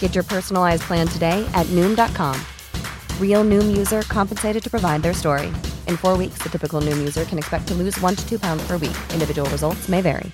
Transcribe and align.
Get 0.00 0.16
your 0.16 0.24
personalized 0.24 0.82
plan 0.82 1.06
today 1.06 1.48
at 1.54 1.66
Noom.com. 1.66 2.36
Real 3.20 3.44
Noom 3.44 3.76
user 3.76 4.02
compensated 4.02 4.62
to 4.64 4.68
provide 4.68 5.02
their 5.02 5.14
story. 5.14 5.46
In 5.86 5.96
four 5.96 6.16
weeks, 6.16 6.38
the 6.38 6.48
typical 6.48 6.80
Noom 6.80 6.98
user 6.98 7.24
can 7.24 7.38
expect 7.38 7.68
to 7.68 7.74
lose 7.74 7.96
one 8.00 8.16
to 8.16 8.28
two 8.28 8.40
pounds 8.40 8.66
per 8.66 8.76
week. 8.76 8.96
Individual 9.12 9.48
results 9.50 9.88
may 9.88 10.00
vary. 10.00 10.32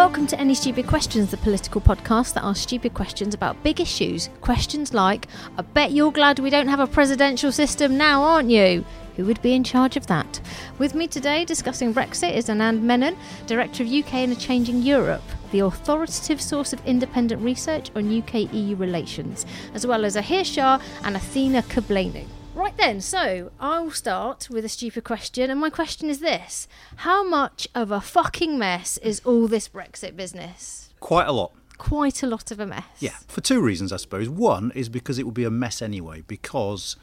Welcome 0.00 0.26
to 0.28 0.40
Any 0.40 0.54
Stupid 0.54 0.86
Questions, 0.86 1.30
the 1.30 1.36
political 1.36 1.78
podcast 1.78 2.32
that 2.32 2.42
asks 2.42 2.62
stupid 2.62 2.94
questions 2.94 3.34
about 3.34 3.62
big 3.62 3.80
issues. 3.80 4.30
Questions 4.40 4.94
like, 4.94 5.26
I 5.58 5.62
bet 5.62 5.92
you're 5.92 6.10
glad 6.10 6.38
we 6.38 6.48
don't 6.48 6.68
have 6.68 6.80
a 6.80 6.86
presidential 6.86 7.52
system 7.52 7.98
now, 7.98 8.22
aren't 8.22 8.48
you? 8.48 8.82
Who 9.20 9.26
would 9.26 9.42
be 9.42 9.52
in 9.52 9.64
charge 9.64 9.98
of 9.98 10.06
that? 10.06 10.40
With 10.78 10.94
me 10.94 11.06
today 11.06 11.44
discussing 11.44 11.92
Brexit 11.92 12.32
is 12.32 12.48
Anand 12.48 12.80
Menon, 12.80 13.18
Director 13.46 13.82
of 13.82 13.92
UK 13.92 14.14
in 14.14 14.32
a 14.32 14.34
Changing 14.34 14.80
Europe, 14.80 15.22
the 15.50 15.58
authoritative 15.58 16.40
source 16.40 16.72
of 16.72 16.82
independent 16.86 17.42
research 17.42 17.90
on 17.94 18.18
UK 18.18 18.50
EU 18.50 18.76
relations, 18.76 19.44
as 19.74 19.86
well 19.86 20.06
as 20.06 20.16
Ahir 20.16 20.42
Shah 20.42 20.80
and 21.04 21.16
Athena 21.16 21.60
Kugblenu. 21.64 22.24
Right 22.54 22.74
then, 22.78 23.02
so 23.02 23.52
I'll 23.60 23.90
start 23.90 24.48
with 24.48 24.64
a 24.64 24.70
stupid 24.70 25.04
question, 25.04 25.50
and 25.50 25.60
my 25.60 25.68
question 25.68 26.08
is 26.08 26.20
this 26.20 26.66
How 26.96 27.22
much 27.22 27.68
of 27.74 27.90
a 27.90 28.00
fucking 28.00 28.58
mess 28.58 28.96
is 29.02 29.20
all 29.26 29.48
this 29.48 29.68
Brexit 29.68 30.16
business? 30.16 30.94
Quite 30.98 31.28
a 31.28 31.32
lot. 31.32 31.52
Quite 31.76 32.22
a 32.22 32.26
lot 32.26 32.50
of 32.50 32.58
a 32.58 32.64
mess. 32.64 32.86
Yeah, 33.00 33.18
for 33.28 33.42
two 33.42 33.60
reasons, 33.60 33.92
I 33.92 33.98
suppose. 33.98 34.30
One 34.30 34.72
is 34.74 34.88
because 34.88 35.18
it 35.18 35.24
will 35.24 35.30
be 35.32 35.44
a 35.44 35.50
mess 35.50 35.82
anyway, 35.82 36.22
because 36.26 36.96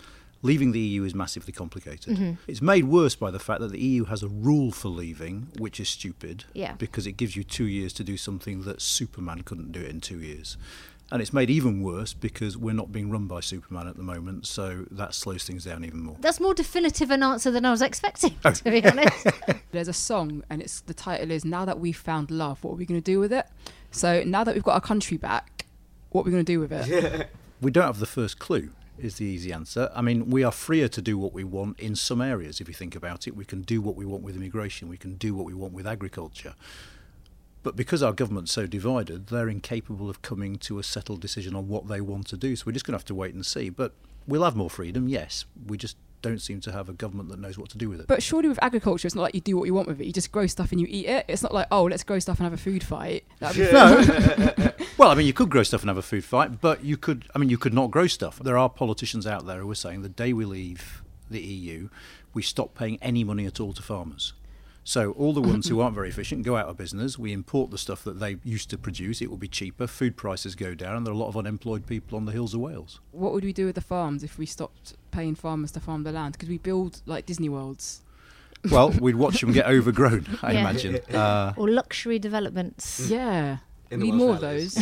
leaving 0.48 0.72
the 0.72 0.80
EU 0.80 1.04
is 1.04 1.14
massively 1.14 1.54
complicated. 1.54 2.16
Mm-hmm. 2.16 2.32
It's 2.48 2.62
made 2.62 2.86
worse 2.86 3.16
by 3.16 3.30
the 3.32 3.40
fact 3.48 3.60
that 3.62 3.72
the 3.72 3.80
EU 3.80 4.06
has 4.06 4.24
a 4.24 4.28
rule 4.28 4.72
for 4.72 4.90
leaving, 4.90 5.36
which 5.60 5.80
is 5.80 5.90
stupid, 5.90 6.46
Yeah. 6.54 6.74
because 6.78 7.06
it 7.06 7.14
gives 7.22 7.36
you 7.36 7.44
two 7.44 7.66
years 7.68 7.94
to 7.94 8.04
do 8.04 8.18
something 8.18 8.64
that 8.64 8.82
Superman 8.82 9.44
couldn't 9.44 9.72
do 9.72 9.82
it 9.82 9.90
in 9.90 10.00
two 10.02 10.20
years. 10.20 10.58
And 11.10 11.22
it's 11.22 11.32
made 11.32 11.50
even 11.50 11.84
worse 11.84 12.12
because 12.14 12.58
we're 12.58 12.74
not 12.82 12.92
being 12.92 13.10
run 13.10 13.28
by 13.28 13.40
Superman 13.40 13.88
at 13.88 13.96
the 13.96 14.04
moment, 14.04 14.46
so 14.46 14.86
that 14.92 15.14
slows 15.14 15.44
things 15.46 15.64
down 15.64 15.86
even 15.86 16.02
more. 16.02 16.18
That's 16.20 16.42
more 16.42 16.54
definitive 16.54 17.12
an 17.12 17.24
answer 17.24 17.50
than 17.50 17.64
I 17.64 17.72
was 17.72 17.82
expecting, 17.82 18.36
Oh. 18.44 18.52
to 18.52 18.64
be 18.66 18.84
honest. 18.86 19.26
There's 19.72 19.88
a 19.88 19.94
song, 19.94 20.44
and 20.50 20.62
it's 20.62 20.82
the 20.82 20.94
title 20.94 21.32
is 21.32 21.46
"Now 21.46 21.64
That 21.64 21.80
We've 21.80 21.96
Found 22.10 22.30
Love, 22.30 22.62
What 22.64 22.72
Are 22.74 22.76
We 22.76 22.86
Going 22.86 23.00
to 23.02 23.12
Do 23.14 23.20
with 23.22 23.32
It?" 23.32 23.46
So 23.92 24.24
now 24.26 24.44
that 24.44 24.54
we've 24.54 24.64
got 24.70 24.74
our 24.74 24.82
country 24.92 25.16
back, 25.18 25.66
what 26.10 26.22
are 26.22 26.26
we 26.26 26.32
going 26.32 26.44
to 26.46 26.52
do 26.56 26.60
with 26.60 26.72
it? 26.74 27.30
We 27.62 27.72
don't 27.72 27.86
have 27.86 28.00
the 28.00 28.06
first 28.06 28.38
clue, 28.38 28.70
is 29.00 29.16
the 29.16 29.26
easy 29.26 29.52
answer. 29.52 29.92
I 29.96 30.02
mean, 30.02 30.30
we 30.30 30.44
are 30.44 30.52
freer 30.52 30.88
to 30.90 31.02
do 31.02 31.18
what 31.18 31.34
we 31.34 31.44
want 31.44 31.80
in 31.80 31.96
some 31.96 32.22
areas, 32.22 32.60
if 32.62 32.68
you 32.68 32.74
think 32.74 32.96
about 32.96 33.28
it. 33.28 33.36
We 33.36 33.46
can 33.46 33.62
do 33.62 33.82
what 33.82 33.96
we 33.96 34.06
want 34.06 34.24
with 34.24 34.36
immigration, 34.36 34.90
we 34.90 34.98
can 34.98 35.16
do 35.16 35.34
what 35.36 35.46
we 35.46 35.54
want 35.54 35.74
with 35.74 35.88
agriculture. 35.88 36.56
But 37.64 37.76
because 37.76 38.02
our 38.02 38.14
government's 38.14 38.52
so 38.52 38.66
divided, 38.66 39.28
they're 39.28 39.50
incapable 39.50 40.10
of 40.10 40.22
coming 40.22 40.58
to 40.60 40.80
a 40.80 40.84
settled 40.84 41.20
decision 41.20 41.56
on 41.56 41.68
what 41.68 41.88
they 41.88 42.00
want 42.00 42.28
to 42.28 42.38
do. 42.38 42.56
So 42.56 42.64
we're 42.66 42.72
just 42.72 42.86
going 42.86 42.94
to 42.94 43.00
have 43.00 43.06
to 43.06 43.16
wait 43.16 43.34
and 43.34 43.46
see. 43.46 43.70
But 43.70 43.94
we'll 44.26 44.44
have 44.44 44.56
more 44.56 44.70
freedom, 44.70 45.10
yes. 45.10 45.46
We 45.66 45.78
just 45.78 45.98
don't 46.22 46.42
seem 46.42 46.60
to 46.62 46.72
have 46.72 46.90
a 46.90 46.94
government 46.94 47.30
that 47.30 47.40
knows 47.40 47.58
what 47.58 47.70
to 47.70 47.78
do 47.78 47.90
with 47.90 48.00
it. 48.00 48.08
But 48.08 48.24
surely 48.24 48.50
with 48.50 48.60
agriculture, 48.62 49.08
it's 49.08 49.16
not 49.16 49.22
like 49.22 49.36
you 49.36 49.42
do 49.42 49.58
what 49.58 49.66
you 49.66 49.74
want 49.74 49.88
with 49.88 50.02
it. 50.02 50.06
You 50.06 50.14
just 50.14 50.32
grow 50.32 50.48
stuff 50.48 50.72
and 50.72 50.82
you 50.82 50.88
eat 50.90 51.06
it. 51.08 51.26
It's 51.28 51.44
not 51.44 51.54
like 51.54 51.68
oh, 51.72 51.84
let's 51.84 52.04
grow 52.04 52.20
stuff 52.20 52.40
and 52.40 52.46
have 52.46 52.54
a 52.54 52.58
food 52.58 52.84
fight. 52.84 53.26
That'd 53.40 53.68
be 53.68 53.72
No. 53.72 54.72
well, 54.98 55.10
I 55.10 55.16
mean, 55.16 55.28
you 55.28 55.34
could 55.34 55.50
grow 55.50 55.64
stuff 55.64 55.82
and 55.82 55.90
have 55.90 55.98
a 55.98 56.02
food 56.02 56.24
fight, 56.24 56.62
but 56.62 56.84
you 56.84 56.98
could. 56.98 57.26
I 57.36 57.40
mean, 57.40 57.50
you 57.50 57.58
could 57.58 57.74
not 57.74 57.92
grow 57.92 58.08
stuff. 58.08 58.40
There 58.40 58.58
are 58.58 58.70
politicians 58.70 59.28
out 59.28 59.46
there 59.46 59.60
who 59.60 59.72
are 59.72 59.76
saying 59.76 60.02
the 60.02 60.10
day 60.10 60.34
we 60.34 60.46
leave 60.46 61.04
the 61.30 61.42
EU, 61.42 61.90
we 62.34 62.42
stop 62.42 62.76
paying 62.76 62.98
any 63.02 63.24
money 63.24 63.46
at 63.46 63.60
all 63.60 63.74
to 63.74 63.82
farmers. 63.82 64.34
So 64.88 65.12
all 65.18 65.34
the 65.34 65.42
ones 65.42 65.68
who 65.68 65.82
aren't 65.82 65.96
very 65.96 66.08
efficient 66.08 66.44
go 66.44 66.56
out 66.56 66.68
of 66.70 66.78
business. 66.78 67.20
We 67.20 67.34
import 67.34 67.72
the 67.72 67.78
stuff 67.78 68.06
that 68.06 68.22
they 68.22 68.38
used 68.46 68.70
to 68.70 68.78
produce. 68.78 69.22
It 69.22 69.30
will 69.30 69.36
be 69.38 69.50
cheaper. 69.50 69.86
Food 69.86 70.16
prices 70.16 70.56
go 70.56 70.74
down, 70.76 70.96
and 70.96 71.06
there 71.06 71.12
are 71.12 71.16
a 71.16 71.20
lot 71.20 71.28
of 71.28 71.36
unemployed 71.36 71.86
people 71.86 72.18
on 72.18 72.24
the 72.24 72.32
hills 72.32 72.54
of 72.54 72.62
Wales. 72.62 73.02
What 73.12 73.34
would 73.34 73.44
we 73.44 73.52
do 73.52 73.66
with 73.66 73.76
the 73.76 73.82
farms 73.82 74.24
if 74.24 74.38
we 74.38 74.46
stopped 74.46 74.94
paying 75.12 75.36
farmers 75.36 75.72
to 75.74 75.82
farm 75.82 76.04
the 76.04 76.14
land? 76.14 76.40
Could 76.40 76.48
we 76.48 76.58
build 76.58 77.02
like 77.06 77.26
Disney 77.26 77.50
worlds? 77.50 78.02
Well, 78.72 78.90
we'd 78.92 79.16
watch 79.16 79.42
them 79.42 79.52
get 79.52 79.68
overgrown. 79.76 80.26
I 80.42 80.54
Yeah. 80.54 80.62
imagine. 80.62 80.96
Uh, 81.14 81.54
or 81.58 81.70
luxury 81.70 82.18
developments. 82.18 83.08
Yeah, 83.10 83.58
In 83.92 84.00
we 84.00 84.12
need 84.12 84.18
more 84.18 84.36
of 84.36 84.42
those. 84.42 84.78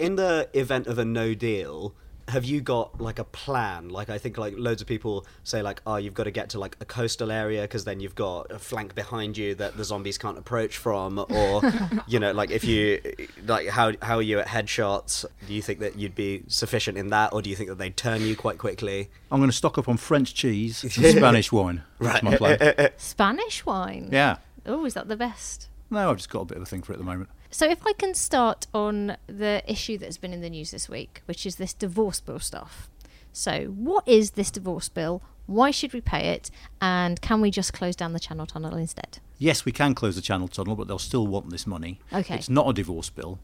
In 0.00 0.16
the 0.16 0.48
event 0.54 0.86
of 0.88 0.98
a 0.98 1.04
no 1.04 1.34
deal, 1.34 1.94
have 2.30 2.44
you 2.44 2.60
got 2.60 3.00
like 3.00 3.18
a 3.18 3.24
plan? 3.24 3.90
Like 3.90 4.08
I 4.08 4.18
think 4.18 4.38
like 4.38 4.54
loads 4.56 4.80
of 4.80 4.88
people 4.88 5.26
say 5.44 5.62
like, 5.62 5.82
oh, 5.86 5.96
you've 5.96 6.14
got 6.14 6.24
to 6.24 6.30
get 6.30 6.50
to 6.50 6.58
like 6.58 6.76
a 6.80 6.84
coastal 6.84 7.30
area 7.30 7.62
because 7.62 7.84
then 7.84 8.00
you've 8.00 8.14
got 8.14 8.50
a 8.50 8.58
flank 8.58 8.94
behind 8.94 9.36
you 9.36 9.54
that 9.56 9.76
the 9.76 9.84
zombies 9.84 10.18
can't 10.18 10.38
approach 10.38 10.76
from, 10.76 11.18
or 11.18 11.62
you 12.06 12.18
know, 12.18 12.32
like 12.32 12.50
if 12.50 12.64
you 12.64 13.00
like 13.46 13.68
how 13.68 13.92
how 14.02 14.16
are 14.16 14.22
you 14.22 14.38
at 14.38 14.46
headshots? 14.46 15.24
Do 15.46 15.52
you 15.52 15.62
think 15.62 15.80
that 15.80 15.98
you'd 15.98 16.14
be 16.14 16.42
sufficient 16.46 16.96
in 16.96 17.08
that, 17.10 17.32
or 17.32 17.42
do 17.42 17.50
you 17.50 17.56
think 17.56 17.68
that 17.68 17.78
they'd 17.78 17.96
turn 17.96 18.22
you 18.22 18.36
quite 18.36 18.58
quickly? 18.58 19.10
I'm 19.30 19.40
going 19.40 19.50
to 19.50 19.56
stock 19.56 19.78
up 19.78 19.88
on 19.88 19.96
French 19.96 20.34
cheese 20.34 20.82
and 20.82 20.92
Spanish 21.16 21.52
wine. 21.52 21.82
That's 21.98 22.22
my 22.22 22.36
plan. 22.36 22.90
Spanish 22.96 23.66
wine. 23.66 24.08
Yeah. 24.12 24.36
Oh, 24.66 24.84
is 24.84 24.94
that 24.94 25.08
the 25.08 25.16
best? 25.16 25.68
No, 25.90 26.10
I've 26.10 26.16
just 26.16 26.30
got 26.30 26.42
a 26.42 26.44
bit 26.44 26.56
of 26.56 26.62
a 26.62 26.66
thing 26.66 26.82
for 26.82 26.92
it 26.92 26.96
at 26.96 26.98
the 26.98 27.04
moment. 27.04 27.30
So, 27.52 27.68
if 27.68 27.84
I 27.86 27.92
can 27.94 28.14
start 28.14 28.66
on 28.72 29.16
the 29.26 29.62
issue 29.66 29.98
that's 29.98 30.18
been 30.18 30.32
in 30.32 30.40
the 30.40 30.50
news 30.50 30.70
this 30.70 30.88
week, 30.88 31.22
which 31.26 31.44
is 31.44 31.56
this 31.56 31.72
divorce 31.74 32.20
bill 32.20 32.38
stuff. 32.38 32.88
So, 33.32 33.64
what 33.66 34.06
is 34.06 34.32
this 34.32 34.50
divorce 34.50 34.88
bill? 34.88 35.22
Why 35.46 35.72
should 35.72 35.92
we 35.92 36.00
pay 36.00 36.28
it? 36.28 36.50
And 36.80 37.20
can 37.20 37.40
we 37.40 37.50
just 37.50 37.72
close 37.72 37.96
down 37.96 38.12
the 38.12 38.20
Channel 38.20 38.46
Tunnel 38.46 38.76
instead? 38.76 39.18
Yes, 39.38 39.64
we 39.64 39.72
can 39.72 39.94
close 39.94 40.14
the 40.14 40.22
Channel 40.22 40.46
Tunnel, 40.46 40.76
but 40.76 40.86
they'll 40.86 40.98
still 40.98 41.26
want 41.26 41.50
this 41.50 41.66
money. 41.66 41.98
Okay. 42.12 42.36
It's 42.36 42.48
not 42.48 42.68
a 42.68 42.72
divorce 42.72 43.10
bill. 43.10 43.40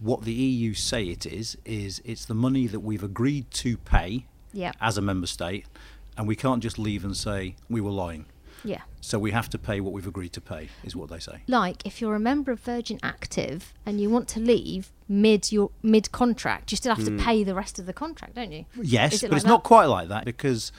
What 0.00 0.24
the 0.24 0.32
EU 0.32 0.74
say 0.74 1.04
it 1.04 1.24
is, 1.24 1.56
is 1.64 2.02
it's 2.04 2.24
the 2.24 2.34
money 2.34 2.66
that 2.66 2.80
we've 2.80 3.02
agreed 3.02 3.50
to 3.52 3.76
pay 3.76 4.26
Yeah. 4.52 4.72
as 4.80 4.98
a 4.98 5.02
member 5.02 5.26
state, 5.28 5.66
and 6.16 6.26
we 6.26 6.34
can't 6.34 6.62
just 6.62 6.78
leave 6.80 7.04
and 7.04 7.16
say 7.16 7.54
we 7.70 7.80
were 7.80 7.90
lying. 7.92 8.26
Yeah. 8.64 8.82
So 9.00 9.18
we 9.18 9.30
have 9.30 9.48
to 9.50 9.58
pay 9.58 9.80
what 9.80 9.92
we've 9.92 10.06
agreed 10.06 10.32
to 10.32 10.40
pay, 10.40 10.68
is 10.84 10.96
what 10.96 11.08
they 11.08 11.18
say. 11.18 11.42
Like, 11.46 11.86
if 11.86 12.00
you're 12.00 12.14
a 12.14 12.20
member 12.20 12.50
of 12.50 12.60
Virgin 12.60 12.98
Active 13.02 13.72
and 13.84 14.00
you 14.00 14.10
want 14.10 14.28
to 14.28 14.40
leave 14.40 14.90
mid 15.08 15.52
your 15.52 15.70
mid 15.82 16.10
contract, 16.12 16.72
you 16.72 16.76
still 16.76 16.94
have 16.94 17.04
to 17.04 17.12
mm. 17.12 17.20
pay 17.20 17.44
the 17.44 17.54
rest 17.54 17.78
of 17.78 17.86
the 17.86 17.92
contract, 17.92 18.34
don't 18.34 18.52
you? 18.52 18.64
Yes, 18.80 19.22
it 19.22 19.22
but 19.22 19.32
like 19.32 19.36
it's 19.36 19.46
not 19.46 19.62
quite 19.62 19.86
like 19.86 20.08
that 20.08 20.24
because 20.24 20.72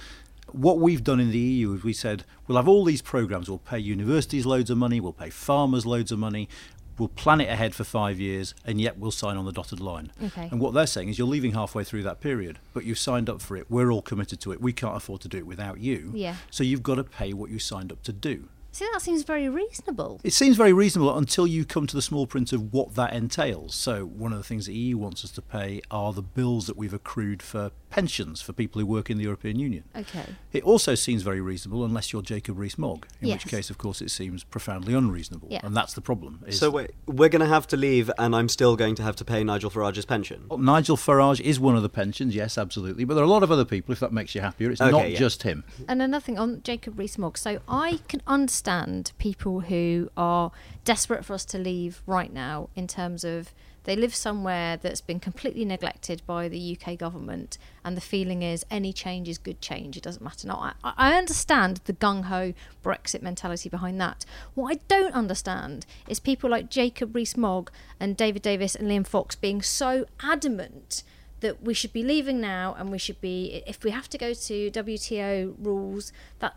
what 0.52 0.80
we've 0.80 1.04
done 1.04 1.20
in 1.20 1.32
the 1.32 1.38
EU 1.38 1.74
is 1.74 1.84
we 1.84 1.94
said 1.94 2.24
we'll 2.48 2.58
have 2.58 2.68
all 2.68 2.84
these 2.84 3.02
programs. 3.02 3.50
We'll 3.50 3.60
pay 3.60 3.80
universities 3.80 4.46
loads 4.46 4.70
of 4.70 4.78
money. 4.78 5.00
We'll 5.00 5.14
pay 5.14 5.30
farmers 5.30 5.86
loads 5.86 6.12
of 6.12 6.20
money. 6.20 6.50
We'll 6.98 7.10
plan 7.10 7.42
it 7.42 7.50
ahead 7.50 7.76
for 7.76 7.84
five 7.84 8.20
years, 8.20 8.56
and 8.66 8.82
yet 8.82 8.98
we'll 8.98 9.12
sign 9.12 9.38
on 9.38 9.46
the 9.46 9.52
dotted 9.52 9.80
line. 9.80 10.12
Okay. 10.24 10.50
And 10.52 10.60
what 10.60 10.74
they're 10.74 10.88
saying 10.88 11.10
is 11.10 11.18
you're 11.18 11.28
leaving 11.28 11.54
halfway 11.54 11.84
through 11.84 12.04
that 12.04 12.22
period, 12.22 12.60
but 12.74 12.86
you've 12.86 13.00
signed 13.00 13.30
up 13.30 13.42
for 13.42 13.56
it. 13.56 13.70
We're 13.70 13.92
all 13.92 14.02
committed 14.02 14.40
to 14.42 14.52
it. 14.52 14.62
We 14.62 14.74
can't 14.74 14.98
afford 14.98 15.22
to 15.22 15.28
do 15.28 15.38
it 15.38 15.46
without 15.46 15.80
you. 15.80 16.12
Yeah. 16.14 16.36
So 16.50 16.64
you've 16.64 16.84
got 16.84 16.96
to 16.96 17.04
pay 17.04 17.34
what 17.34 17.50
you 17.50 17.60
signed 17.60 17.92
up 17.92 18.04
to 18.04 18.14
do. 18.14 18.50
See, 18.78 18.88
that 18.94 19.02
seems 19.02 19.24
very 19.24 19.50
reasonable. 19.50 20.22
It 20.24 20.34
seems 20.34 20.56
very 20.56 20.72
reasonable 20.72 21.18
until 21.18 21.48
you 21.48 21.66
come 21.66 21.88
to 21.88 21.96
the 21.96 22.02
small 22.02 22.28
print 22.28 22.54
of 22.54 22.72
what 22.72 22.94
that 22.94 23.12
entails. 23.12 23.74
So, 23.74 24.06
one 24.06 24.32
of 24.32 24.38
the 24.38 24.44
things 24.44 24.68
the 24.68 24.74
EU 24.76 25.00
wants 25.00 25.24
us 25.24 25.32
to 25.32 25.42
pay 25.42 25.82
are 25.90 26.14
the 26.14 26.22
bills 26.22 26.68
that 26.68 26.78
we've 26.78 26.94
accrued 26.94 27.42
for 27.42 27.72
pensions 27.90 28.42
for 28.42 28.54
people 28.54 28.80
who 28.80 28.86
work 28.86 29.10
in 29.10 29.18
the 29.18 29.24
European 29.24 29.60
Union. 29.60 29.84
Okay. 29.96 30.26
It 30.52 30.64
also 30.64 30.94
seems 30.96 31.24
very 31.24 31.42
reasonable 31.42 31.86
unless 31.86 32.12
you're 32.12 32.22
Jacob 32.22 32.58
Rees-Mogg, 32.58 33.08
in 33.22 33.30
Yes. 33.30 33.44
which 33.46 33.52
case, 33.52 33.70
of 33.70 33.78
course, 33.78 34.02
it 34.02 34.12
seems 34.12 34.44
profoundly 34.44 34.94
unreasonable, 34.94 35.48
Yeah. 35.52 35.62
and 35.64 35.76
that's 35.76 35.94
the 35.94 36.02
problem. 36.02 36.44
is- 36.46 36.60
So 36.60 36.70
wait, 36.70 36.92
we're 37.06 37.30
going 37.30 37.42
to 37.42 37.48
have 37.48 37.68
to 37.68 37.78
leave, 37.78 38.12
and 38.18 38.36
I'm 38.36 38.50
still 38.50 38.76
going 38.76 38.96
to 38.96 39.04
have 39.04 39.16
to 39.18 39.26
pay 39.26 39.44
Nigel 39.44 39.70
Farage's 39.72 40.06
pension. 40.06 40.46
Well, 40.50 40.60
Nigel 40.60 40.98
Farage 40.98 41.40
is 41.40 41.60
one 41.60 41.76
of 41.76 41.82
the 41.84 41.90
pensions, 41.90 42.36
yes, 42.36 42.58
absolutely, 42.58 43.04
but 43.06 43.14
there 43.16 43.24
are 43.24 43.28
a 43.28 43.30
lot 43.30 43.44
of 43.44 43.52
other 43.52 43.66
people. 43.66 43.94
If 43.94 44.00
that 44.02 44.12
makes 44.12 44.36
you 44.36 44.42
happier, 44.42 44.70
it's 44.72 44.82
Okay, 44.82 44.92
not 44.92 45.12
yeah. 45.12 45.18
just 45.20 45.44
him. 45.44 45.64
And 45.88 46.02
another 46.02 46.24
thing 46.24 46.38
on 46.38 46.62
Jacob 46.64 46.98
Rees-Mogg. 47.00 47.38
So 47.38 47.60
I 47.68 48.00
can 48.08 48.22
understand 48.28 49.12
people 49.18 49.62
who 49.62 50.10
are 50.18 50.52
desperate 50.84 51.24
for 51.26 51.34
us 51.34 51.46
to 51.46 51.58
leave 51.58 52.02
right 52.06 52.34
now 52.34 52.70
in 52.76 52.88
terms 52.88 53.24
of 53.24 53.54
they 53.88 53.96
live 53.96 54.14
somewhere 54.14 54.76
that's 54.76 55.00
been 55.00 55.22
completely 55.22 55.64
neglected 55.64 56.22
by 56.28 56.50
the 56.50 56.78
UK 56.78 56.98
government, 56.98 57.58
and 57.86 57.96
the 57.96 58.02
feeling 58.02 58.44
is 58.44 58.66
any 58.70 58.92
change 58.92 59.30
is 59.30 59.38
good 59.38 59.62
change. 59.62 59.96
It 59.96 60.04
doesn't 60.04 60.22
matter. 60.22 60.46
Now, 60.46 60.74
I, 60.84 60.94
I 60.98 61.18
understand 61.18 61.80
the 61.86 61.94
gung 61.94 62.26
ho 62.26 62.54
Brexit 62.84 63.22
mentality 63.22 63.70
behind 63.70 64.02
that. 64.02 64.26
What 64.56 64.76
I 64.76 64.80
don't 64.90 65.14
understand 65.14 65.86
is 66.06 66.20
people 66.20 66.50
like 66.50 66.70
Jacob 66.70 67.16
Rees-Mogg 67.16 67.72
and 67.98 68.18
David 68.18 68.42
Davis 68.42 68.76
and 68.76 68.90
Liam 68.90 69.08
Fox 69.08 69.38
being 69.38 69.62
so 69.62 70.06
adamant 70.22 71.04
that 71.40 71.64
we 71.64 71.74
should 71.74 71.94
be 71.94 72.04
leaving 72.04 72.42
now 72.42 72.76
and 72.78 72.92
we 72.92 72.98
should 72.98 73.22
be 73.22 73.64
if 73.66 73.86
we 73.86 73.92
have 73.92 74.10
to 74.10 74.18
go 74.18 74.34
to 74.34 74.70
WTO 74.70 75.56
rules 75.60 76.12
that 76.40 76.56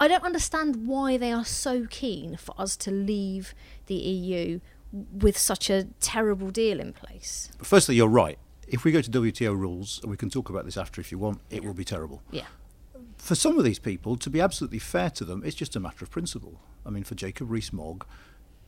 I 0.00 0.08
don't 0.08 0.24
understand 0.24 0.88
why 0.88 1.16
they 1.16 1.30
are 1.30 1.44
so 1.44 1.86
keen 1.88 2.36
for 2.36 2.52
us 2.58 2.76
to 2.78 2.90
leave 2.90 3.54
the 3.86 3.94
EU 3.94 4.58
with 4.92 5.38
such 5.38 5.70
a 5.70 5.84
terrible 6.00 6.50
deal 6.50 6.78
in 6.78 6.92
place. 6.92 7.50
Firstly, 7.62 7.96
you're 7.96 8.08
right. 8.08 8.38
If 8.68 8.84
we 8.84 8.92
go 8.92 9.00
to 9.00 9.10
WTO 9.10 9.56
rules, 9.56 10.00
and 10.02 10.10
we 10.10 10.16
can 10.16 10.30
talk 10.30 10.48
about 10.48 10.64
this 10.64 10.76
after 10.76 11.00
if 11.00 11.10
you 11.10 11.18
want, 11.18 11.40
it 11.50 11.64
will 11.64 11.74
be 11.74 11.84
terrible. 11.84 12.22
Yeah. 12.30 12.46
For 13.16 13.34
some 13.34 13.58
of 13.58 13.64
these 13.64 13.78
people, 13.78 14.16
to 14.16 14.30
be 14.30 14.40
absolutely 14.40 14.78
fair 14.78 15.10
to 15.10 15.24
them, 15.24 15.42
it's 15.44 15.56
just 15.56 15.76
a 15.76 15.80
matter 15.80 16.04
of 16.04 16.10
principle. 16.10 16.60
I 16.84 16.90
mean, 16.90 17.04
for 17.04 17.14
Jacob 17.14 17.50
Rees-Mogg, 17.50 18.04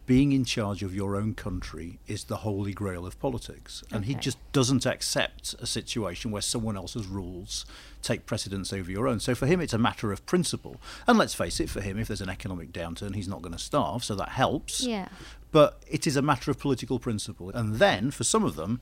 being 0.06 0.32
in 0.32 0.44
charge 0.44 0.82
of 0.82 0.94
your 0.94 1.16
own 1.16 1.34
country 1.34 1.98
is 2.06 2.24
the 2.24 2.36
holy 2.38 2.72
grail 2.74 3.06
of 3.06 3.18
politics. 3.18 3.82
And 3.90 4.04
he 4.04 4.14
just 4.14 4.36
doesn't 4.52 4.84
accept 4.84 5.54
a 5.60 5.66
situation 5.66 6.30
where 6.30 6.42
someone 6.42 6.76
else's 6.76 7.06
rules 7.06 7.64
take 8.02 8.26
precedence 8.26 8.72
over 8.72 8.90
your 8.90 9.08
own. 9.08 9.18
So 9.18 9.34
for 9.34 9.46
him, 9.46 9.62
it's 9.62 9.72
a 9.72 9.78
matter 9.78 10.12
of 10.12 10.26
principle. 10.26 10.76
And 11.06 11.16
let's 11.16 11.32
face 11.32 11.58
it, 11.58 11.70
for 11.70 11.80
him, 11.80 11.98
if 11.98 12.08
there's 12.08 12.20
an 12.20 12.28
economic 12.28 12.70
downturn, 12.70 13.14
he's 13.14 13.28
not 13.28 13.40
going 13.40 13.54
to 13.54 13.58
starve, 13.58 14.04
so 14.04 14.14
that 14.16 14.28
helps. 14.30 14.82
Yeah. 14.82 15.08
But 15.54 15.78
it 15.88 16.04
is 16.04 16.16
a 16.16 16.20
matter 16.20 16.50
of 16.50 16.58
political 16.58 16.98
principle. 16.98 17.50
And 17.50 17.76
then, 17.76 18.10
for 18.10 18.24
some 18.24 18.42
of 18.42 18.56
them, 18.56 18.80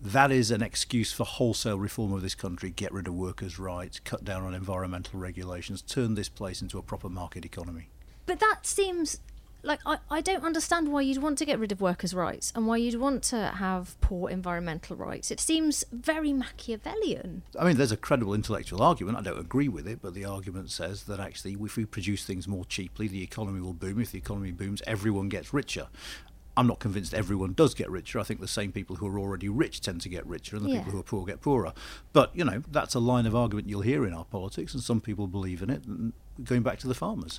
that 0.00 0.30
is 0.30 0.52
an 0.52 0.62
excuse 0.62 1.12
for 1.12 1.24
wholesale 1.24 1.76
reform 1.76 2.12
of 2.12 2.22
this 2.22 2.36
country, 2.36 2.70
get 2.70 2.92
rid 2.92 3.08
of 3.08 3.14
workers' 3.14 3.58
rights, 3.58 3.98
cut 3.98 4.24
down 4.24 4.44
on 4.44 4.54
environmental 4.54 5.18
regulations, 5.18 5.82
turn 5.82 6.14
this 6.14 6.28
place 6.28 6.62
into 6.62 6.78
a 6.78 6.82
proper 6.82 7.08
market 7.08 7.44
economy. 7.44 7.88
But 8.26 8.38
that 8.38 8.64
seems 8.64 9.18
like 9.62 9.80
I, 9.84 9.98
I 10.10 10.20
don't 10.20 10.44
understand 10.44 10.92
why 10.92 11.00
you'd 11.02 11.22
want 11.22 11.38
to 11.38 11.44
get 11.44 11.58
rid 11.58 11.72
of 11.72 11.80
workers' 11.80 12.14
rights 12.14 12.52
and 12.54 12.66
why 12.66 12.76
you'd 12.76 13.00
want 13.00 13.22
to 13.24 13.48
have 13.56 14.00
poor 14.00 14.30
environmental 14.30 14.96
rights. 14.96 15.30
It 15.30 15.40
seems 15.40 15.84
very 15.92 16.32
Machiavellian. 16.32 17.42
I 17.58 17.64
mean, 17.64 17.76
there's 17.76 17.92
a 17.92 17.96
credible 17.96 18.34
intellectual 18.34 18.82
argument. 18.82 19.18
I 19.18 19.22
don't 19.22 19.38
agree 19.40 19.68
with 19.68 19.86
it, 19.88 20.00
but 20.00 20.14
the 20.14 20.24
argument 20.24 20.70
says 20.70 21.04
that 21.04 21.20
actually, 21.20 21.56
if 21.60 21.76
we 21.76 21.84
produce 21.84 22.24
things 22.24 22.46
more 22.46 22.64
cheaply, 22.64 23.08
the 23.08 23.22
economy 23.22 23.60
will 23.60 23.74
boom. 23.74 24.00
If 24.00 24.12
the 24.12 24.18
economy 24.18 24.52
booms, 24.52 24.82
everyone 24.86 25.28
gets 25.28 25.52
richer. 25.52 25.88
I'm 26.56 26.66
not 26.66 26.80
convinced 26.80 27.14
everyone 27.14 27.52
does 27.52 27.72
get 27.72 27.88
richer. 27.88 28.18
I 28.18 28.24
think 28.24 28.40
the 28.40 28.48
same 28.48 28.72
people 28.72 28.96
who 28.96 29.06
are 29.06 29.18
already 29.18 29.48
rich 29.48 29.80
tend 29.80 30.00
to 30.00 30.08
get 30.08 30.26
richer, 30.26 30.56
and 30.56 30.64
the 30.66 30.70
Yeah. 30.70 30.78
people 30.78 30.92
who 30.92 30.98
are 30.98 31.04
poor 31.04 31.24
get 31.24 31.40
poorer. 31.40 31.72
But 32.12 32.34
you 32.34 32.44
know, 32.44 32.62
that's 32.70 32.96
a 32.96 33.00
line 33.00 33.26
of 33.26 33.34
argument 33.36 33.68
you'll 33.68 33.82
hear 33.82 34.04
in 34.04 34.12
our 34.12 34.24
politics, 34.24 34.74
and 34.74 34.82
some 34.82 35.00
people 35.00 35.28
believe 35.28 35.62
in 35.62 35.70
it. 35.70 35.84
And 35.84 36.12
going 36.42 36.62
back 36.62 36.80
to 36.80 36.88
the 36.88 36.94
farmers, 36.94 37.38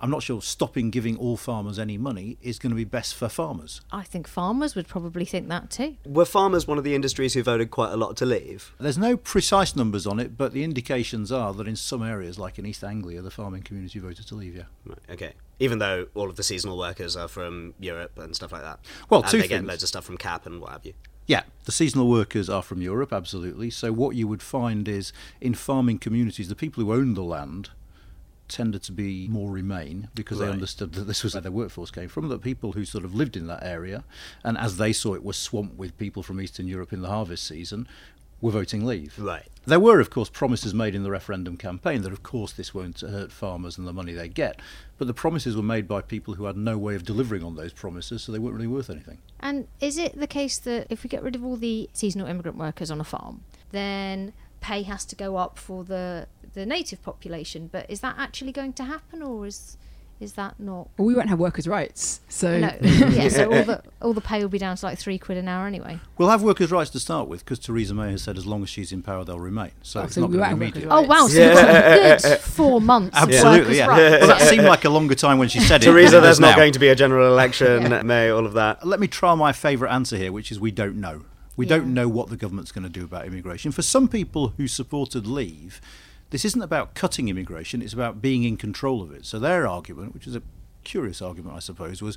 I'm 0.00 0.10
not 0.10 0.22
sure 0.22 0.40
stopping 0.40 0.90
giving 0.90 1.16
all 1.16 1.36
farmers 1.36 1.78
any 1.78 1.98
money 1.98 2.38
is 2.40 2.58
going 2.58 2.70
to 2.70 2.76
be 2.76 2.84
best 2.84 3.14
for 3.14 3.28
farmers. 3.28 3.80
I 3.90 4.02
think 4.02 4.26
farmers 4.26 4.74
would 4.74 4.88
probably 4.88 5.24
think 5.24 5.48
that 5.48 5.70
too. 5.70 5.96
Were 6.06 6.24
farmers 6.24 6.66
one 6.66 6.78
of 6.78 6.84
the 6.84 6.94
industries 6.94 7.34
who 7.34 7.42
voted 7.42 7.70
quite 7.70 7.92
a 7.92 7.96
lot 7.96 8.16
to 8.18 8.26
leave? 8.26 8.72
There's 8.78 8.98
no 8.98 9.16
precise 9.16 9.74
numbers 9.74 10.06
on 10.06 10.18
it, 10.20 10.36
but 10.36 10.52
the 10.52 10.64
indications 10.64 11.32
are 11.32 11.52
that 11.54 11.68
in 11.68 11.76
some 11.76 12.02
areas, 12.02 12.38
like 12.38 12.58
in 12.58 12.66
East 12.66 12.84
Anglia, 12.84 13.22
the 13.22 13.30
farming 13.30 13.62
community 13.62 13.98
voted 13.98 14.26
to 14.26 14.34
leave. 14.34 14.56
Yeah. 14.56 14.64
Right, 14.84 14.98
okay. 15.10 15.32
Even 15.58 15.78
though 15.78 16.06
all 16.14 16.30
of 16.30 16.36
the 16.36 16.42
seasonal 16.42 16.78
workers 16.78 17.16
are 17.16 17.28
from 17.28 17.74
Europe 17.80 18.18
and 18.18 18.34
stuff 18.34 18.52
like 18.52 18.62
that. 18.62 18.78
Well, 19.10 19.22
and 19.22 19.30
two 19.30 19.42
they 19.42 19.48
get 19.48 19.64
loads 19.64 19.82
of 19.82 19.88
stuff 19.88 20.04
from 20.04 20.16
CAP 20.16 20.46
and 20.46 20.60
what 20.60 20.70
have 20.70 20.86
you. 20.86 20.94
Yeah, 21.26 21.42
the 21.66 21.72
seasonal 21.72 22.08
workers 22.08 22.48
are 22.48 22.62
from 22.62 22.80
Europe, 22.80 23.12
absolutely. 23.12 23.68
So 23.68 23.92
what 23.92 24.16
you 24.16 24.26
would 24.26 24.42
find 24.42 24.88
is 24.88 25.12
in 25.42 25.52
farming 25.52 25.98
communities, 25.98 26.48
the 26.48 26.54
people 26.54 26.82
who 26.82 26.92
own 26.92 27.12
the 27.12 27.22
land 27.22 27.68
tended 28.48 28.82
to 28.84 28.92
be 28.92 29.28
more 29.28 29.50
remain 29.50 30.08
because 30.14 30.38
they 30.38 30.48
understood 30.48 30.92
that 30.94 31.04
this 31.04 31.22
was 31.22 31.34
where 31.34 31.42
their 31.42 31.52
workforce 31.52 31.90
came 31.90 32.08
from. 32.08 32.28
That 32.28 32.42
people 32.42 32.72
who 32.72 32.84
sort 32.84 33.04
of 33.04 33.14
lived 33.14 33.36
in 33.36 33.46
that 33.46 33.62
area, 33.62 34.04
and 34.44 34.56
as 34.58 34.76
they 34.76 34.92
saw 34.92 35.14
it 35.14 35.24
was 35.24 35.36
swamped 35.36 35.76
with 35.76 35.96
people 35.98 36.22
from 36.22 36.40
Eastern 36.40 36.66
Europe 36.66 36.92
in 36.92 37.02
the 37.02 37.08
harvest 37.08 37.46
season, 37.46 37.86
were 38.40 38.52
voting 38.52 38.84
leave. 38.84 39.18
Right. 39.18 39.46
There 39.66 39.80
were, 39.80 40.00
of 40.00 40.10
course, 40.10 40.30
promises 40.30 40.72
made 40.72 40.94
in 40.94 41.02
the 41.02 41.10
referendum 41.10 41.56
campaign 41.56 42.02
that, 42.02 42.12
of 42.12 42.22
course, 42.22 42.52
this 42.52 42.72
won't 42.72 43.00
hurt 43.00 43.32
farmers 43.32 43.76
and 43.76 43.86
the 43.86 43.92
money 43.92 44.12
they 44.12 44.28
get. 44.28 44.60
But 44.96 45.08
the 45.08 45.14
promises 45.14 45.56
were 45.56 45.62
made 45.62 45.86
by 45.86 46.00
people 46.00 46.34
who 46.34 46.44
had 46.44 46.56
no 46.56 46.78
way 46.78 46.94
of 46.94 47.04
delivering 47.04 47.42
on 47.42 47.56
those 47.56 47.72
promises, 47.72 48.22
so 48.22 48.32
they 48.32 48.38
weren't 48.38 48.54
really 48.54 48.68
worth 48.68 48.90
anything. 48.90 49.18
And 49.40 49.66
is 49.80 49.98
it 49.98 50.18
the 50.18 50.26
case 50.26 50.58
that 50.58 50.86
if 50.88 51.02
we 51.02 51.08
get 51.08 51.22
rid 51.22 51.34
of 51.34 51.44
all 51.44 51.56
the 51.56 51.90
seasonal 51.92 52.26
immigrant 52.26 52.56
workers 52.56 52.90
on 52.90 53.00
a 53.00 53.04
farm, 53.04 53.42
then 53.72 54.32
pay 54.60 54.82
has 54.82 55.04
to 55.06 55.16
go 55.16 55.36
up 55.36 55.58
for 55.58 55.84
the 55.84 56.26
the 56.54 56.66
native 56.66 57.02
population? 57.02 57.68
But 57.70 57.90
is 57.90 58.00
that 58.00 58.16
actually 58.18 58.52
going 58.52 58.72
to 58.74 58.84
happen, 58.84 59.22
or 59.22 59.46
is 59.46 59.76
is 60.20 60.32
that 60.32 60.58
not? 60.58 60.88
Well, 60.98 61.06
we 61.06 61.14
won't 61.14 61.28
have 61.28 61.38
workers' 61.38 61.68
rights, 61.68 62.20
so 62.28 62.58
No, 62.58 62.72
yeah. 62.80 63.28
So 63.28 63.44
all 63.52 63.62
the 63.62 63.82
all 64.02 64.12
the 64.12 64.20
pay 64.20 64.40
will 64.40 64.48
be 64.48 64.58
down 64.58 64.76
to 64.76 64.84
like 64.86 64.98
three 64.98 65.16
quid 65.16 65.38
an 65.38 65.46
hour 65.46 65.66
anyway. 65.68 66.00
We'll 66.16 66.28
have 66.30 66.42
workers' 66.42 66.72
rights 66.72 66.90
to 66.90 66.98
start 66.98 67.28
with 67.28 67.44
because 67.44 67.60
Theresa 67.60 67.94
May 67.94 68.10
has 68.10 68.22
said 68.22 68.36
as 68.36 68.44
long 68.44 68.64
as 68.64 68.68
she's 68.68 68.90
in 68.90 69.00
power, 69.02 69.24
they'll 69.24 69.38
remain. 69.38 69.70
So 69.82 70.00
Oh, 70.00 70.04
it's 70.04 70.14
so 70.16 70.22
not 70.22 70.32
going 70.32 70.40
to 70.40 70.56
be 70.56 70.64
immediate. 70.64 70.88
Oh 70.90 71.02
wow! 71.02 71.28
So 71.28 71.40
you've 71.40 71.54
got 71.54 71.68
a 71.68 72.18
good 72.20 72.38
four 72.40 72.80
months. 72.80 73.16
of 73.16 73.28
Absolutely, 73.28 73.60
workers' 73.60 73.76
yeah. 73.76 73.86
rights. 73.86 74.26
Well, 74.26 74.38
that 74.38 74.48
seemed 74.48 74.64
like 74.64 74.84
a 74.84 74.90
longer 74.90 75.14
time 75.14 75.38
when 75.38 75.48
she 75.48 75.60
said 75.60 75.82
it. 75.82 75.86
Theresa, 75.86 76.20
there's 76.20 76.22
does 76.38 76.40
not 76.40 76.50
now. 76.50 76.56
going 76.56 76.72
to 76.72 76.80
be 76.80 76.88
a 76.88 76.96
general 76.96 77.28
election, 77.28 77.82
Yeah. 77.90 78.02
May, 78.02 78.28
all 78.30 78.44
of 78.44 78.54
that. 78.54 78.84
Let 78.84 78.98
me 78.98 79.06
try 79.06 79.32
my 79.36 79.52
favourite 79.52 79.94
answer 79.94 80.16
here, 80.16 80.32
which 80.32 80.50
is 80.50 80.58
we 80.58 80.72
don't 80.72 80.96
know. 80.96 81.22
We 81.58 81.66
Yeah. 81.66 81.76
don't 81.78 81.92
know 81.92 82.08
what 82.08 82.28
the 82.30 82.36
government's 82.36 82.70
going 82.72 82.84
to 82.84 82.88
do 82.88 83.04
about 83.04 83.26
immigration. 83.26 83.72
For 83.72 83.82
some 83.82 84.06
people 84.08 84.54
who 84.56 84.68
supported 84.68 85.26
Leave, 85.26 85.80
this 86.30 86.44
isn't 86.44 86.62
about 86.62 86.94
cutting 86.94 87.28
immigration, 87.28 87.82
it's 87.82 87.92
about 87.92 88.22
being 88.22 88.44
in 88.44 88.56
control 88.56 89.02
of 89.02 89.10
it. 89.10 89.26
So 89.26 89.38
their 89.40 89.66
argument, 89.66 90.14
which 90.14 90.26
is 90.28 90.36
a 90.36 90.42
curious 90.84 91.20
argument, 91.20 91.56
I 91.56 91.58
suppose, 91.58 92.00
was 92.00 92.16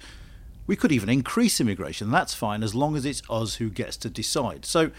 we 0.67 0.75
could 0.75 0.91
even 0.91 1.10
increase 1.10 1.60
immigration. 1.60 2.12
That's 2.12 2.36
fine 2.36 2.62
as 2.62 2.75
long 2.75 2.95
as 2.95 3.03
it's 3.03 3.24
us 3.31 3.55
who 3.55 3.71
gets 3.71 3.98
to 3.98 4.12
decide. 4.12 4.63
So 4.63 4.91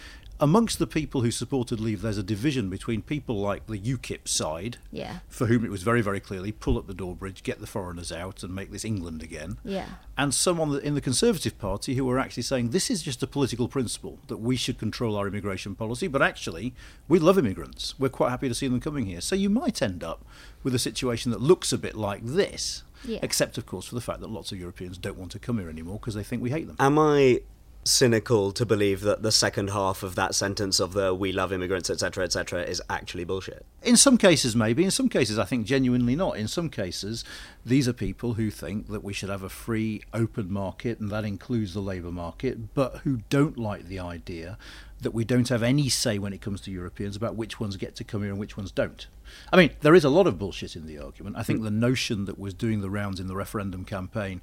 amongst 0.42 0.80
the 0.80 0.86
people 0.88 1.20
who 1.22 1.30
supported 1.30 1.78
Leave, 1.78 2.02
there's 2.02 2.18
a 2.18 2.22
division 2.22 2.68
between 2.68 3.00
people 3.00 3.36
like 3.40 3.66
the 3.68 3.78
UKIP 3.78 4.26
side, 4.26 4.76
Yeah. 4.90 5.20
for 5.28 5.46
whom 5.46 5.64
it 5.64 5.70
was 5.70 5.84
very, 5.84 6.02
very 6.02 6.18
clearly 6.18 6.50
pull 6.50 6.76
up 6.76 6.88
the 6.88 6.94
drawbridge, 6.94 7.44
get 7.44 7.60
the 7.60 7.66
foreigners 7.66 8.10
out, 8.10 8.42
and 8.42 8.52
make 8.52 8.72
this 8.72 8.84
England 8.84 9.22
again 9.22 9.58
Yeah. 9.64 9.86
and 10.18 10.34
some 10.34 10.60
on 10.60 10.70
the, 10.70 10.78
in 10.80 10.94
the 10.96 11.00
Conservative 11.00 11.58
Party 11.60 11.94
who 11.94 12.04
were 12.04 12.18
actually 12.18 12.42
saying 12.42 12.70
this 12.70 12.90
is 12.90 13.02
just 13.04 13.22
a 13.22 13.26
political 13.28 13.68
principle 13.68 14.18
that 14.26 14.38
we 14.38 14.56
should 14.56 14.78
control 14.78 15.14
our 15.14 15.28
immigration 15.28 15.76
policy, 15.76 16.08
but 16.08 16.20
actually 16.22 16.74
we 17.08 17.20
love 17.20 17.38
immigrants. 17.38 17.94
We're 17.98 18.08
quite 18.08 18.30
happy 18.30 18.48
to 18.48 18.54
see 18.54 18.66
them 18.66 18.80
coming 18.80 19.06
here. 19.06 19.20
So 19.20 19.36
you 19.36 19.48
might 19.48 19.80
end 19.80 20.02
up 20.02 20.26
with 20.64 20.74
a 20.74 20.78
situation 20.80 21.30
that 21.30 21.40
looks 21.40 21.72
a 21.72 21.78
bit 21.78 21.94
like 21.94 22.24
this, 22.26 22.82
Yeah. 23.04 23.20
except 23.22 23.58
of 23.58 23.66
course 23.66 23.86
for 23.86 23.94
the 23.94 24.00
fact 24.00 24.18
that 24.20 24.28
lots 24.30 24.50
of 24.50 24.58
Europeans 24.58 24.98
don't 24.98 25.18
want 25.18 25.30
to 25.32 25.38
come 25.38 25.58
here 25.60 25.68
anymore 25.70 26.00
because 26.00 26.14
they 26.14 26.24
think 26.24 26.42
we 26.42 26.50
hate 26.50 26.66
them. 26.66 26.76
Am 26.80 26.98
I 26.98 27.42
cynical 27.84 28.52
to 28.52 28.64
believe 28.64 29.00
that 29.00 29.22
the 29.22 29.32
second 29.32 29.70
half 29.70 30.02
of 30.02 30.14
that 30.14 30.34
sentence 30.34 30.78
of 30.80 30.92
the 30.92 31.14
"we 31.14 31.32
love 31.32 31.52
immigrants, 31.52 31.90
etc., 31.90 32.24
etc." 32.24 32.62
is 32.62 32.82
actually 32.88 33.24
bullshit? 33.24 33.64
In 33.82 33.96
some 33.96 34.18
cases, 34.18 34.54
maybe. 34.54 34.84
In 34.84 34.90
some 34.90 35.08
cases, 35.08 35.38
I 35.38 35.44
think 35.44 35.66
genuinely 35.66 36.16
not. 36.16 36.36
In 36.36 36.48
some 36.48 36.68
cases, 36.68 37.24
these 37.64 37.88
are 37.88 37.92
people 37.92 38.34
who 38.34 38.50
think 38.50 38.88
that 38.88 39.02
we 39.02 39.12
should 39.12 39.28
have 39.28 39.42
a 39.42 39.48
free, 39.48 40.02
open 40.12 40.52
market, 40.52 41.00
and 41.00 41.10
that 41.10 41.24
includes 41.24 41.74
the 41.74 41.80
labour 41.80 42.12
market, 42.12 42.74
but 42.74 42.98
who 42.98 43.20
don't 43.28 43.58
like 43.58 43.88
the 43.88 43.98
idea 43.98 44.58
that 45.02 45.12
we 45.12 45.24
don't 45.24 45.48
have 45.48 45.62
any 45.62 45.88
say 45.88 46.18
when 46.18 46.32
it 46.32 46.40
comes 46.40 46.60
to 46.60 46.70
Europeans 46.70 47.16
about 47.16 47.34
which 47.34 47.58
ones 47.58 47.76
get 47.76 47.96
to 47.96 48.04
come 48.04 48.22
here 48.22 48.30
and 48.30 48.38
which 48.38 48.56
ones 48.56 48.70
don't. 48.70 49.08
I 49.52 49.56
mean, 49.56 49.70
there 49.80 49.94
is 49.94 50.04
a 50.04 50.08
lot 50.08 50.26
of 50.26 50.38
bullshit 50.38 50.76
in 50.76 50.86
the 50.86 50.98
argument. 50.98 51.36
I 51.36 51.42
think 51.42 51.58
hmm. 51.58 51.64
the 51.64 51.70
notion 51.70 52.24
that 52.26 52.38
was 52.38 52.54
doing 52.54 52.80
the 52.80 52.90
rounds 52.90 53.18
in 53.18 53.26
the 53.26 53.34
referendum 53.36 53.84
campaign, 53.84 54.40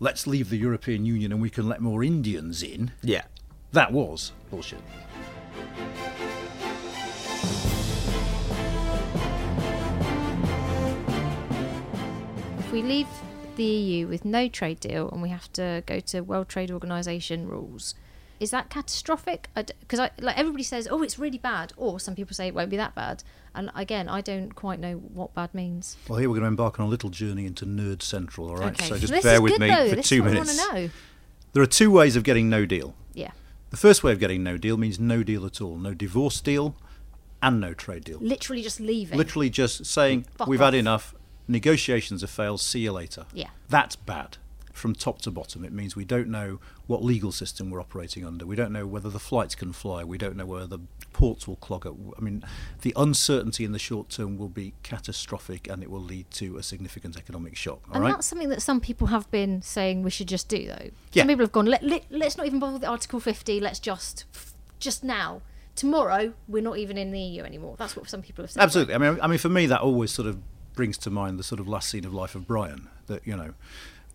let's 0.00 0.26
leave 0.26 0.50
the 0.50 0.58
European 0.58 1.06
Union 1.06 1.32
and 1.32 1.40
we 1.40 1.50
can 1.50 1.68
let 1.68 1.80
more 1.80 2.04
Indians 2.04 2.62
in, 2.62 2.92
Yeah. 3.02 3.22
that 3.72 3.92
was 3.92 4.32
bullshit. 4.50 4.80
If 12.58 12.72
we 12.72 12.82
leave 12.82 13.06
the 13.56 13.64
EU 13.64 14.06
with 14.08 14.24
no 14.24 14.48
trade 14.48 14.80
deal 14.80 15.08
and 15.10 15.22
we 15.22 15.28
have 15.28 15.52
to 15.54 15.82
go 15.86 16.00
to 16.00 16.20
World 16.20 16.48
Trade 16.48 16.70
Organization 16.70 17.46
rules, 17.48 17.94
Is 18.38 18.50
that 18.50 18.68
catastrophic? 18.70 19.48
Because 19.54 19.98
I, 19.98 20.10
like 20.20 20.36
everybody 20.38 20.62
says, 20.62 20.86
oh, 20.90 21.02
it's 21.02 21.18
really 21.18 21.38
bad, 21.38 21.72
or 21.76 21.98
some 21.98 22.14
people 22.14 22.34
say 22.34 22.46
it 22.48 22.54
won't 22.54 22.70
be 22.70 22.76
that 22.76 22.94
bad. 22.94 23.22
And 23.54 23.70
again, 23.74 24.08
I 24.08 24.20
don't 24.20 24.54
quite 24.54 24.78
know 24.78 24.94
what 24.96 25.34
bad 25.34 25.54
means. 25.54 25.96
Well, 26.08 26.18
here 26.18 26.28
we're 26.28 26.34
going 26.34 26.42
to 26.42 26.48
embark 26.48 26.78
on 26.78 26.86
a 26.86 26.88
little 26.88 27.08
journey 27.08 27.46
into 27.46 27.64
Nerd 27.64 28.02
Central, 28.02 28.50
all 28.50 28.56
right? 28.56 28.72
Okay. 28.74 28.88
So 28.88 28.98
just 28.98 29.12
This 29.12 29.24
bear 29.24 29.40
with 29.40 29.52
good, 29.52 29.60
me 29.62 29.68
though. 29.68 29.88
for 29.88 29.96
This 29.96 30.08
two 30.08 30.16
is 30.16 30.20
what 30.20 30.28
I 30.60 30.74
minutes. 30.74 30.94
There 31.54 31.62
are 31.62 31.66
two 31.66 31.90
ways 31.90 32.16
of 32.16 32.22
getting 32.24 32.50
no 32.50 32.66
deal. 32.66 32.94
Yeah, 33.14 33.30
The 33.70 33.78
first 33.78 34.04
way 34.04 34.12
of 34.12 34.18
getting 34.18 34.42
no 34.42 34.58
deal 34.58 34.76
means 34.76 35.00
no 35.00 35.22
deal 35.22 35.46
at 35.46 35.62
all, 35.62 35.78
no 35.78 35.94
divorce 35.94 36.42
deal 36.42 36.76
and 37.42 37.58
no 37.60 37.72
trade 37.72 38.04
deal. 38.04 38.18
literally 38.20 38.62
just 38.62 38.78
leaving. 38.80 39.16
Literally 39.16 39.48
just 39.48 39.86
saying, 39.86 40.26
Fuck 40.36 40.48
we've 40.48 40.60
off." 40.60 40.66
had 40.66 40.74
enough, 40.74 41.14
negotiations 41.48 42.20
have 42.20 42.30
failed, 42.30 42.60
see 42.60 42.80
you 42.80 42.92
later. 42.92 43.24
Yeah. 43.32 43.48
That's 43.70 43.96
bad 43.96 44.36
from 44.76 44.94
top 44.94 45.22
to 45.22 45.30
bottom. 45.30 45.64
It 45.64 45.72
means 45.72 45.96
we 45.96 46.04
don't 46.04 46.28
know 46.28 46.60
what 46.86 47.02
legal 47.02 47.32
system 47.32 47.70
we're 47.70 47.80
operating 47.80 48.24
under. 48.24 48.46
We 48.46 48.56
don't 48.56 48.72
know 48.72 48.86
whether 48.86 49.08
the 49.08 49.18
flights 49.18 49.54
can 49.54 49.72
fly. 49.72 50.04
We 50.04 50.18
don't 50.18 50.36
know 50.36 50.46
whether 50.46 50.66
the 50.66 50.80
ports 51.12 51.48
will 51.48 51.56
clog 51.56 51.86
up. 51.86 51.96
I 52.16 52.20
mean, 52.20 52.44
the 52.82 52.92
uncertainty 52.96 53.64
in 53.64 53.72
the 53.72 53.78
short 53.78 54.10
term 54.10 54.36
will 54.36 54.48
be 54.48 54.74
catastrophic 54.82 55.68
and 55.68 55.82
it 55.82 55.90
will 55.90 56.02
lead 56.02 56.30
to 56.32 56.58
a 56.58 56.62
significant 56.62 57.16
economic 57.16 57.56
shock. 57.56 57.80
All 57.88 57.94
and 57.94 58.04
right? 58.04 58.12
that's 58.12 58.26
something 58.26 58.50
that 58.50 58.62
some 58.62 58.80
people 58.80 59.08
have 59.08 59.30
been 59.30 59.62
saying 59.62 60.02
we 60.02 60.10
should 60.10 60.28
just 60.28 60.48
do, 60.48 60.66
though. 60.66 60.90
Yeah. 61.12 61.22
Some 61.22 61.28
people 61.28 61.44
have 61.44 61.52
gone, 61.52 61.66
let, 61.66 61.82
let, 61.82 62.04
let's 62.10 62.36
not 62.36 62.46
even 62.46 62.58
bother 62.58 62.74
with 62.74 62.84
Article 62.84 63.18
50, 63.18 63.60
let's 63.60 63.78
just, 63.78 64.24
just 64.78 65.02
now. 65.02 65.42
Tomorrow, 65.74 66.32
we're 66.48 66.62
not 66.62 66.78
even 66.78 66.96
in 66.96 67.10
the 67.10 67.20
EU 67.20 67.42
anymore. 67.42 67.76
That's 67.78 67.96
what 67.96 68.08
some 68.08 68.22
people 68.22 68.44
have 68.44 68.50
said. 68.50 68.62
Absolutely. 68.62 68.94
I 68.94 68.98
mean, 68.98 69.18
I 69.20 69.26
mean, 69.26 69.38
for 69.38 69.50
me, 69.50 69.66
that 69.66 69.82
always 69.82 70.10
sort 70.10 70.26
of 70.26 70.38
brings 70.74 70.96
to 70.98 71.10
mind 71.10 71.38
the 71.38 71.42
sort 71.42 71.60
of 71.60 71.66
last 71.66 71.90
scene 71.90 72.04
of 72.04 72.14
Life 72.14 72.34
of 72.34 72.46
Brian, 72.46 72.88
that 73.08 73.26
you 73.26 73.36
know, 73.36 73.54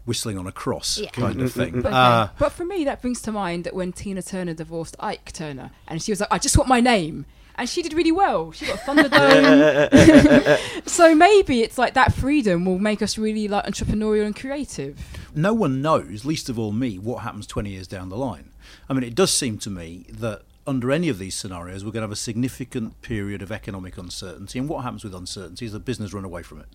whistling 0.06 0.38
on 0.38 0.48
a 0.48 0.52
cross 0.52 0.98
Yeah. 0.98 1.10
kind 1.12 1.42
of 1.42 1.54
mm, 1.54 1.62
mm, 1.62 1.72
thing. 1.72 1.74
Mm, 1.74 1.86
ah. 1.86 1.90
But, 1.90 1.94
Uh, 1.94 2.30
but 2.40 2.52
for 2.52 2.66
me, 2.66 2.84
that 2.86 3.02
brings 3.02 3.22
to 3.24 3.32
mind 3.32 3.64
that 3.66 3.74
when 3.76 3.92
Tina 3.92 4.22
Turner 4.22 4.54
divorced 4.54 4.96
Ike 5.00 5.32
Turner, 5.32 5.72
and 5.88 6.02
she 6.02 6.12
was 6.12 6.20
like, 6.20 6.30
"I 6.32 6.38
just 6.40 6.58
want 6.58 6.68
my 6.70 6.80
name," 6.82 7.26
and 7.56 7.70
she 7.70 7.82
did 7.82 7.94
really 7.94 8.12
well. 8.12 8.52
She 8.52 8.66
got 8.66 8.80
Thunderdome. 8.80 10.60
so 10.88 11.14
maybe 11.16 11.62
it's 11.62 11.78
like 11.78 11.94
that 11.94 12.14
freedom 12.14 12.66
will 12.66 12.80
make 12.80 13.02
us 13.02 13.18
really 13.18 13.48
like 13.48 13.66
entrepreneurial 13.66 14.26
and 14.26 14.36
creative. 14.36 14.98
no 15.36 15.54
one 15.54 15.82
knows, 15.82 16.26
least 16.26 16.50
of 16.50 16.58
all 16.60 16.72
me, 16.72 16.98
what 16.98 17.24
happens 17.24 17.48
20 17.48 17.70
years 17.70 17.88
down 17.88 18.10
the 18.10 18.18
line. 18.18 18.50
I 18.90 18.94
mean, 18.94 19.04
it 19.04 19.16
does 19.16 19.32
seem 19.32 19.58
to 19.60 19.70
me 19.70 20.06
that 20.12 20.42
under 20.68 20.92
any 20.92 21.10
of 21.10 21.18
these 21.18 21.36
scenarios, 21.36 21.84
we're 21.84 21.92
going 21.92 22.02
to 22.02 22.08
have 22.08 22.12
a 22.12 22.16
significant 22.16 23.02
period 23.02 23.42
of 23.42 23.52
economic 23.52 23.98
uncertainty. 23.98 24.60
And 24.60 24.68
what 24.70 24.84
happens 24.84 25.04
with 25.04 25.16
uncertainty 25.16 25.66
is 25.66 25.72
that 25.74 25.86
business 25.86 26.14
run 26.14 26.24
away 26.26 26.44
from 26.44 26.60
it. 26.60 26.68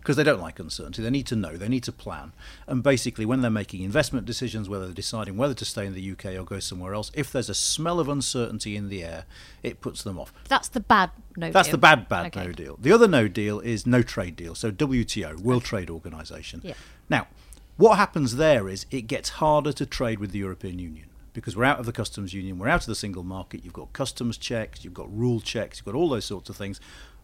Because 0.00 0.16
they 0.16 0.24
don't 0.24 0.40
like 0.40 0.58
uncertainty. 0.58 1.02
They 1.02 1.10
need 1.10 1.26
to 1.26 1.36
know, 1.36 1.56
they 1.56 1.68
need 1.68 1.84
to 1.84 1.92
plan. 1.92 2.32
And 2.66 2.82
basically, 2.82 3.24
when 3.24 3.42
they're 3.42 3.50
making 3.50 3.82
investment 3.82 4.26
decisions, 4.26 4.68
whether 4.68 4.86
they're 4.86 4.94
deciding 4.94 5.36
whether 5.36 5.54
to 5.54 5.64
stay 5.64 5.86
in 5.86 5.94
the 5.94 6.12
UK 6.12 6.36
or 6.36 6.44
go 6.44 6.58
somewhere 6.58 6.94
else, 6.94 7.10
if 7.14 7.30
there's 7.30 7.48
a 7.48 7.54
smell 7.54 8.00
of 8.00 8.08
uncertainty 8.08 8.76
in 8.76 8.88
the 8.88 9.04
air, 9.04 9.24
it 9.62 9.80
puts 9.80 10.02
them 10.02 10.18
off. 10.18 10.32
That's 10.48 10.68
the 10.68 10.80
bad 10.80 11.10
no 11.36 11.46
deal. 11.46 11.52
That's 11.52 11.68
deal. 11.68 11.72
the 11.72 11.78
bad, 11.78 12.08
bad 12.08 12.26
Okay. 12.26 12.46
no 12.46 12.52
deal. 12.52 12.78
The 12.80 12.92
other 12.92 13.06
no 13.06 13.28
deal 13.28 13.60
is 13.60 13.86
no 13.86 14.02
trade 14.02 14.36
deal. 14.36 14.54
So 14.54 14.70
WTO, 14.70 15.40
World 15.40 15.64
Trade 15.64 15.90
Organization. 15.90 16.60
Yeah. 16.64 16.74
Now, 17.08 17.28
what 17.76 17.96
happens 17.96 18.36
there 18.36 18.68
is 18.68 18.86
it 18.90 19.02
gets 19.02 19.30
harder 19.30 19.72
to 19.72 19.86
trade 19.86 20.18
with 20.18 20.32
the 20.32 20.38
European 20.38 20.78
Union 20.78 21.06
because 21.32 21.56
we're 21.56 21.64
out 21.64 21.78
of 21.78 21.86
the 21.86 21.92
customs 21.92 22.34
union, 22.34 22.58
we're 22.58 22.68
out 22.68 22.82
of 22.82 22.86
the 22.86 22.94
single 22.94 23.22
market. 23.22 23.64
You've 23.64 23.72
got 23.72 23.92
customs 23.92 24.36
checks, 24.36 24.84
you've 24.84 24.94
got 24.94 25.16
rule 25.16 25.40
checks, 25.40 25.78
you've 25.78 25.86
got 25.86 25.94
all 25.94 26.08
those 26.08 26.24
sorts 26.24 26.50
of 26.50 26.56
things. 26.56 26.80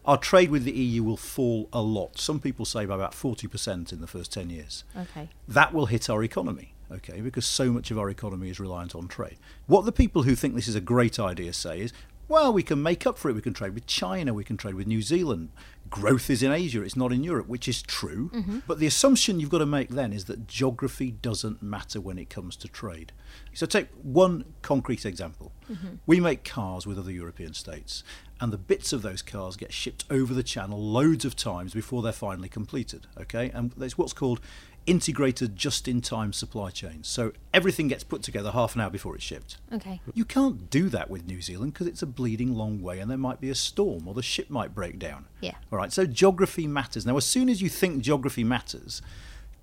Our 0.07 0.17
trade 0.17 0.49
with 0.49 0.63
the 0.63 0.71
EU 0.71 1.03
will 1.03 1.17
fall 1.17 1.67
a 1.73 1.81
lot. 1.81 2.17
Some 2.17 2.39
people 2.39 2.63
say 2.63 2.85
by 2.85 2.95
about 2.95 3.11
40% 3.11 3.91
in 3.91 3.99
the 3.99 4.07
first 4.07 4.31
10 4.31 4.49
years 4.49 4.85
Okay. 4.95 5.29
that 5.49 5.73
will 5.73 5.87
hit 5.87 6.09
our 6.09 6.23
economy, 6.23 6.73
okay, 6.89 7.19
because 7.19 7.45
so 7.45 7.71
much 7.73 7.91
of 7.91 7.99
our 7.99 8.09
economy 8.09 8.49
is 8.49 8.57
reliant 8.59 8.95
on 8.95 9.09
trade. 9.09 9.37
What 9.65 9.83
the 9.83 9.91
people 9.91 10.23
who 10.23 10.33
think 10.33 10.55
this 10.55 10.69
is 10.69 10.75
a 10.75 10.81
great 10.81 11.19
idea 11.19 11.51
say 11.51 11.81
is, 11.81 11.91
well, 12.29 12.51
we 12.51 12.63
can 12.63 12.83
make 12.83 13.07
up 13.07 13.17
for 13.17 13.29
it. 13.29 13.35
We 13.35 13.41
can 13.41 13.53
trade 13.53 13.73
with 13.73 13.85
China, 13.85 14.33
we 14.33 14.43
can 14.43 14.57
trade 14.57 14.75
with 14.75 14.87
New 14.87 15.01
Zealand. 15.01 15.49
Growth 15.89 16.29
is 16.29 16.43
in 16.43 16.51
Asia, 16.51 16.81
it's 16.81 16.97
not 16.97 17.13
in 17.13 17.23
Europe, 17.23 17.47
which 17.47 17.69
is 17.69 17.81
true. 17.81 18.29
Mm-hmm. 18.33 18.59
But 18.67 18.79
the 18.79 18.87
assumption 18.87 19.39
you've 19.39 19.49
got 19.49 19.59
to 19.59 19.65
make 19.65 19.89
then 19.89 20.11
is 20.11 20.25
that 20.25 20.45
geography 20.45 21.11
doesn't 21.11 21.63
matter 21.63 22.01
when 22.01 22.17
it 22.17 22.29
comes 22.29 22.57
to 22.57 22.67
trade. 22.67 23.13
So, 23.53 23.65
take 23.65 23.87
one 24.01 24.43
concrete 24.61 25.05
example. 25.05 25.53
Mm-hmm. 25.71 25.87
We 26.05 26.19
make 26.19 26.43
cars 26.43 26.85
with 26.85 26.99
other 26.99 27.11
European 27.11 27.53
states, 27.53 28.03
and 28.39 28.53
the 28.53 28.57
bits 28.57 28.93
of 28.93 29.01
those 29.01 29.21
cars 29.21 29.55
get 29.55 29.73
shipped 29.73 30.05
over 30.09 30.33
the 30.33 30.43
channel 30.43 30.79
loads 30.79 31.25
of 31.25 31.35
times 31.35 31.73
before 31.73 32.01
they're 32.01 32.11
finally 32.11 32.49
completed. 32.49 33.07
Okay, 33.19 33.49
and 33.53 33.71
there's 33.77 33.97
what's 33.97 34.13
called 34.13 34.39
integrated 34.87 35.57
just-in-time 35.57 36.31
supply 36.31 36.69
chains. 36.69 37.07
So 37.09 37.33
everything 37.53 37.89
gets 37.89 38.05
put 38.05 38.23
together 38.23 38.51
half 38.51 38.73
an 38.73 38.81
hour 38.81 38.89
before 38.89 39.15
it's 39.15 39.23
shipped. 39.23 39.57
Okay. 39.71 39.99
You 40.13 40.23
can't 40.23 40.69
do 40.69 40.87
that 40.89 41.09
with 41.09 41.27
New 41.27 41.41
Zealand 41.41 41.73
because 41.73 41.87
it's 41.87 42.01
a 42.01 42.07
bleeding 42.07 42.55
long 42.55 42.81
way 42.81 42.99
and 42.99 43.11
there 43.11 43.17
might 43.17 43.41
be 43.41 43.49
a 43.49 43.55
storm 43.55 44.07
or 44.07 44.13
the 44.13 44.23
ship 44.23 44.49
might 44.49 44.73
break 44.73 44.97
down. 44.97 45.25
Yeah. 45.41 45.55
All 45.71 45.77
right, 45.77 45.91
so 45.91 46.05
geography 46.05 46.67
matters. 46.67 47.05
Now, 47.05 47.17
as 47.17 47.25
soon 47.25 47.49
as 47.49 47.61
you 47.61 47.67
think 47.67 48.01
geography 48.01 48.45
matters, 48.45 49.01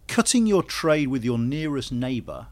cutting 0.08 0.46
your 0.46 0.62
trade 0.62 1.08
with 1.08 1.24
your 1.24 1.38
nearest 1.38 1.90
neighbour 1.90 2.48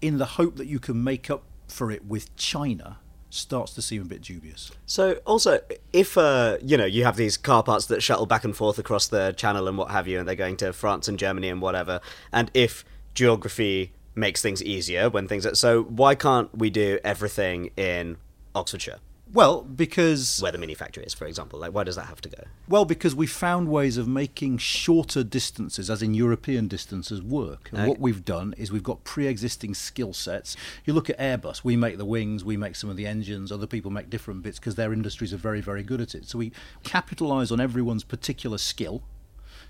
in 0.00 0.18
the 0.18 0.26
hope 0.26 0.56
that 0.56 0.66
you 0.66 0.78
can 0.78 1.02
make 1.02 1.30
up 1.30 1.42
for 1.66 1.90
it 1.90 2.04
with 2.04 2.34
China 2.36 2.98
starts 3.32 3.72
to 3.74 3.82
seem 3.82 4.02
a 4.02 4.04
bit 4.04 4.20
dubious. 4.20 4.70
So 4.84 5.14
also, 5.24 5.60
if 5.92 6.18
uh, 6.18 6.58
you 6.62 6.76
know 6.76 6.84
you 6.84 7.04
have 7.04 7.16
these 7.16 7.36
car 7.36 7.62
parts 7.62 7.86
that 7.86 8.02
shuttle 8.02 8.26
back 8.26 8.44
and 8.44 8.54
forth 8.54 8.78
across 8.78 9.08
the 9.08 9.32
channel 9.32 9.68
and 9.68 9.78
what 9.78 9.90
have 9.90 10.06
you, 10.06 10.18
and 10.18 10.28
they're 10.28 10.34
going 10.34 10.56
to 10.58 10.72
France 10.72 11.08
and 11.08 11.18
Germany 11.18 11.48
and 11.48 11.60
whatever, 11.60 12.00
and 12.32 12.50
if 12.54 12.84
geography 13.14 13.92
makes 14.14 14.42
things 14.42 14.62
easier 14.62 15.08
when 15.08 15.26
things 15.26 15.46
are 15.46 15.54
so, 15.54 15.82
why 15.82 16.14
can't 16.14 16.56
we 16.56 16.68
do 16.68 16.98
everything 17.02 17.70
in 17.76 18.18
Oxfordshire, 18.54 18.98
Well, 19.32 19.62
because 19.62 20.40
where 20.42 20.52
the 20.52 20.58
mini 20.58 20.74
factory 20.74 21.04
is, 21.04 21.14
for 21.14 21.26
example? 21.26 21.58
Like, 21.58 21.72
why 21.72 21.84
does 21.84 21.96
that 21.96 22.06
have 22.06 22.20
to 22.22 22.28
go? 22.28 22.44
Well, 22.68 22.84
because 22.84 23.14
we 23.14 23.26
found 23.26 23.68
ways 23.68 23.96
of 23.96 24.06
making 24.06 24.58
shorter 24.58 25.24
distances, 25.24 25.88
as 25.88 26.02
in 26.02 26.12
European 26.12 26.68
distances, 26.68 27.22
work. 27.22 27.70
And 27.72 27.88
what 27.88 27.98
we've 27.98 28.24
done 28.24 28.54
is 28.58 28.70
we've 28.70 28.82
got 28.82 29.04
pre 29.04 29.26
existing 29.26 29.74
skill 29.74 30.12
sets. 30.12 30.56
You 30.84 30.92
look 30.92 31.08
at 31.08 31.18
Airbus, 31.18 31.64
we 31.64 31.76
make 31.76 31.96
the 31.96 32.04
wings, 32.04 32.44
we 32.44 32.58
make 32.58 32.76
some 32.76 32.90
of 32.90 32.96
the 32.96 33.06
engines, 33.06 33.50
other 33.50 33.66
people 33.66 33.90
make 33.90 34.10
different 34.10 34.42
bits 34.42 34.58
because 34.58 34.74
their 34.74 34.92
industries 34.92 35.32
are 35.32 35.38
very, 35.38 35.62
very 35.62 35.82
good 35.82 36.00
at 36.00 36.14
it. 36.14 36.26
So 36.28 36.38
we 36.38 36.52
capitalise 36.82 37.50
on 37.50 37.60
everyone's 37.60 38.04
particular 38.04 38.58
skill. 38.58 39.02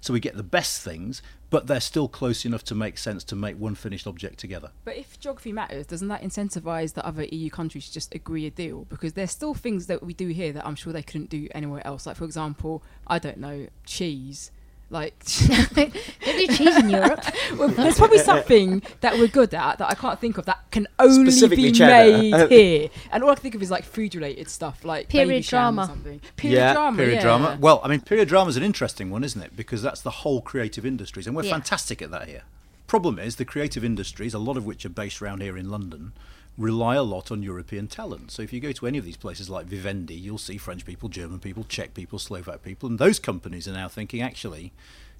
So 0.01 0.13
we 0.13 0.21
get 0.21 0.37
the 0.37 0.43
best 0.43 0.83
things, 0.83 1.23
but 1.51 1.67
they're 1.67 1.81
still 1.81 2.09
close 2.09 2.45
enough 2.45 2.65
to 2.65 2.75
make 2.75 2.97
sense 2.99 3.25
to 3.25 3.37
make 3.37 3.57
one 3.57 3.75
finished 3.75 4.07
object 4.07 4.39
together. 4.39 4.71
But 4.85 4.97
if 4.97 5.21
geography 5.21 5.53
matters, 5.53 5.87
doesn't 5.87 6.09
that 6.09 6.23
incentivize 6.23 6.95
the 6.95 7.05
other 7.07 7.25
EU 7.25 7.51
countries 7.51 7.89
to 7.89 7.93
just 7.93 8.15
agree 8.15 8.47
a 8.47 8.51
deal? 8.51 8.87
Because 8.89 9.13
there's 9.13 9.31
still 9.31 9.55
things 9.55 9.87
that 9.87 10.03
we 10.03 10.15
do 10.15 10.29
here 10.29 10.53
that 10.53 10.67
I'm 10.67 10.77
sure 10.77 10.93
they 10.93 11.03
couldn't 11.03 11.31
do 11.31 11.49
anywhere 11.55 11.87
else. 11.87 12.07
Like, 12.07 12.17
for 12.17 12.25
example, 12.25 12.83
I 13.07 13.19
don't 13.19 13.39
know, 13.39 13.67
cheese. 13.85 14.51
Like, 14.93 15.19
Don't 15.75 15.93
do 16.25 16.47
cheese 16.49 16.77
in 16.77 16.91
Europe. 16.91 17.25
well, 17.57 17.69
there's 17.77 17.97
probably 17.97 18.19
something 18.19 18.83
that 19.01 19.15
we're 19.19 19.27
good 19.27 19.55
at 19.55 19.79
that 19.79 19.91
I 19.91 19.95
can't 19.95 20.21
think 20.21 20.37
of 20.39 20.45
that 20.45 20.71
can 20.71 20.87
only 20.99 21.33
be 21.49 21.73
cheddar. 21.73 22.19
made 22.23 22.35
uh, 22.35 22.47
here. 22.49 22.91
And 23.11 23.25
all 23.25 23.31
I 23.31 23.35
can 23.35 23.43
think 23.43 23.55
of 23.55 23.63
is 23.63 23.71
like 23.71 23.85
food 23.85 24.15
related 24.15 24.49
stuff, 24.51 24.85
like 24.85 25.09
Period 25.09 25.45
drama. 25.45 25.87
something. 25.87 26.21
Period 26.37 26.57
Yeah, 26.59 26.73
drama. 26.75 26.97
Period 26.99 27.15
yeah. 27.17 27.23
drama. 27.23 27.59
Well, 27.59 27.81
I 27.83 27.89
mean, 27.89 28.01
period 28.03 28.29
drama 28.29 28.51
is 28.51 28.57
an 28.59 28.63
interesting 28.63 29.11
one, 29.11 29.25
isn't 29.25 29.41
it? 29.43 29.57
Because 29.57 29.81
that's 29.83 30.03
the 30.03 30.11
whole 30.11 30.43
creative 30.43 30.85
industries, 30.85 31.27
and 31.27 31.35
we're 31.35 31.45
Yeah. 31.45 31.53
fantastic 31.53 32.03
at 32.03 32.11
that 32.11 32.29
here. 32.29 32.43
Problem 32.87 33.19
is, 33.19 33.37
the 33.37 33.47
creative 33.47 33.83
industries, 33.85 34.35
a 34.35 34.39
lot 34.39 34.59
of 34.59 34.67
which 34.67 34.85
are 34.85 34.91
based 34.91 35.23
around 35.23 35.41
here 35.41 35.57
in 35.57 35.71
London, 35.71 36.13
rely 36.59 36.95
a 36.97 37.03
lot 37.03 37.31
on 37.31 37.43
European 37.43 37.87
talent. 37.89 38.31
So 38.31 38.43
if 38.43 38.53
you 38.53 38.61
go 38.61 38.73
to 38.73 38.87
any 38.87 38.99
of 38.99 39.05
these 39.05 39.17
places 39.17 39.49
like 39.49 39.67
Vivendi, 39.67 40.15
you'll 40.15 40.39
see 40.39 40.59
French 40.59 40.85
people, 40.85 41.09
German 41.09 41.39
people, 41.39 41.65
Czech 41.65 41.95
people, 41.95 42.19
Slovak 42.19 42.63
people, 42.63 42.89
and 42.89 42.99
those 42.99 43.19
companies 43.19 43.67
are 43.67 43.73
now 43.73 43.89
thinking, 43.89 44.21
actually, 44.21 44.73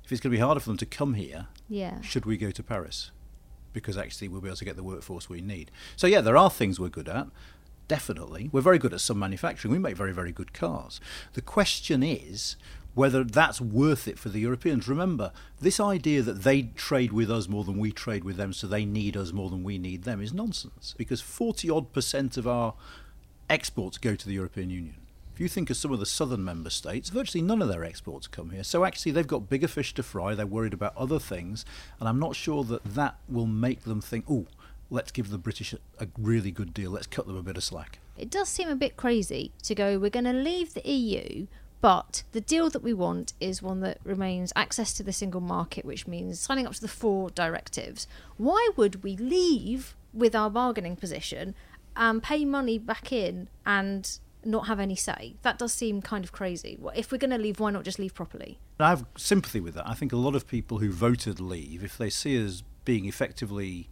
if 0.05 0.13
it's 0.13 0.21
going 0.21 0.31
to 0.31 0.37
be 0.37 0.43
harder 0.43 0.61
for 0.61 0.69
them 0.71 0.77
to 0.79 0.87
come 0.87 1.15
here, 1.15 1.47
Yeah. 1.69 2.01
should 2.03 2.27
we 2.27 2.37
go 2.37 2.51
to 2.51 2.63
Paris? 2.63 3.11
Because 3.73 3.97
actually 3.97 4.29
we'll 4.29 4.43
be 4.43 4.49
able 4.49 4.57
to 4.59 4.65
get 4.65 4.77
the 4.77 4.83
workforce 4.83 5.29
we 5.31 5.41
need. 5.41 5.71
So 5.97 6.07
yeah, 6.07 6.21
there 6.21 6.37
are 6.37 6.51
things 6.51 6.79
we're 6.79 6.89
good 6.91 7.09
at. 7.09 7.29
Definitely. 7.89 8.49
We're 8.53 8.61
very 8.61 8.79
good 8.79 8.93
at 8.93 9.01
some 9.01 9.19
manufacturing. 9.19 9.73
We 9.73 9.79
make 9.79 9.97
very, 9.97 10.13
very 10.13 10.33
good 10.33 10.53
cars. 10.53 11.01
The 11.33 11.43
question 11.43 12.03
is 12.03 12.57
whether 12.95 13.25
that's 13.25 13.61
worth 13.61 14.07
it 14.07 14.19
for 14.19 14.29
the 14.29 14.41
Europeans. 14.41 14.89
Remember, 14.89 15.33
this 15.61 15.81
idea 15.81 16.23
that 16.23 16.43
they 16.43 16.63
trade 16.75 17.13
with 17.13 17.31
us 17.31 17.49
more 17.49 17.65
than 17.65 17.79
we 17.79 17.93
trade 17.93 18.25
with 18.25 18.37
them, 18.37 18.53
so 18.53 18.67
they 18.67 18.85
need 18.85 19.17
us 19.17 19.33
more 19.33 19.51
than 19.51 19.65
we 19.65 19.79
need 19.79 20.05
them, 20.05 20.21
is 20.21 20.33
nonsense. 20.33 20.95
Because 20.99 21.21
40 21.21 21.71
odd 21.71 21.93
percent 21.93 22.37
of 22.37 22.47
our 22.47 22.75
exports 23.49 23.99
go 23.99 24.15
to 24.15 24.27
the 24.27 24.35
European 24.35 24.71
Union. 24.71 24.97
If 25.35 25.41
you 25.41 25.49
think 25.49 25.71
of 25.71 25.79
some 25.79 25.93
of 25.93 25.99
the 25.99 26.07
southern 26.07 26.45
member 26.45 26.69
states, 26.69 27.09
virtually 27.09 27.43
none 27.43 27.63
of 27.63 27.69
their 27.69 27.85
exports 27.85 28.27
come 28.27 28.51
here. 28.51 28.65
So 28.65 28.85
actually, 28.85 29.13
they've 29.13 29.27
got 29.27 29.49
bigger 29.49 29.69
fish 29.69 29.95
to 29.95 30.03
fry. 30.03 30.35
They're 30.35 30.47
worried 30.47 30.75
about 30.75 30.95
other 30.95 31.19
things, 31.19 31.65
and 31.99 32.09
I'm 32.09 32.19
not 32.19 32.37
sure 32.37 32.65
that 32.65 32.85
that 32.85 33.17
will 33.29 33.47
make 33.47 33.85
them 33.85 34.03
think, 34.03 34.27
"Oh, 34.29 34.47
let's 34.91 35.11
give 35.11 35.31
the 35.31 35.39
British 35.39 35.73
a, 35.73 35.79
a 35.99 36.09
really 36.19 36.51
good 36.51 36.75
deal. 36.75 36.91
Let's 36.91 37.07
cut 37.07 37.27
them 37.27 37.37
a 37.37 37.43
bit 37.43 37.57
of 37.57 37.65
slack." 37.65 37.99
It 38.17 38.31
does 38.31 38.49
seem 38.49 38.69
a 38.69 38.77
bit 38.77 38.97
crazy 38.97 39.53
to 39.63 39.75
go, 39.75 39.99
we're 39.99 40.11
going 40.11 40.27
to 40.27 40.33
leave 40.33 40.75
the 40.75 40.89
EU, 40.89 41.47
but 41.83 42.23
the 42.33 42.41
deal 42.41 42.71
that 42.71 42.83
we 42.83 42.95
want 42.95 43.35
is 43.41 43.61
one 43.61 43.81
that 43.81 43.99
remains 44.05 44.55
access 44.57 44.95
to 44.95 45.03
the 45.03 45.13
single 45.13 45.43
market, 45.43 45.85
which 45.85 46.07
means 46.07 46.41
signing 46.41 46.67
up 46.67 46.73
to 46.73 46.81
the 46.81 46.89
four 46.89 47.29
directives. 47.29 48.07
Why 48.39 48.71
would 48.77 49.03
we 49.03 49.17
leave 49.19 49.95
with 50.15 50.35
our 50.35 50.49
bargaining 50.49 50.97
position 50.97 51.55
and 51.97 52.23
pay 52.23 52.45
money 52.45 52.79
back 52.79 53.13
in 53.13 53.49
and 53.67 54.19
not 54.45 54.67
have 54.67 54.81
any 54.81 54.97
say. 54.97 55.37
That 55.43 55.59
does 55.59 55.73
seem 55.73 56.03
kind 56.03 56.25
of 56.25 56.33
crazy. 56.33 56.79
If 56.95 57.13
we're 57.13 57.19
going 57.19 57.31
to 57.31 57.39
leave, 57.39 57.61
why 57.61 57.71
not 57.71 57.85
just 57.85 57.99
leave 57.99 58.15
properly? 58.15 58.59
I 58.81 58.91
have 58.91 59.05
sympathy 59.17 59.61
with 59.61 59.75
that. 59.75 59.89
I 59.89 59.95
think 59.95 60.13
a 60.13 60.17
lot 60.17 60.35
of 60.35 60.47
people 60.47 60.79
who 60.79 60.91
voted 60.91 61.39
leave, 61.39 61.85
if 61.85 61.97
they 61.97 62.11
see 62.11 62.45
us 62.45 62.63
being 62.85 63.05
effectively 63.07 63.89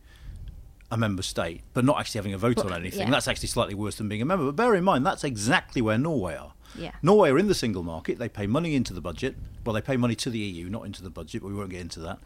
a 0.91 0.97
member 0.97 1.23
state, 1.23 1.63
but 1.73 1.85
not 1.85 1.99
actually 1.99 2.19
having 2.19 2.35
a 2.35 2.39
vote 2.39 2.57
Well, 2.59 2.67
on 2.67 2.73
anything, 2.73 3.01
yeah. 3.07 3.11
that's 3.11 3.29
actually 3.29 3.49
slightly 3.49 3.75
worse 3.75 3.97
than 3.97 4.09
being 4.09 4.23
a 4.23 4.25
member. 4.25 4.47
But 4.47 4.57
bear 4.57 4.75
in 4.75 4.85
mind, 4.85 5.07
that's 5.07 5.25
exactly 5.25 5.81
where 5.81 5.99
Norway 5.99 6.37
are. 6.37 6.53
Yeah. 6.77 6.93
Norway 7.03 7.31
are 7.31 7.39
in 7.39 7.49
the 7.49 7.55
single 7.55 7.83
market. 7.83 8.19
They 8.19 8.29
pay 8.29 8.47
money 8.47 8.75
into 8.75 8.93
the 8.93 9.01
budget. 9.01 9.37
Well, 9.65 9.75
they 9.75 9.81
pay 9.81 9.97
money 9.97 10.15
to 10.17 10.31
the 10.31 10.39
EU, 10.39 10.69
not 10.69 10.87
into 10.87 11.03
the 11.03 11.11
budget, 11.11 11.43
but 11.43 11.49
we 11.49 11.55
won't 11.55 11.71
get 11.71 11.81
into 11.81 12.01
that. 12.01 12.19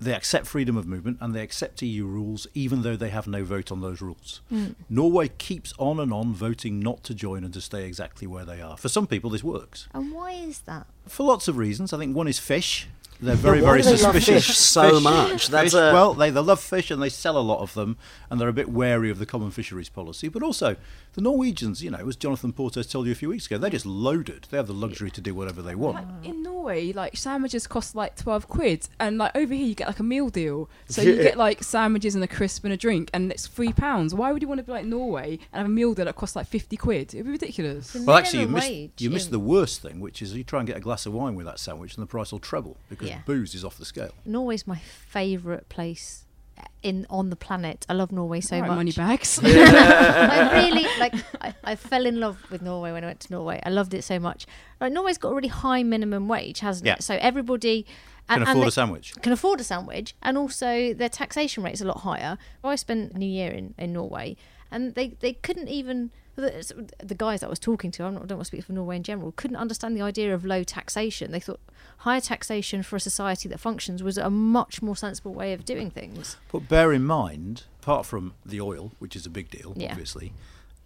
They 0.00 0.14
accept 0.14 0.46
freedom 0.46 0.78
of 0.78 0.86
movement 0.86 1.18
and 1.20 1.34
they 1.34 1.42
accept 1.42 1.82
EU 1.82 2.06
rules, 2.06 2.46
even 2.54 2.80
though 2.80 2.96
they 2.96 3.10
have 3.10 3.26
no 3.26 3.44
vote 3.44 3.70
on 3.70 3.82
those 3.82 4.00
rules. 4.00 4.40
Hmm. 4.48 4.68
Norway 4.88 5.28
keeps 5.28 5.74
on 5.78 6.00
and 6.00 6.10
on 6.10 6.32
voting 6.32 6.80
not 6.80 7.04
to 7.04 7.14
join 7.14 7.44
and 7.44 7.52
to 7.52 7.60
stay 7.60 7.84
exactly 7.84 8.26
where 8.26 8.46
they 8.46 8.62
are. 8.62 8.78
For 8.78 8.88
some 8.88 9.06
people, 9.06 9.28
this 9.28 9.44
works. 9.44 9.88
And 9.92 10.12
why 10.12 10.32
is 10.32 10.60
that? 10.60 10.86
For 11.06 11.24
lots 11.24 11.48
of 11.48 11.56
reasons. 11.56 11.92
I 11.92 11.98
think 11.98 12.14
one 12.14 12.28
is 12.28 12.38
fish. 12.38 12.88
They're 13.22 13.34
very, 13.34 13.60
why 13.60 13.72
very 13.72 13.82
do 13.82 13.84
they 13.84 14.02
love 14.02 14.14
suspicious. 14.14 14.46
fish 14.46 14.56
so 14.56 14.98
much? 14.98 15.48
That's 15.48 15.74
Fish- 15.74 15.78
a- 15.78 15.92
well, 15.92 16.14
they, 16.14 16.30
they 16.30 16.40
love 16.40 16.58
fish 16.58 16.90
and 16.90 17.02
they 17.02 17.10
sell 17.10 17.36
a 17.36 17.40
lot 17.44 17.60
of 17.60 17.74
them, 17.74 17.98
and 18.30 18.40
they're 18.40 18.48
a 18.48 18.52
bit 18.52 18.70
wary 18.70 19.10
of 19.10 19.18
the 19.18 19.26
common 19.26 19.50
fisheries 19.50 19.90
policy. 19.90 20.28
But 20.28 20.42
also, 20.42 20.76
the 21.12 21.20
Norwegians, 21.20 21.84
you 21.84 21.90
know, 21.90 22.08
as 22.08 22.16
Jonathan 22.16 22.54
Portes 22.54 22.86
told 22.86 23.04
you 23.04 23.12
a 23.12 23.14
few 23.14 23.28
weeks 23.28 23.44
ago, 23.44 23.58
they're 23.58 23.68
just 23.68 23.84
loaded. 23.84 24.46
They 24.50 24.56
have 24.56 24.68
the 24.68 24.72
luxury 24.72 25.10
to 25.10 25.20
do 25.20 25.34
whatever 25.34 25.60
they 25.60 25.74
want. 25.74 25.96
Like, 25.96 26.30
in 26.30 26.42
Norway, 26.42 26.94
like 26.94 27.14
sandwiches 27.14 27.66
cost 27.66 27.94
like 27.94 28.16
twelve 28.16 28.48
quid, 28.48 28.88
and 28.98 29.18
like 29.18 29.36
over 29.36 29.52
here 29.52 29.66
you 29.66 29.74
get 29.74 29.88
like 29.88 29.98
a 29.98 30.02
meal 30.02 30.30
deal. 30.30 30.70
So 30.88 31.02
you 31.02 31.16
get 31.16 31.36
like 31.36 31.62
sandwiches 31.62 32.14
and 32.14 32.24
a 32.24 32.28
crisp 32.28 32.64
and 32.64 32.72
a 32.72 32.76
drink, 32.78 33.10
and 33.12 33.30
it's 33.30 33.46
three 33.46 33.74
pounds. 33.74 34.14
Why 34.14 34.32
would 34.32 34.40
you 34.40 34.48
want 34.48 34.60
to 34.60 34.64
be 34.64 34.72
like 34.72 34.86
Norway 34.86 35.32
and 35.52 35.58
have 35.60 35.66
a 35.66 35.68
meal 35.68 35.92
deal 35.92 36.06
that 36.06 36.16
costs 36.16 36.36
like 36.36 36.46
fifty 36.46 36.78
quid? 36.78 37.12
It'd 37.12 37.26
be 37.26 37.32
ridiculous. 37.32 37.94
Well, 37.94 38.16
actually, 38.16 38.38
you 38.40 38.46
minimum 38.46 38.54
missed, 38.54 38.70
wage 38.70 38.92
you 38.96 39.10
missed 39.10 39.30
the 39.30 39.38
worst 39.38 39.82
thing, 39.82 40.00
which 40.00 40.22
is 40.22 40.32
you 40.34 40.42
try 40.42 40.60
and 40.60 40.66
get 40.66 40.78
a 40.78 40.80
glass 40.90 41.06
of 41.06 41.12
wine 41.12 41.34
with 41.38 41.46
that 41.46 41.58
sandwich, 41.66 41.92
and 41.96 42.02
the 42.02 42.06
price 42.16 42.30
will 42.32 42.40
treble 42.50 42.76
because 42.88 43.08
Yeah. 43.08 43.20
booze 43.26 43.54
is 43.54 43.64
off 43.64 43.76
the 43.78 43.84
scale. 43.84 44.12
Norway's 44.24 44.66
my 44.66 44.78
favourite 45.16 45.68
place 45.68 46.24
uh, 46.58 46.62
in 46.82 47.06
on 47.08 47.30
the 47.30 47.36
planet. 47.46 47.86
I 47.88 47.94
love 48.00 48.10
Norway 48.10 48.40
so 48.40 48.56
Right, 48.58 48.68
much. 48.68 48.76
money 48.82 48.92
bags. 48.92 49.30
I 49.44 50.62
really 50.66 50.86
like. 50.98 51.14
I, 51.40 51.54
I 51.72 51.74
fell 51.76 52.04
in 52.06 52.18
love 52.20 52.36
with 52.50 52.60
Norway 52.62 52.90
when 52.92 53.04
I 53.04 53.06
went 53.06 53.20
to 53.26 53.32
Norway. 53.32 53.60
I 53.64 53.70
loved 53.70 53.94
it 53.94 54.02
so 54.02 54.18
much. 54.18 54.46
Like 54.80 54.92
Norway's 54.92 55.18
got 55.18 55.30
a 55.30 55.34
really 55.34 55.48
high 55.64 55.82
minimum 55.82 56.28
wage, 56.28 56.60
hasn't 56.60 56.86
Yeah. 56.86 56.94
it? 56.94 57.02
So 57.02 57.14
everybody 57.20 57.84
Can 58.28 58.40
and, 58.40 58.42
afford 58.42 58.58
and 58.58 58.68
a 58.68 58.70
sandwich. 58.72 59.06
Can 59.22 59.32
afford 59.32 59.60
a 59.60 59.64
sandwich, 59.64 60.14
and 60.22 60.36
also 60.36 60.92
their 61.00 61.08
taxation 61.08 61.62
rate's 61.64 61.80
a 61.80 61.84
lot 61.92 61.98
higher. 61.98 62.36
I 62.64 62.76
spent 62.76 63.14
New 63.16 63.26
Year 63.40 63.50
in, 63.52 63.74
in 63.78 63.92
Norway, 63.92 64.36
and 64.70 64.94
they, 64.96 65.08
they 65.20 65.34
couldn't 65.34 65.68
even 65.68 66.10
the, 66.40 66.90
the 67.04 67.14
guys 67.14 67.40
that 67.40 67.46
I 67.46 67.50
was 67.50 67.58
talking 67.58 67.90
to. 67.92 68.04
I'm 68.04 68.14
not, 68.14 68.24
I 68.24 68.26
don't 68.26 68.38
want 68.38 68.46
to 68.46 68.56
speak 68.56 68.64
for 68.64 68.72
Norway 68.72 68.96
in 68.96 69.02
general. 69.02 69.32
Couldn't 69.32 69.56
understand 69.56 69.96
the 69.96 70.02
idea 70.02 70.34
of 70.34 70.44
low 70.44 70.62
taxation. 70.64 71.30
They 71.32 71.40
thought 71.40 71.60
higher 71.98 72.20
taxation 72.20 72.82
for 72.82 72.96
a 72.96 73.00
society 73.00 73.48
that 73.48 73.60
functions 73.60 74.02
was 74.02 74.18
a 74.18 74.30
much 74.30 74.82
more 74.82 74.96
sensible 74.96 75.32
way 75.34 75.52
of 75.52 75.64
doing 75.64 75.90
things. 75.90 76.36
But 76.50 76.68
bear 76.68 76.92
in 76.92 77.04
mind, 77.04 77.64
apart 77.82 78.06
from 78.06 78.34
the 78.44 78.60
oil, 78.60 78.92
which 78.98 79.14
is 79.14 79.26
a 79.26 79.30
big 79.30 79.50
deal, 79.50 79.74
Yeah. 79.76 79.90
obviously, 79.92 80.32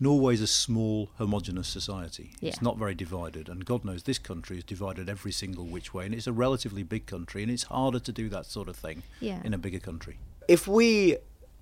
Norway's 0.00 0.40
a 0.40 0.46
small, 0.48 1.08
homogenous 1.18 1.68
society. 1.68 2.32
It's 2.42 2.60
not 2.60 2.76
very 2.76 2.94
divided, 2.96 3.48
and 3.48 3.64
God 3.64 3.84
knows 3.84 4.02
this 4.02 4.18
country 4.18 4.58
is 4.58 4.64
divided 4.64 5.08
every 5.08 5.30
single 5.32 5.64
which 5.66 5.94
way, 5.94 6.04
and 6.04 6.12
it's 6.14 6.26
a 6.26 6.32
relatively 6.32 6.82
big 6.82 7.06
country, 7.06 7.42
and 7.42 7.50
it's 7.50 7.62
harder 7.64 8.00
to 8.00 8.12
do 8.12 8.28
that 8.30 8.44
sort 8.46 8.68
of 8.68 8.76
thing 8.76 9.04
Yeah. 9.20 9.40
in 9.44 9.54
a 9.54 9.58
bigger 9.58 9.78
country. 9.78 10.18
If 10.48 10.66
we 10.66 11.16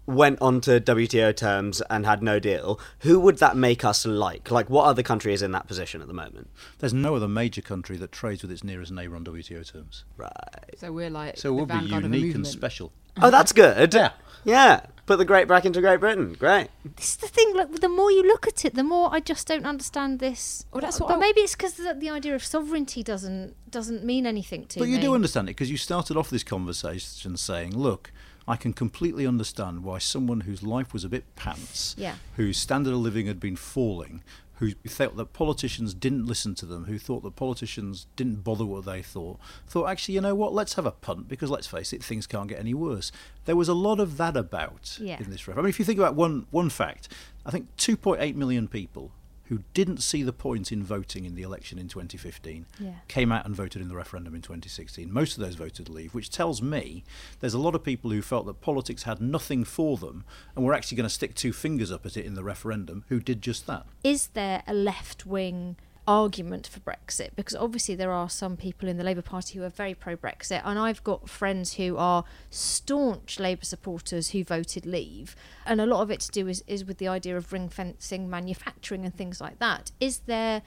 went 0.06 0.40
on 0.40 0.60
to 0.62 0.80
WTO 0.80 1.34
terms 1.36 1.80
and 1.88 2.04
had 2.04 2.22
no 2.22 2.38
deal, 2.38 2.80
who 3.00 3.20
would 3.20 3.38
that 3.38 3.56
make 3.56 3.84
us 3.84 4.04
like? 4.04 4.50
Like, 4.50 4.68
what 4.68 4.84
other 4.84 5.02
country 5.02 5.32
is 5.32 5.42
in 5.42 5.52
that 5.52 5.66
position 5.68 6.00
at 6.02 6.08
the 6.08 6.14
moment? 6.14 6.50
There's 6.78 6.94
no 6.94 7.14
other 7.14 7.28
major 7.28 7.62
country 7.62 7.96
that 7.98 8.12
trades 8.12 8.42
with 8.42 8.50
its 8.50 8.64
nearest 8.64 8.90
neighbour 8.92 9.16
on 9.16 9.24
WTO 9.24 9.70
terms. 9.70 10.04
Right. 10.16 10.32
so 10.76 10.92
we're 10.92 11.10
like 11.10 11.36
So 11.38 11.48
it 11.48 11.50
the 11.50 11.54
would 11.60 11.68
be 11.68 11.74
vanguard 11.74 12.04
of 12.04 12.12
a 12.12 12.16
unique 12.18 12.34
and 12.34 12.46
special. 12.46 12.92
Oh, 13.20 13.30
that's 13.30 13.52
good. 13.52 13.92
Yeah. 13.94 14.10
Yeah. 14.44 14.86
Put 15.06 15.18
the 15.18 15.24
Great 15.24 15.46
back 15.48 15.64
into 15.64 15.80
Great 15.80 16.00
Britain. 16.00 16.34
Great. 16.38 16.68
This 16.96 17.10
is 17.10 17.16
the 17.16 17.28
thing. 17.28 17.54
Like 17.54 17.80
the 17.80 17.88
more 17.88 18.10
you 18.10 18.22
look 18.22 18.46
at 18.46 18.64
it, 18.64 18.74
the 18.74 18.84
more 18.84 19.08
I 19.12 19.20
just 19.20 19.46
don't 19.46 19.66
understand 19.66 20.18
this. 20.20 20.64
Well, 20.72 20.80
that's 20.80 20.98
what 21.00 21.08
but 21.08 21.16
I- 21.16 21.20
maybe 21.20 21.40
it's 21.42 21.54
because 21.54 21.74
the, 21.74 21.94
the 21.94 22.08
idea 22.10 22.34
of 22.34 22.44
sovereignty 22.44 23.02
doesn't 23.02 23.54
doesn't 23.70 24.04
mean 24.04 24.26
anything 24.26 24.64
to 24.66 24.78
you. 24.78 24.82
But 24.84 24.88
me. 24.88 24.94
you 24.96 25.00
do 25.00 25.14
understand 25.14 25.48
it 25.48 25.52
because 25.52 25.70
you 25.70 25.76
started 25.76 26.16
off 26.16 26.30
this 26.30 26.44
conversation 26.44 27.36
saying, 27.36 27.76
look, 27.76 28.12
I 28.46 28.56
can 28.56 28.72
completely 28.72 29.26
understand 29.26 29.84
why 29.84 29.98
someone 29.98 30.40
whose 30.42 30.62
life 30.62 30.92
was 30.92 31.04
a 31.04 31.08
bit 31.08 31.24
pants, 31.36 31.94
Yeah. 31.98 32.16
whose 32.36 32.58
standard 32.58 32.92
of 32.92 33.00
living 33.00 33.26
had 33.26 33.38
been 33.40 33.56
falling, 33.56 34.22
who 34.56 34.72
felt 34.86 35.16
that 35.16 35.32
politicians 35.32 35.92
didn't 35.92 36.26
listen 36.26 36.54
to 36.56 36.66
them, 36.66 36.84
who 36.84 36.96
thought 36.98 37.22
that 37.24 37.34
politicians 37.34 38.06
didn't 38.14 38.44
bother 38.44 38.64
what 38.64 38.84
they 38.84 39.02
thought, 39.02 39.38
thought, 39.66 39.86
actually, 39.88 40.14
you 40.14 40.20
know 40.20 40.34
what, 40.36 40.52
let's 40.54 40.74
have 40.74 40.86
a 40.86 40.92
punt 40.92 41.26
because 41.28 41.50
let's 41.50 41.66
face 41.66 41.92
it, 41.92 42.02
things 42.02 42.26
can't 42.28 42.48
get 42.48 42.60
any 42.60 42.74
worse. 42.74 43.10
There 43.44 43.56
was 43.56 43.68
a 43.68 43.74
lot 43.74 43.98
of 43.98 44.16
that 44.18 44.36
about 44.36 44.98
Yeah. 45.00 45.18
in 45.20 45.30
this 45.30 45.48
referendum. 45.48 45.64
I 45.64 45.66
mean, 45.66 45.70
if 45.70 45.78
you 45.80 45.84
think 45.84 45.98
about 45.98 46.14
one, 46.14 46.46
one 46.50 46.70
fact, 46.70 47.08
I 47.44 47.50
think 47.50 47.74
2.8 47.76 48.36
million 48.36 48.68
people 48.68 49.10
who 49.46 49.60
didn't 49.74 49.98
see 50.02 50.22
the 50.22 50.32
point 50.32 50.72
in 50.72 50.82
voting 50.82 51.24
in 51.24 51.34
the 51.34 51.42
election 51.42 51.78
in 51.78 51.88
2015 51.88 52.66
Yeah. 52.78 52.92
came 53.08 53.30
out 53.32 53.44
and 53.44 53.54
voted 53.54 53.82
in 53.82 53.88
the 53.88 53.94
referendum 53.96 54.34
in 54.34 54.42
2016. 54.42 55.12
Most 55.12 55.36
of 55.36 55.42
those 55.44 55.54
voted 55.56 55.88
leave, 55.88 56.14
which 56.14 56.30
tells 56.30 56.62
me 56.62 57.04
there's 57.40 57.54
a 57.54 57.58
lot 57.58 57.74
of 57.74 57.82
people 57.84 58.10
who 58.10 58.22
felt 58.22 58.46
that 58.46 58.60
politics 58.60 59.02
had 59.02 59.20
nothing 59.20 59.64
for 59.64 59.96
them 59.96 60.24
and 60.56 60.64
were 60.64 60.74
actually 60.74 60.96
going 60.96 61.08
to 61.08 61.14
stick 61.14 61.34
two 61.34 61.52
fingers 61.52 61.90
up 61.92 62.06
at 62.06 62.16
it 62.16 62.24
in 62.24 62.34
the 62.34 62.44
referendum 62.44 63.04
who 63.08 63.20
did 63.20 63.42
just 63.42 63.66
that. 63.66 63.86
is 64.04 64.28
there 64.28 64.62
a 64.66 64.74
left 64.74 65.26
wing 65.26 65.76
argument 66.06 66.66
for 66.66 66.80
Brexit? 66.80 67.30
Because 67.36 67.54
obviously 67.54 67.94
there 67.94 68.10
are 68.12 68.28
some 68.28 68.56
people 68.56 68.88
in 68.88 68.96
the 68.96 69.04
Labour 69.04 69.22
Party 69.22 69.58
who 69.58 69.64
are 69.64 69.68
very 69.68 69.94
pro 69.94 70.16
Brexit, 70.16 70.62
and 70.64 70.78
I've 70.78 71.02
got 71.04 71.28
friends 71.28 71.74
who 71.74 71.96
are 71.96 72.24
staunch 72.50 73.38
Labour 73.38 73.64
supporters 73.64 74.30
who 74.30 74.44
voted 74.44 74.86
Leave, 74.86 75.36
and 75.66 75.80
a 75.80 75.86
lot 75.86 76.02
of 76.02 76.10
it 76.10 76.20
to 76.20 76.30
do 76.30 76.48
is, 76.48 76.62
is 76.66 76.84
with 76.84 76.98
the 76.98 77.08
idea 77.08 77.36
of 77.36 77.52
ring 77.52 77.68
fencing 77.68 78.28
manufacturing 78.28 79.04
and 79.04 79.14
things 79.14 79.40
like 79.40 79.58
that. 79.58 79.92
Is 80.00 80.20
there 80.20 80.62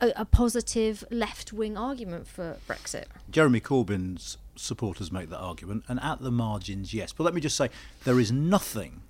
a, 0.00 0.12
a 0.16 0.24
positive 0.24 1.04
left 1.10 1.52
wing 1.52 1.76
argument 1.76 2.26
for 2.26 2.58
Brexit? 2.68 3.04
Jeremy 3.30 3.60
Corbyn's 3.60 4.38
supporters 4.56 5.10
make 5.10 5.30
that 5.30 5.40
argument, 5.40 5.84
and 5.88 5.98
at 6.00 6.20
the 6.20 6.30
margins, 6.30 6.94
yes. 6.94 7.12
But 7.12 7.24
let 7.24 7.34
me 7.34 7.40
just 7.40 7.56
say, 7.56 7.70
there 8.04 8.20
is 8.20 8.30
nothing 8.30 9.02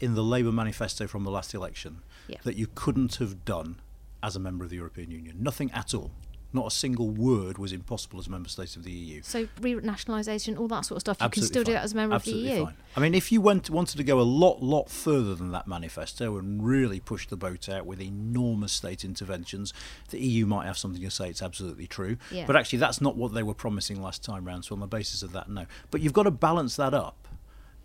in 0.00 0.14
the 0.14 0.22
Labour 0.24 0.52
manifesto 0.52 1.06
from 1.06 1.24
the 1.24 1.30
last 1.30 1.54
election 1.54 2.02
Yeah. 2.26 2.38
that 2.44 2.56
you 2.56 2.66
couldn't 2.74 3.16
have 3.16 3.44
done 3.44 3.76
as 4.22 4.36
a 4.36 4.40
member 4.40 4.64
of 4.64 4.70
the 4.70 4.76
European 4.76 5.10
Union. 5.10 5.36
Nothing 5.40 5.70
at 5.72 5.94
all. 5.94 6.10
Not 6.52 6.66
a 6.66 6.70
single 6.70 7.10
word 7.10 7.58
was 7.58 7.72
impossible 7.72 8.18
as 8.18 8.26
a 8.26 8.30
member 8.30 8.48
state 8.48 8.74
of 8.74 8.82
the 8.82 8.90
EU. 8.90 9.22
So 9.22 9.46
re-nationalisation, 9.60 10.56
all 10.56 10.66
that 10.66 10.84
sort 10.84 10.96
of 10.96 11.02
stuff, 11.02 11.18
you 11.20 11.26
Absolutely 11.26 11.46
can 11.46 11.52
still 11.52 11.62
do 11.62 11.66
fine. 11.66 11.74
that 11.74 11.84
as 11.84 11.92
a 11.92 11.96
member 11.96 12.14
Absolutely 12.16 12.48
of 12.48 12.52
the 12.52 12.58
EU. 12.58 12.64
fine. 12.64 12.74
I 12.96 13.00
mean, 13.00 13.14
if 13.14 13.30
you 13.30 13.40
went 13.40 13.70
wanted 13.70 13.98
to 13.98 14.02
go 14.02 14.18
a 14.18 14.22
lot, 14.22 14.60
lot 14.60 14.90
further 14.90 15.36
than 15.36 15.52
that 15.52 15.68
manifesto 15.68 16.38
and 16.38 16.66
really 16.66 16.98
push 16.98 17.28
the 17.28 17.36
boat 17.36 17.68
out 17.68 17.86
with 17.86 18.00
enormous 18.00 18.72
state 18.72 19.04
interventions, 19.04 19.72
the 20.10 20.18
EU 20.18 20.44
might 20.44 20.66
have 20.66 20.76
something 20.76 21.00
to 21.00 21.10
say. 21.10 21.28
It's 21.28 21.40
absolutely 21.40 21.86
true. 21.86 22.16
Yeah. 22.32 22.46
But 22.48 22.56
actually, 22.56 22.80
that's 22.80 23.00
not 23.00 23.16
what 23.16 23.32
they 23.32 23.44
were 23.44 23.54
promising 23.54 24.02
last 24.02 24.24
time 24.24 24.44
round. 24.44 24.64
So 24.64 24.74
on 24.74 24.80
the 24.80 24.88
basis 24.88 25.22
of 25.22 25.30
that, 25.30 25.48
no. 25.48 25.66
But 25.92 26.00
you've 26.00 26.12
got 26.12 26.24
to 26.24 26.32
balance 26.32 26.74
that 26.74 26.94
up 26.94 27.28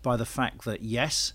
by 0.01 0.17
the 0.17 0.25
fact 0.25 0.65
that 0.65 0.81
yes, 0.81 1.33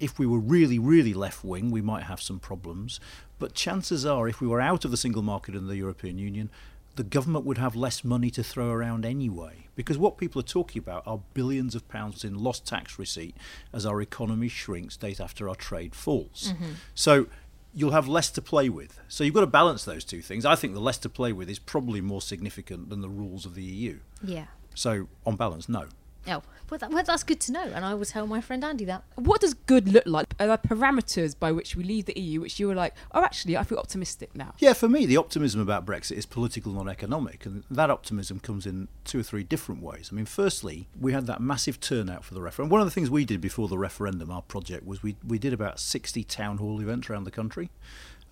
if 0.00 0.18
we 0.18 0.26
were 0.26 0.40
really, 0.40 0.78
really 0.78 1.14
left 1.14 1.44
wing, 1.44 1.70
we 1.70 1.80
might 1.80 2.02
have 2.04 2.20
some 2.20 2.40
problems. 2.40 2.98
But 3.44 3.52
chances 3.52 4.06
are, 4.06 4.26
if 4.26 4.40
we 4.40 4.48
were 4.48 4.62
out 4.62 4.86
of 4.86 4.90
the 4.90 4.96
single 4.96 5.20
market 5.20 5.54
in 5.54 5.66
the 5.66 5.76
European 5.76 6.16
Union, 6.16 6.48
the 6.96 7.02
government 7.02 7.44
would 7.44 7.58
have 7.58 7.76
less 7.76 8.02
money 8.02 8.30
to 8.30 8.42
throw 8.42 8.70
around 8.70 9.04
anyway. 9.04 9.66
Because 9.76 9.98
what 9.98 10.16
people 10.16 10.40
are 10.40 10.42
talking 10.42 10.80
about 10.80 11.02
are 11.04 11.20
billions 11.34 11.74
of 11.74 11.86
pounds 11.86 12.24
in 12.24 12.42
lost 12.42 12.64
tax 12.64 12.98
receipt 12.98 13.36
as 13.70 13.84
our 13.84 14.00
economy 14.00 14.48
shrinks 14.48 14.96
date 14.96 15.20
after 15.20 15.46
our 15.46 15.54
trade 15.54 15.94
falls. 15.94 16.54
Mm-hmm. 16.54 16.72
So 16.94 17.26
you'll 17.74 17.90
have 17.90 18.08
less 18.08 18.30
to 18.30 18.40
play 18.40 18.70
with. 18.70 18.98
So 19.08 19.24
you've 19.24 19.34
got 19.34 19.42
to 19.42 19.46
balance 19.46 19.84
those 19.84 20.06
two 20.06 20.22
things. 20.22 20.46
I 20.46 20.54
think 20.54 20.72
the 20.72 20.80
less 20.80 20.96
to 21.00 21.10
play 21.10 21.34
with 21.34 21.50
is 21.50 21.58
probably 21.58 22.00
more 22.00 22.22
significant 22.22 22.88
than 22.88 23.02
the 23.02 23.10
rules 23.10 23.44
of 23.44 23.54
the 23.54 23.62
EU. 23.62 23.98
Yeah. 24.22 24.46
So 24.74 25.08
on 25.26 25.36
balance, 25.36 25.68
no. 25.68 25.88
Oh, 26.26 26.42
well, 26.70 26.78
that, 26.78 26.90
well, 26.90 27.04
that's 27.04 27.22
good 27.22 27.40
to 27.40 27.52
know, 27.52 27.62
and 27.62 27.84
I 27.84 27.94
will 27.94 28.06
tell 28.06 28.26
my 28.26 28.40
friend 28.40 28.64
Andy 28.64 28.84
that. 28.86 29.04
What 29.16 29.42
does 29.42 29.54
good 29.54 29.88
look 29.88 30.06
like? 30.06 30.26
Are 30.40 30.46
there 30.46 30.58
parameters 30.58 31.38
by 31.38 31.52
which 31.52 31.76
we 31.76 31.84
leave 31.84 32.06
the 32.06 32.18
EU, 32.18 32.40
which 32.40 32.58
you 32.58 32.66
were 32.66 32.74
like, 32.74 32.94
oh, 33.12 33.22
actually, 33.22 33.56
I 33.56 33.64
feel 33.64 33.78
optimistic 33.78 34.34
now? 34.34 34.54
Yeah, 34.58 34.72
for 34.72 34.88
me, 34.88 35.04
the 35.04 35.18
optimism 35.18 35.60
about 35.60 35.84
Brexit 35.84 36.16
is 36.16 36.26
political, 36.26 36.72
not 36.72 36.88
economic, 36.88 37.44
and 37.44 37.64
that 37.70 37.90
optimism 37.90 38.40
comes 38.40 38.64
in 38.64 38.88
two 39.04 39.20
or 39.20 39.22
three 39.22 39.42
different 39.42 39.82
ways. 39.82 40.08
I 40.10 40.14
mean, 40.14 40.24
firstly, 40.24 40.88
we 40.98 41.12
had 41.12 41.26
that 41.26 41.40
massive 41.40 41.80
turnout 41.80 42.24
for 42.24 42.34
the 42.34 42.40
referendum. 42.40 42.70
One 42.70 42.80
of 42.80 42.86
the 42.86 42.92
things 42.92 43.10
we 43.10 43.24
did 43.24 43.40
before 43.40 43.68
the 43.68 43.78
referendum, 43.78 44.30
our 44.30 44.42
project, 44.42 44.86
was 44.86 45.02
we, 45.02 45.16
we 45.26 45.38
did 45.38 45.52
about 45.52 45.78
60 45.78 46.24
town 46.24 46.58
hall 46.58 46.80
events 46.80 47.10
around 47.10 47.24
the 47.24 47.30
country. 47.30 47.70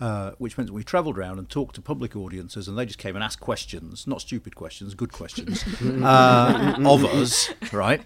Uh, 0.00 0.33
which 0.38 0.59
meant 0.59 0.66
that 0.66 0.72
we 0.74 0.83
travelled 0.83 1.16
around 1.16 1.38
and 1.38 1.48
talked 1.48 1.76
to 1.76 1.81
public 1.81 2.16
audiences, 2.16 2.66
and 2.66 2.76
they 2.76 2.85
just 2.85 2.98
came 2.98 3.14
and 3.14 3.22
asked 3.22 3.38
questions, 3.38 4.05
not 4.05 4.20
stupid 4.20 4.57
questions, 4.57 4.94
good 4.94 5.12
questions, 5.12 5.62
uh, 6.02 6.74
of 6.85 7.05
us, 7.05 7.50
right? 7.72 8.02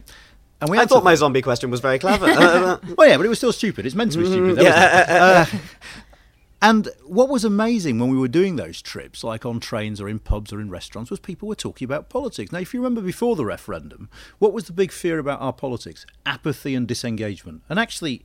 And 0.60 0.68
we 0.70 0.78
I 0.78 0.84
thought 0.84 1.04
my 1.04 1.12
vote. 1.12 1.16
zombie 1.20 1.40
question 1.40 1.70
was 1.70 1.80
very 1.80 1.98
clever. 1.98 2.26
Well, 2.98 3.08
yeah, 3.08 3.16
but 3.16 3.24
it 3.24 3.30
was 3.30 3.38
still 3.38 3.52
stupid. 3.52 3.86
It's 3.86 3.94
meant 3.94 4.12
to 4.12 4.18
be 4.18 4.26
stupid. 4.26 4.56
though, 4.56 4.62
Mm, 4.62 4.64
yeah. 4.64 5.44
isn't 5.44 5.54
it? 5.54 5.54
Uh, 5.54 5.58
and 6.62 6.88
what 7.06 7.28
was 7.30 7.44
amazing 7.44 7.98
when 7.98 8.10
we 8.10 8.16
were 8.18 8.28
doing 8.28 8.56
those 8.56 8.82
trips, 8.82 9.22
like 9.22 9.46
on 9.46 9.60
trains 9.60 9.98
or 10.00 10.08
in 10.08 10.18
pubs 10.18 10.52
or 10.52 10.60
in 10.60 10.68
restaurants, 10.70 11.10
was 11.10 11.20
people 11.20 11.48
were 11.48 11.54
talking 11.54 11.84
about 11.86 12.08
politics. 12.10 12.50
Now, 12.52 12.58
if 12.58 12.74
you 12.74 12.80
remember 12.80 13.00
before 13.02 13.36
the 13.36 13.44
referendum, 13.46 14.08
what 14.38 14.52
was 14.52 14.64
the 14.64 14.72
big 14.72 14.90
fear 14.92 15.18
about 15.18 15.40
our 15.40 15.52
politics? 15.52 16.04
Apathy 16.26 16.74
and 16.74 16.86
disengagement. 16.88 17.62
And 17.68 17.78
actually, 17.78 18.24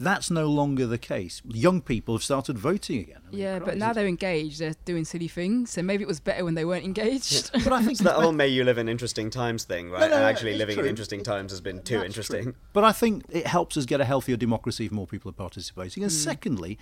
that's 0.00 0.30
no 0.30 0.46
longer 0.46 0.86
the 0.86 0.98
case. 0.98 1.42
Young 1.46 1.80
people 1.82 2.14
have 2.14 2.22
started 2.22 2.58
voting 2.58 3.00
again. 3.00 3.18
I 3.28 3.30
mean, 3.30 3.40
Yeah, 3.40 3.58
but 3.58 3.76
now 3.76 3.90
it's- 3.90 3.94
they're 3.96 4.06
engaged. 4.06 4.58
They're 4.58 4.74
doing 4.84 5.04
silly 5.04 5.28
things. 5.28 5.70
So 5.70 5.82
maybe 5.82 6.02
it 6.02 6.08
was 6.08 6.20
better 6.20 6.44
when 6.44 6.54
they 6.54 6.64
weren't 6.64 6.84
engaged. 6.84 7.52
But 7.52 7.72
I 7.72 7.80
think 7.80 7.90
it's 7.92 8.00
that 8.00 8.14
whole 8.14 8.32
"may 8.32 8.48
you 8.48 8.64
live 8.64 8.78
in 8.78 8.88
interesting 8.88 9.30
times" 9.30 9.64
thing, 9.64 9.90
right? 9.90 10.00
no, 10.00 10.04
and 10.06 10.14
no, 10.14 10.22
actually, 10.22 10.52
it's 10.52 10.58
living 10.58 10.78
in 10.78 10.86
interesting 10.86 11.22
times 11.22 11.52
has 11.52 11.60
been 11.60 11.82
too 11.82 11.98
That's 11.98 12.06
interesting. 12.06 12.42
true. 12.44 12.54
But 12.72 12.84
I 12.84 12.92
think 12.92 13.24
it 13.28 13.46
helps 13.46 13.76
us 13.76 13.84
get 13.84 14.00
a 14.00 14.04
healthier 14.04 14.36
democracy 14.36 14.86
if 14.86 14.92
more 14.92 15.06
people 15.06 15.28
are 15.28 15.34
participating. 15.34 16.02
And 16.02 16.10
hmm. 16.10 16.16
secondly, 16.16 16.78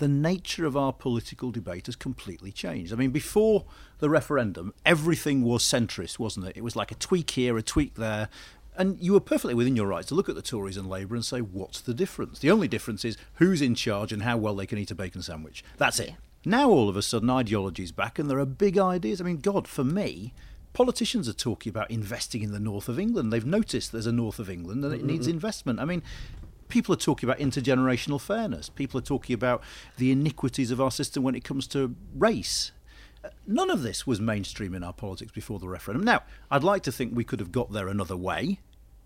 the 0.00 0.08
nature 0.08 0.64
of 0.64 0.76
our 0.76 0.92
political 0.92 1.50
debate 1.50 1.86
has 1.86 1.94
completely 1.94 2.50
changed. 2.50 2.92
I 2.92 2.96
mean, 2.96 3.10
before 3.10 3.66
the 3.98 4.08
referendum, 4.08 4.72
everything 4.84 5.42
was 5.42 5.62
centrist, 5.62 6.18
wasn't 6.18 6.46
it? 6.46 6.56
It 6.56 6.64
was 6.64 6.74
like 6.74 6.90
a 6.90 6.94
tweak 6.94 7.30
here, 7.32 7.56
a 7.58 7.62
tweak 7.62 7.94
there. 7.94 8.28
And 8.80 8.98
you 8.98 9.12
were 9.12 9.20
perfectly 9.20 9.52
within 9.52 9.76
your 9.76 9.86
rights 9.86 10.08
to 10.08 10.14
look 10.14 10.30
at 10.30 10.36
the 10.36 10.40
Tories 10.40 10.78
and 10.78 10.88
Labour 10.88 11.14
and 11.14 11.22
say, 11.22 11.40
what's 11.40 11.82
the 11.82 11.92
difference? 11.92 12.38
The 12.38 12.50
only 12.50 12.66
difference 12.66 13.04
is 13.04 13.18
who's 13.34 13.60
in 13.60 13.74
charge 13.74 14.10
and 14.10 14.22
how 14.22 14.38
well 14.38 14.54
they 14.54 14.64
can 14.64 14.78
eat 14.78 14.90
a 14.90 14.94
bacon 14.94 15.20
sandwich. 15.20 15.62
That's 15.76 16.00
it. 16.00 16.14
Now, 16.46 16.70
all 16.70 16.88
of 16.88 16.96
a 16.96 17.02
sudden, 17.02 17.28
ideology's 17.28 17.92
back 17.92 18.18
and 18.18 18.30
there 18.30 18.38
are 18.38 18.46
big 18.46 18.78
ideas. 18.78 19.20
I 19.20 19.24
mean, 19.24 19.36
God, 19.36 19.68
for 19.68 19.84
me, 19.84 20.32
politicians 20.72 21.28
are 21.28 21.34
talking 21.34 21.68
about 21.68 21.90
investing 21.90 22.42
in 22.42 22.52
the 22.52 22.58
north 22.58 22.88
of 22.88 22.98
England. 22.98 23.30
They've 23.30 23.44
noticed 23.44 23.92
there's 23.92 24.06
a 24.06 24.12
north 24.12 24.38
of 24.38 24.48
England 24.48 24.82
and 24.82 24.94
it 24.94 25.04
needs 25.04 25.26
investment. 25.26 25.78
I 25.78 25.84
mean, 25.84 26.02
people 26.70 26.94
are 26.94 26.98
talking 26.98 27.28
about 27.28 27.38
intergenerational 27.38 28.18
fairness. 28.18 28.70
People 28.70 28.98
are 28.98 29.04
talking 29.04 29.34
about 29.34 29.62
the 29.98 30.10
iniquities 30.10 30.70
of 30.70 30.80
our 30.80 30.90
system 30.90 31.22
when 31.22 31.34
it 31.34 31.44
comes 31.44 31.66
to 31.66 31.94
race. 32.14 32.72
Uh, 33.22 33.28
None 33.46 33.68
of 33.68 33.82
this 33.82 34.06
was 34.06 34.22
mainstream 34.22 34.74
in 34.74 34.82
our 34.82 34.94
politics 34.94 35.32
before 35.32 35.58
the 35.58 35.68
referendum. 35.68 36.02
Now, 36.02 36.22
I'd 36.50 36.64
like 36.64 36.82
to 36.84 36.92
think 36.92 37.14
we 37.14 37.24
could 37.24 37.40
have 37.40 37.52
got 37.52 37.72
there 37.72 37.88
another 37.88 38.16
way, 38.16 38.60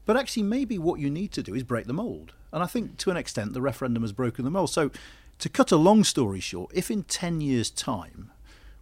but 0.07 0.17
actually, 0.17 0.43
maybe 0.43 0.79
what 0.79 1.01
you 1.01 1.11
need 1.11 1.33
to 1.33 1.43
do 1.43 1.55
is 1.55 1.63
break 1.63 1.87
the 1.87 1.93
mould. 1.93 2.33
And 2.53 2.63
I 2.63 2.67
think 2.67 2.99
to 2.99 3.11
an 3.11 3.17
extent, 3.17 3.53
the 3.53 3.63
referendum 3.63 4.03
has 4.03 4.13
broken 4.13 4.45
the 4.45 4.51
mould. 4.51 4.71
So, 4.71 4.91
to 5.39 5.49
cut 5.49 5.73
a 5.73 5.77
long 5.77 6.05
story 6.05 6.41
short, 6.41 6.71
if 6.75 6.91
in 6.91 7.03
10 7.03 7.41
years' 7.41 7.71
time 7.71 8.31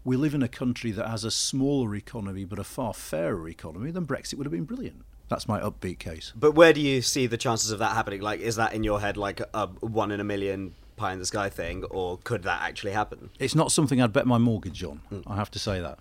we 0.04 0.16
live 0.16 0.35
in 0.35 0.42
a 0.42 0.48
country 0.48 0.90
that 0.90 1.08
has 1.08 1.24
a 1.24 1.30
smaller 1.30 1.94
economy 1.94 2.44
but 2.44 2.58
a 2.58 2.64
far 2.64 2.92
fairer 2.92 3.48
economy, 3.48 3.90
then 3.90 4.06
Brexit 4.06 4.35
would 4.35 4.46
have 4.46 4.52
been 4.52 4.64
brilliant. 4.64 5.04
That's 5.28 5.48
my 5.48 5.61
upbeat 5.61 5.98
case. 5.98 6.32
But 6.37 6.52
where 6.52 6.74
do 6.74 6.80
you 6.80 7.00
see 7.00 7.26
the 7.26 7.38
chances 7.38 7.70
of 7.70 7.78
that 7.78 7.92
happening? 7.92 8.20
Like, 8.20 8.40
is 8.40 8.56
that 8.56 8.74
in 8.74 8.85
your 8.85 9.00
head 9.00 9.16
like 9.16 9.40
a 9.40 9.66
one 9.80 10.11
in 10.11 10.20
a 10.20 10.24
million 10.24 10.74
pie 10.96 11.14
in 11.14 11.18
the 11.18 11.26
sky 11.26 11.48
thing, 11.48 11.85
or 11.85 12.18
could 12.18 12.42
that 12.42 12.61
actually 12.61 12.92
happen? 12.92 13.30
It's 13.38 13.54
not 13.54 13.72
something 13.72 14.00
I'd 14.02 14.12
bet 14.12 14.26
my 14.26 14.37
mortgage 14.37 14.85
on. 14.85 14.98
Hmm. 15.08 15.20
I 15.26 15.37
have 15.37 15.50
to 15.52 15.58
say 15.58 15.80
that. 15.80 15.98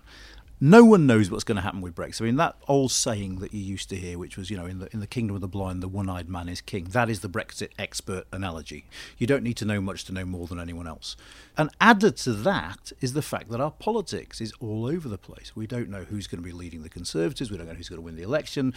No 0.64 0.84
one 0.84 1.08
knows 1.08 1.28
what's 1.28 1.42
going 1.42 1.56
to 1.56 1.62
happen 1.62 1.80
with 1.80 1.96
Brexit. 1.96 2.20
I 2.20 2.24
mean, 2.26 2.36
that 2.36 2.54
old 2.68 2.92
saying 2.92 3.40
that 3.40 3.52
you 3.52 3.58
used 3.58 3.88
to 3.88 3.96
hear, 3.96 4.16
which 4.16 4.36
was, 4.36 4.48
you 4.48 4.56
know, 4.56 4.66
in 4.66 4.78
the 4.78 4.88
in 4.92 5.00
the 5.00 5.08
kingdom 5.08 5.34
of 5.34 5.42
the 5.42 5.48
blind, 5.48 5.82
the 5.82 5.88
one-eyed 5.88 6.28
man 6.28 6.48
is 6.48 6.60
king. 6.60 6.84
That 6.84 7.10
is 7.10 7.18
the 7.18 7.28
Brexit 7.28 7.70
expert 7.80 8.28
analogy. 8.30 8.84
You 9.18 9.26
don't 9.26 9.42
need 9.42 9.56
to 9.56 9.64
know 9.64 9.80
much 9.80 10.04
to 10.04 10.12
know 10.12 10.24
more 10.24 10.46
than 10.46 10.60
anyone 10.60 10.86
else. 10.86 11.16
And 11.58 11.70
added 11.80 12.16
to 12.18 12.32
that 12.32 12.92
is 13.00 13.12
the 13.12 13.22
fact 13.22 13.50
that 13.50 13.60
our 13.60 13.72
politics 13.72 14.40
is 14.40 14.52
all 14.60 14.86
over 14.86 15.08
the 15.08 15.18
place. 15.18 15.56
We 15.56 15.66
don't 15.66 15.88
know 15.88 16.04
who's 16.04 16.28
going 16.28 16.40
to 16.40 16.46
be 16.46 16.52
leading 16.52 16.84
the 16.84 16.88
Conservatives. 16.88 17.50
We 17.50 17.56
don't 17.56 17.66
know 17.66 17.74
who's 17.74 17.88
going 17.88 18.00
to 18.00 18.04
win 18.04 18.14
the 18.14 18.22
election. 18.22 18.72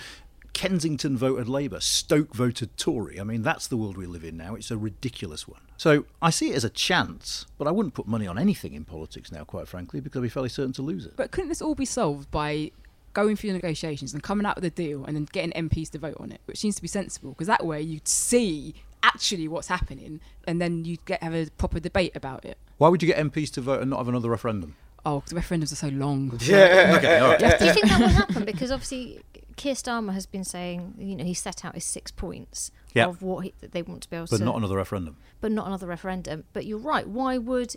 Kensington 0.56 1.18
voted 1.18 1.50
Labour, 1.50 1.82
Stoke 1.82 2.34
voted 2.34 2.78
Tory. 2.78 3.20
I 3.20 3.26
mean, 3.26 3.42
that's 3.44 3.68
the 3.68 3.76
world 3.76 3.98
we 3.98 4.06
live 4.06 4.24
in 4.24 4.38
now. 4.38 4.56
It's 4.56 4.72
a 4.72 4.78
ridiculous 4.78 5.46
one. 5.50 5.60
So 5.76 6.06
I 6.22 6.30
see 6.30 6.52
it 6.52 6.56
as 6.56 6.64
a 6.64 6.70
chance, 6.70 7.46
but 7.58 7.68
I 7.68 7.72
wouldn't 7.72 7.94
put 7.94 8.08
money 8.08 8.26
on 8.26 8.40
anything 8.40 8.74
in 8.74 8.86
politics 8.86 9.34
now, 9.34 9.44
quite 9.44 9.68
frankly, 9.68 10.00
because 10.00 10.20
I'd 10.20 10.24
be 10.24 10.30
fairly 10.30 10.48
certain 10.48 10.72
to 10.74 10.82
lose 10.82 11.06
it. 11.06 11.18
But 11.18 11.32
couldn't 11.32 11.50
this 11.50 11.62
all 11.62 11.76
be 11.76 11.84
solved 11.84 12.32
by 12.32 12.72
going 13.14 13.36
through 13.36 13.50
the 13.50 13.56
negotiations 13.56 14.14
and 14.14 14.24
coming 14.24 14.46
out 14.46 14.56
with 14.56 14.64
a 14.64 14.70
deal 14.70 15.04
and 15.04 15.18
then 15.18 15.28
getting 15.34 15.52
MPs 15.52 15.90
to 15.92 16.00
vote 16.00 16.16
on 16.22 16.32
it, 16.32 16.40
which 16.46 16.58
seems 16.58 16.76
to 16.78 16.82
be 16.82 16.88
sensible? 16.88 17.32
Because 17.32 17.48
that 17.48 17.66
way 17.66 17.82
you'd 17.82 18.08
see 18.08 18.76
actually 19.04 19.50
what's 19.50 19.68
happening 19.68 20.22
and 20.48 20.62
then 20.62 20.86
you'd 20.86 21.04
get 21.04 21.22
have 21.22 21.36
a 21.36 21.48
proper 21.58 21.82
debate 21.82 22.16
about 22.16 22.46
it. 22.46 22.58
Why 22.78 22.88
would 22.88 23.04
you 23.04 23.08
get 23.08 23.18
MPs 23.18 23.52
to 23.56 23.62
vote 23.62 23.82
and 23.82 23.90
not 23.90 23.98
have 23.98 24.08
another 24.08 24.30
referendum? 24.30 24.78
Oh, 25.06 25.20
because 25.20 25.34
referendums 25.34 25.74
are 25.74 25.76
so 25.76 25.90
long. 25.90 26.32
Yeah. 26.42 26.96
okay, 26.98 27.20
all 27.20 27.32
right. 27.32 27.60
Do 27.60 27.66
you 27.66 27.74
think 27.74 27.88
that 27.90 28.00
will 28.00 28.08
happen? 28.24 28.46
Because 28.46 28.72
obviously, 28.72 29.20
Keir 29.56 29.74
Starmer 29.76 30.14
has 30.14 30.26
been 30.26 30.44
saying, 30.44 30.96
you 30.98 31.16
know, 31.16 31.24
he 31.24 31.34
set 31.34 31.64
out 31.66 31.76
his 31.76 31.84
six 31.86 32.12
points 32.12 32.72
Yeah. 32.94 33.08
of 33.08 33.22
what 33.22 33.44
he, 33.46 33.54
that 33.60 33.72
they 33.74 33.82
want 33.82 34.04
to 34.04 34.10
be 34.10 34.16
able 34.16 34.26
But 34.30 34.38
to, 34.38 34.40
But 34.40 34.46
not 34.46 34.56
another 34.58 34.78
referendum. 34.78 35.18
but 35.42 35.52
not 35.52 35.68
another 35.68 35.88
referendum. 35.88 36.46
But 36.54 36.66
you're 36.66 36.80
right. 36.80 37.08
Why 37.08 37.38
would, 37.38 37.76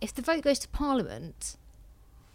if 0.00 0.14
the 0.14 0.22
vote 0.22 0.42
goes 0.42 0.58
to 0.60 0.68
Parliament, 0.68 1.56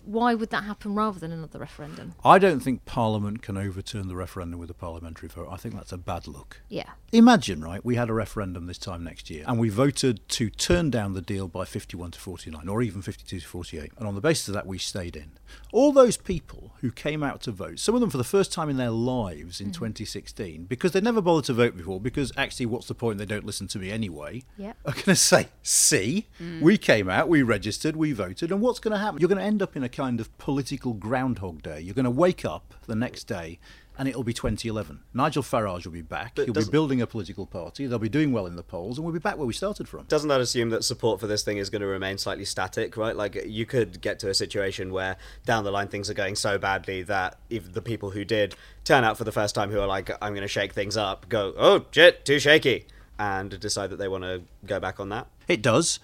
why 0.05 0.33
would 0.33 0.49
that 0.49 0.63
happen 0.63 0.95
rather 0.95 1.19
than 1.19 1.31
another 1.31 1.59
referendum? 1.59 2.15
I 2.23 2.39
don't 2.39 2.59
think 2.59 2.85
Parliament 2.85 3.41
can 3.41 3.57
overturn 3.57 4.07
the 4.07 4.15
referendum 4.15 4.59
with 4.59 4.69
a 4.69 4.73
parliamentary 4.73 5.29
vote. 5.29 5.47
I 5.51 5.57
think 5.57 5.75
that's 5.75 5.91
a 5.91 5.97
bad 5.97 6.27
look. 6.27 6.61
Yeah. 6.69 6.91
Imagine, 7.11 7.61
right, 7.61 7.83
we 7.83 7.95
had 7.95 8.09
a 8.09 8.13
referendum 8.13 8.65
this 8.65 8.77
time 8.77 9.03
next 9.03 9.29
year 9.29 9.43
and 9.47 9.59
we 9.59 9.69
voted 9.69 10.27
to 10.29 10.49
turn 10.49 10.89
down 10.89 11.13
the 11.13 11.21
deal 11.21 11.47
by 11.47 11.65
51 11.65 12.11
to 12.11 12.19
49 12.19 12.67
or 12.67 12.81
even 12.81 13.01
52 13.01 13.39
to 13.39 13.47
48. 13.47 13.91
And 13.97 14.07
on 14.07 14.15
the 14.15 14.21
basis 14.21 14.47
of 14.47 14.53
that, 14.55 14.67
we 14.67 14.77
stayed 14.77 15.15
in. 15.15 15.31
All 15.71 15.91
those 15.91 16.17
people 16.17 16.73
who 16.81 16.91
came 16.91 17.23
out 17.23 17.41
to 17.41 17.51
vote, 17.51 17.79
some 17.79 17.95
of 17.95 18.01
them 18.01 18.09
for 18.09 18.17
the 18.17 18.23
first 18.23 18.51
time 18.51 18.69
in 18.69 18.77
their 18.77 18.89
lives 18.89 19.59
in 19.59 19.67
hmm. 19.67 19.73
2016, 19.73 20.65
because 20.65 20.91
they'd 20.91 21.03
never 21.03 21.21
bothered 21.21 21.45
to 21.45 21.53
vote 21.53 21.77
before, 21.77 21.99
because 21.99 22.31
actually, 22.37 22.65
what's 22.65 22.87
the 22.87 22.95
point? 22.95 23.17
They 23.17 23.25
don't 23.25 23.45
listen 23.45 23.67
to 23.69 23.79
me 23.79 23.91
anyway. 23.91 24.43
Yep. 24.57 24.77
Are 24.85 24.93
going 24.93 25.03
to 25.03 25.15
say, 25.15 25.49
see, 25.61 26.27
hmm. 26.37 26.61
we 26.61 26.77
came 26.77 27.09
out, 27.09 27.29
we 27.29 27.43
registered, 27.43 27.95
we 27.95 28.11
voted, 28.11 28.51
and 28.51 28.61
what's 28.61 28.79
going 28.79 28.93
to 28.93 28.97
happen? 28.97 29.19
You're 29.19 29.29
going 29.29 29.39
to 29.39 29.45
end 29.45 29.61
up 29.61 29.75
in 29.75 29.83
a 29.83 29.89
kind 29.93 30.19
of 30.19 30.35
political 30.37 30.93
groundhog 30.93 31.61
day. 31.61 31.79
You're 31.79 31.95
going 31.95 32.03
to 32.03 32.11
wake 32.11 32.43
up 32.43 32.73
the 32.87 32.95
next 32.95 33.23
day 33.23 33.59
and 33.97 34.07
it'll 34.07 34.23
be 34.23 34.33
2011. 34.33 35.01
Nigel 35.13 35.43
Farage 35.43 35.85
will 35.85 35.93
be 35.93 36.01
back. 36.01 36.33
But 36.35 36.45
He'll 36.45 36.53
be 36.53 36.65
building 36.65 37.01
a 37.01 37.07
political 37.07 37.45
party. 37.45 37.85
They'll 37.85 37.99
be 37.99 38.09
doing 38.09 38.31
well 38.31 38.47
in 38.47 38.55
the 38.55 38.63
polls, 38.63 38.97
and 38.97 39.05
we'll 39.05 39.13
be 39.13 39.19
back 39.19 39.37
where 39.37 39.45
we 39.45 39.53
started 39.53 39.87
from. 39.87 40.05
Doesn't 40.05 40.29
that 40.29 40.41
assume 40.41 40.69
that 40.71 40.83
support 40.83 41.19
for 41.19 41.27
this 41.27 41.43
thing 41.43 41.57
is 41.57 41.69
going 41.69 41.81
to 41.81 41.87
remain 41.87 42.17
slightly 42.17 42.45
static, 42.45 42.97
right? 42.97 43.15
Like 43.15 43.43
you 43.45 43.65
could 43.65 44.01
get 44.01 44.19
to 44.19 44.29
a 44.29 44.33
situation 44.33 44.91
where 44.91 45.17
down 45.45 45.63
the 45.63 45.71
line 45.71 45.87
things 45.87 46.09
are 46.09 46.15
going 46.15 46.35
so 46.35 46.57
badly 46.57 47.03
that 47.03 47.37
if 47.49 47.71
the 47.73 47.81
people 47.81 48.11
who 48.11 48.25
did 48.25 48.55
turn 48.83 49.03
out 49.03 49.17
for 49.17 49.23
the 49.23 49.31
first 49.31 49.53
time 49.53 49.69
who 49.69 49.79
are 49.79 49.87
like, 49.87 50.09
I'm 50.21 50.33
going 50.33 50.41
to 50.41 50.47
shake 50.47 50.73
things 50.73 50.97
up, 50.97 51.29
go, 51.29 51.53
oh 51.57 51.85
shit, 51.91 52.25
too 52.25 52.39
shaky, 52.39 52.87
and 53.19 53.59
decide 53.59 53.91
that 53.91 53.97
they 53.97 54.07
want 54.07 54.23
to 54.23 54.41
go 54.65 54.79
back 54.79 54.99
on 54.99 55.09
that. 55.09 55.27
It 55.47 55.61
does, 55.61 55.99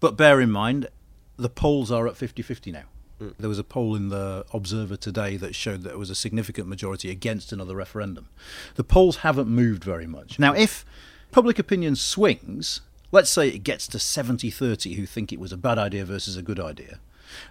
but 0.00 0.16
bear 0.16 0.40
in 0.40 0.50
mind, 0.50 0.88
the 1.36 1.48
polls 1.48 1.92
are 1.92 2.08
at 2.08 2.16
50 2.16 2.42
50 2.42 2.72
now. 3.20 3.26
There 3.38 3.48
was 3.48 3.58
a 3.58 3.64
poll 3.64 3.94
in 3.94 4.08
the 4.08 4.44
Observer 4.52 4.96
today 4.96 5.36
that 5.36 5.54
showed 5.54 5.82
that 5.82 5.90
there 5.90 5.98
was 5.98 6.10
a 6.10 6.14
significant 6.14 6.68
majority 6.68 7.10
against 7.10 7.52
another 7.52 7.76
referendum. 7.76 8.28
The 8.76 8.84
polls 8.84 9.18
haven't 9.18 9.48
moved 9.48 9.84
very 9.84 10.06
much. 10.06 10.38
Now, 10.38 10.54
if 10.54 10.84
public 11.32 11.58
opinion 11.58 11.96
swings, 11.96 12.80
let's 13.12 13.30
say 13.30 13.48
it 13.48 13.64
gets 13.64 13.86
to 13.88 13.98
70 13.98 14.50
30 14.50 14.94
who 14.94 15.06
think 15.06 15.32
it 15.32 15.40
was 15.40 15.52
a 15.52 15.56
bad 15.56 15.78
idea 15.78 16.04
versus 16.04 16.36
a 16.36 16.42
good 16.42 16.60
idea, 16.60 17.00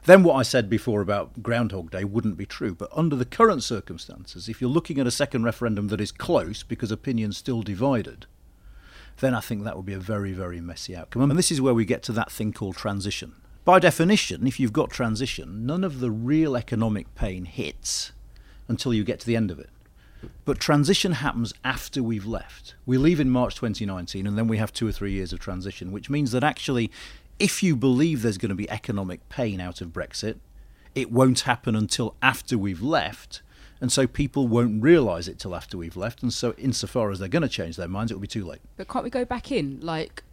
then 0.05 0.23
what 0.23 0.35
I 0.35 0.43
said 0.43 0.69
before 0.69 1.01
about 1.01 1.43
Groundhog 1.43 1.91
Day 1.91 2.03
wouldn't 2.03 2.37
be 2.37 2.45
true. 2.45 2.73
But 2.73 2.89
under 2.95 3.15
the 3.15 3.25
current 3.25 3.63
circumstances, 3.63 4.49
if 4.49 4.61
you're 4.61 4.69
looking 4.69 4.99
at 4.99 5.07
a 5.07 5.11
second 5.11 5.43
referendum 5.43 5.89
that 5.89 6.01
is 6.01 6.11
close 6.11 6.63
because 6.63 6.91
opinion's 6.91 7.37
still 7.37 7.61
divided, 7.61 8.25
then 9.19 9.33
I 9.33 9.39
think 9.39 9.63
that 9.63 9.75
would 9.75 9.85
be 9.85 9.93
a 9.93 9.99
very, 9.99 10.31
very 10.31 10.61
messy 10.61 10.95
outcome. 10.95 11.29
And 11.29 11.37
this 11.37 11.51
is 11.51 11.61
where 11.61 11.73
we 11.73 11.85
get 11.85 12.03
to 12.03 12.11
that 12.13 12.31
thing 12.31 12.53
called 12.53 12.75
transition. 12.75 13.35
By 13.67 13.79
definition, 13.79 14.47
if 14.47 14.61
you've 14.61 14.71
got 14.71 14.91
transition, 14.91 15.65
none 15.65 15.83
of 15.83 15.99
the 15.99 16.09
real 16.09 16.55
economic 16.55 17.13
pain 17.15 17.43
hits 17.43 18.13
until 18.69 18.93
you 18.93 19.03
get 19.03 19.19
to 19.19 19.25
the 19.25 19.35
end 19.35 19.51
of 19.51 19.59
it. 19.59 19.69
But 20.45 20.61
transition 20.61 21.11
happens 21.11 21.53
after 21.65 22.01
we've 22.01 22.25
left. 22.25 22.75
We 22.85 22.97
leave 22.97 23.19
in 23.19 23.29
March 23.29 23.55
2019, 23.55 24.25
and 24.25 24.37
then 24.37 24.47
we 24.47 24.55
have 24.55 24.71
two 24.71 24.87
or 24.87 24.93
three 24.93 25.11
years 25.11 25.33
of 25.33 25.39
transition, 25.41 25.91
which 25.91 26.09
means 26.09 26.31
that 26.31 26.45
actually, 26.45 26.89
if 27.39 27.61
you 27.61 27.75
believe 27.75 28.21
there's 28.21 28.37
going 28.37 28.51
to 28.51 28.55
be 28.55 28.69
economic 28.69 29.27
pain 29.27 29.59
out 29.59 29.81
of 29.81 29.89
Brexit, 29.89 30.37
it 30.95 31.11
won't 31.11 31.41
happen 31.41 31.75
until 31.75 32.15
after 32.21 32.57
we've 32.57 32.81
left. 32.81 33.41
And 33.81 33.91
so 33.91 34.07
people 34.07 34.47
won't 34.47 34.81
realise 34.81 35.27
it 35.27 35.39
till 35.39 35.53
after 35.53 35.77
we've 35.77 35.97
left. 35.97 36.23
And 36.23 36.31
so, 36.31 36.53
insofar 36.57 37.11
as 37.11 37.19
they're 37.19 37.27
going 37.27 37.41
to 37.41 37.49
change 37.49 37.75
their 37.75 37.89
minds, 37.89 38.13
it 38.13 38.15
will 38.15 38.21
be 38.21 38.27
too 38.27 38.45
late. 38.45 38.61
But 38.77 38.87
can't 38.87 39.03
we 39.03 39.09
go 39.09 39.25
back 39.25 39.51
in? 39.51 39.81
Like, 39.81 40.23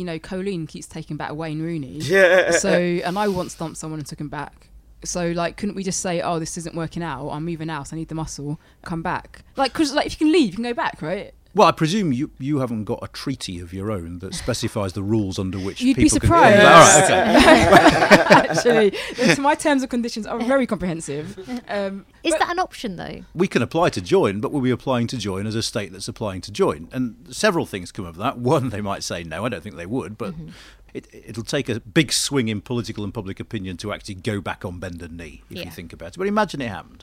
you 0.00 0.06
know, 0.06 0.18
Colleen 0.18 0.66
keeps 0.66 0.86
taking 0.86 1.16
back 1.16 1.34
Wayne 1.34 1.62
Rooney. 1.62 1.98
Yeah. 2.10 2.50
So, 2.52 2.70
and 2.72 3.16
I 3.18 3.28
once 3.28 3.54
thumped 3.54 3.76
someone 3.76 4.00
and 4.00 4.06
took 4.08 4.20
him 4.20 4.28
back. 4.28 4.66
So, 5.04 5.28
like, 5.28 5.56
couldn't 5.56 5.76
we 5.76 5.84
just 5.84 6.00
say, 6.00 6.20
"Oh, 6.20 6.38
this 6.38 6.58
isn't 6.58 6.74
working 6.74 7.02
out. 7.02 7.28
I'm 7.30 7.44
moving 7.44 7.70
out. 7.70 7.92
I 7.92 7.96
need 7.96 8.08
the 8.08 8.14
muscle. 8.14 8.58
Come 8.82 9.02
back." 9.02 9.44
Like, 9.56 9.72
because 9.72 9.94
like 9.94 10.06
if 10.06 10.12
you 10.14 10.18
can 10.26 10.32
leave, 10.32 10.48
you 10.48 10.54
can 10.54 10.64
go 10.64 10.74
back, 10.74 11.00
right? 11.00 11.32
Well, 11.52 11.66
I 11.66 11.72
presume 11.72 12.12
you, 12.12 12.30
you 12.38 12.58
haven't 12.60 12.84
got 12.84 13.00
a 13.02 13.08
treaty 13.08 13.58
of 13.58 13.72
your 13.72 13.90
own 13.90 14.20
that 14.20 14.34
specifies 14.34 14.92
the 14.92 15.02
rules 15.02 15.36
under 15.38 15.58
which 15.58 15.80
You'd 15.82 15.96
be 15.96 16.08
surprised. 16.08 16.56
can. 16.60 16.66
All 16.66 16.80
right, 16.80 17.04
okay. 17.04 18.50
Actually, 18.50 18.86
it's- 19.10 19.38
my 19.38 19.54
terms 19.56 19.82
and 19.82 19.90
conditions 19.90 20.26
are 20.26 20.38
very 20.38 20.64
comprehensive. 20.66 21.36
Um, 21.68 22.06
Is 22.22 22.34
that 22.34 22.50
an 22.50 22.58
option 22.60 22.94
though? 22.96 23.22
we 23.34 23.48
can 23.48 23.62
apply 23.62 23.90
to 23.90 24.00
join, 24.00 24.40
but 24.40 24.52
we'll 24.52 24.62
be 24.62 24.70
applying 24.70 25.08
to 25.08 25.16
join 25.16 25.46
as 25.46 25.54
a 25.56 25.62
state 25.62 25.90
that's 25.92 26.06
applying 26.06 26.40
to 26.42 26.52
join. 26.52 26.88
And 26.92 27.26
several 27.34 27.66
things 27.66 27.90
come 27.90 28.04
of 28.04 28.16
that. 28.16 28.38
One, 28.50 28.68
they 28.70 28.80
might 28.80 29.02
say 29.02 29.24
no. 29.24 29.44
I 29.44 29.48
don't 29.48 29.62
think 29.62 29.74
they 29.76 29.86
would, 29.86 30.16
but 30.16 30.34
Mm-hmm. 30.34 30.48
it, 30.94 31.08
it'll 31.12 31.42
take 31.42 31.68
a 31.68 31.80
big 31.80 32.12
swing 32.12 32.46
in 32.48 32.60
political 32.60 33.02
and 33.02 33.12
public 33.12 33.40
opinion 33.40 33.76
to 33.78 33.92
actually 33.92 34.14
go 34.14 34.40
back 34.40 34.64
on 34.64 34.78
bended 34.78 35.10
knee, 35.10 35.42
if 35.50 35.56
Yeah. 35.58 35.64
you 35.64 35.70
think 35.72 35.92
about 35.92 36.14
it. 36.14 36.18
But 36.18 36.28
imagine 36.28 36.60
it 36.60 36.68
happened. 36.68 37.02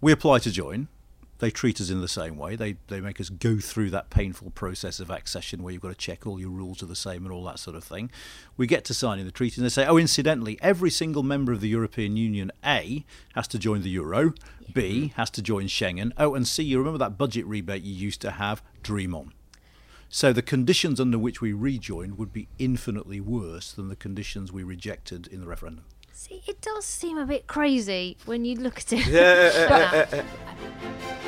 We 0.00 0.12
apply 0.12 0.38
to 0.40 0.50
join. 0.52 0.86
They 1.38 1.50
treat 1.50 1.80
us 1.80 1.88
in 1.88 2.00
the 2.00 2.08
same 2.08 2.36
way. 2.36 2.56
They 2.56 2.76
they 2.88 3.00
make 3.00 3.20
us 3.20 3.28
go 3.28 3.58
through 3.58 3.90
that 3.90 4.10
painful 4.10 4.50
process 4.50 4.98
of 4.98 5.10
accession 5.10 5.62
where 5.62 5.72
you've 5.72 5.82
got 5.82 5.90
to 5.90 5.94
check 5.94 6.26
all 6.26 6.40
your 6.40 6.50
rules 6.50 6.82
are 6.82 6.86
the 6.86 6.96
same 6.96 7.24
and 7.24 7.32
all 7.32 7.44
that 7.44 7.60
sort 7.60 7.76
of 7.76 7.84
thing. 7.84 8.10
We 8.56 8.66
get 8.66 8.84
to 8.86 8.94
signing 8.94 9.24
the 9.24 9.30
treaty 9.30 9.60
and 9.60 9.64
they 9.64 9.70
say, 9.70 9.86
oh, 9.86 9.96
incidentally, 9.96 10.58
every 10.60 10.90
single 10.90 11.22
member 11.22 11.52
of 11.52 11.60
the 11.60 11.68
European 11.68 12.16
Union, 12.16 12.50
A, 12.64 13.04
has 13.34 13.46
to 13.48 13.58
join 13.58 13.82
the 13.82 13.90
euro, 13.90 14.34
B, 14.72 15.12
has 15.16 15.30
to 15.30 15.42
join 15.42 15.66
Schengen, 15.66 16.12
oh, 16.18 16.34
and 16.34 16.46
C, 16.46 16.64
you 16.64 16.78
remember 16.78 16.98
that 16.98 17.16
budget 17.16 17.46
rebate 17.46 17.82
you 17.82 17.94
used 17.94 18.20
to 18.22 18.32
have? 18.32 18.62
Dream 18.82 19.14
on. 19.14 19.32
So 20.08 20.32
the 20.32 20.42
conditions 20.42 20.98
under 21.00 21.18
which 21.18 21.40
we 21.40 21.52
rejoined 21.52 22.18
would 22.18 22.32
be 22.32 22.48
infinitely 22.58 23.20
worse 23.20 23.72
than 23.72 23.88
the 23.88 23.96
conditions 23.96 24.50
we 24.50 24.62
rejected 24.64 25.26
in 25.26 25.40
the 25.40 25.46
referendum. 25.46 25.84
See, 26.12 26.42
it 26.48 26.60
does 26.60 26.84
seem 26.84 27.16
a 27.16 27.26
bit 27.26 27.46
crazy 27.46 28.16
when 28.24 28.44
you 28.44 28.56
look 28.56 28.78
at 28.78 28.92
it. 28.92 30.12
But- 30.12 31.27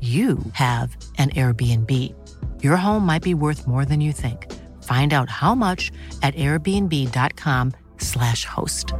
you 0.00 0.38
have 0.52 0.96
an 1.18 1.30
Airbnb. 1.30 2.14
Your 2.62 2.76
home 2.76 3.04
might 3.04 3.22
be 3.22 3.34
worth 3.34 3.66
more 3.66 3.84
than 3.84 4.00
you 4.00 4.12
think. 4.12 4.46
Find 4.84 5.12
out 5.12 5.28
how 5.28 5.56
much 5.56 5.90
at 6.22 6.36
airbnb.com/slash 6.36 8.44
host. 8.44 8.92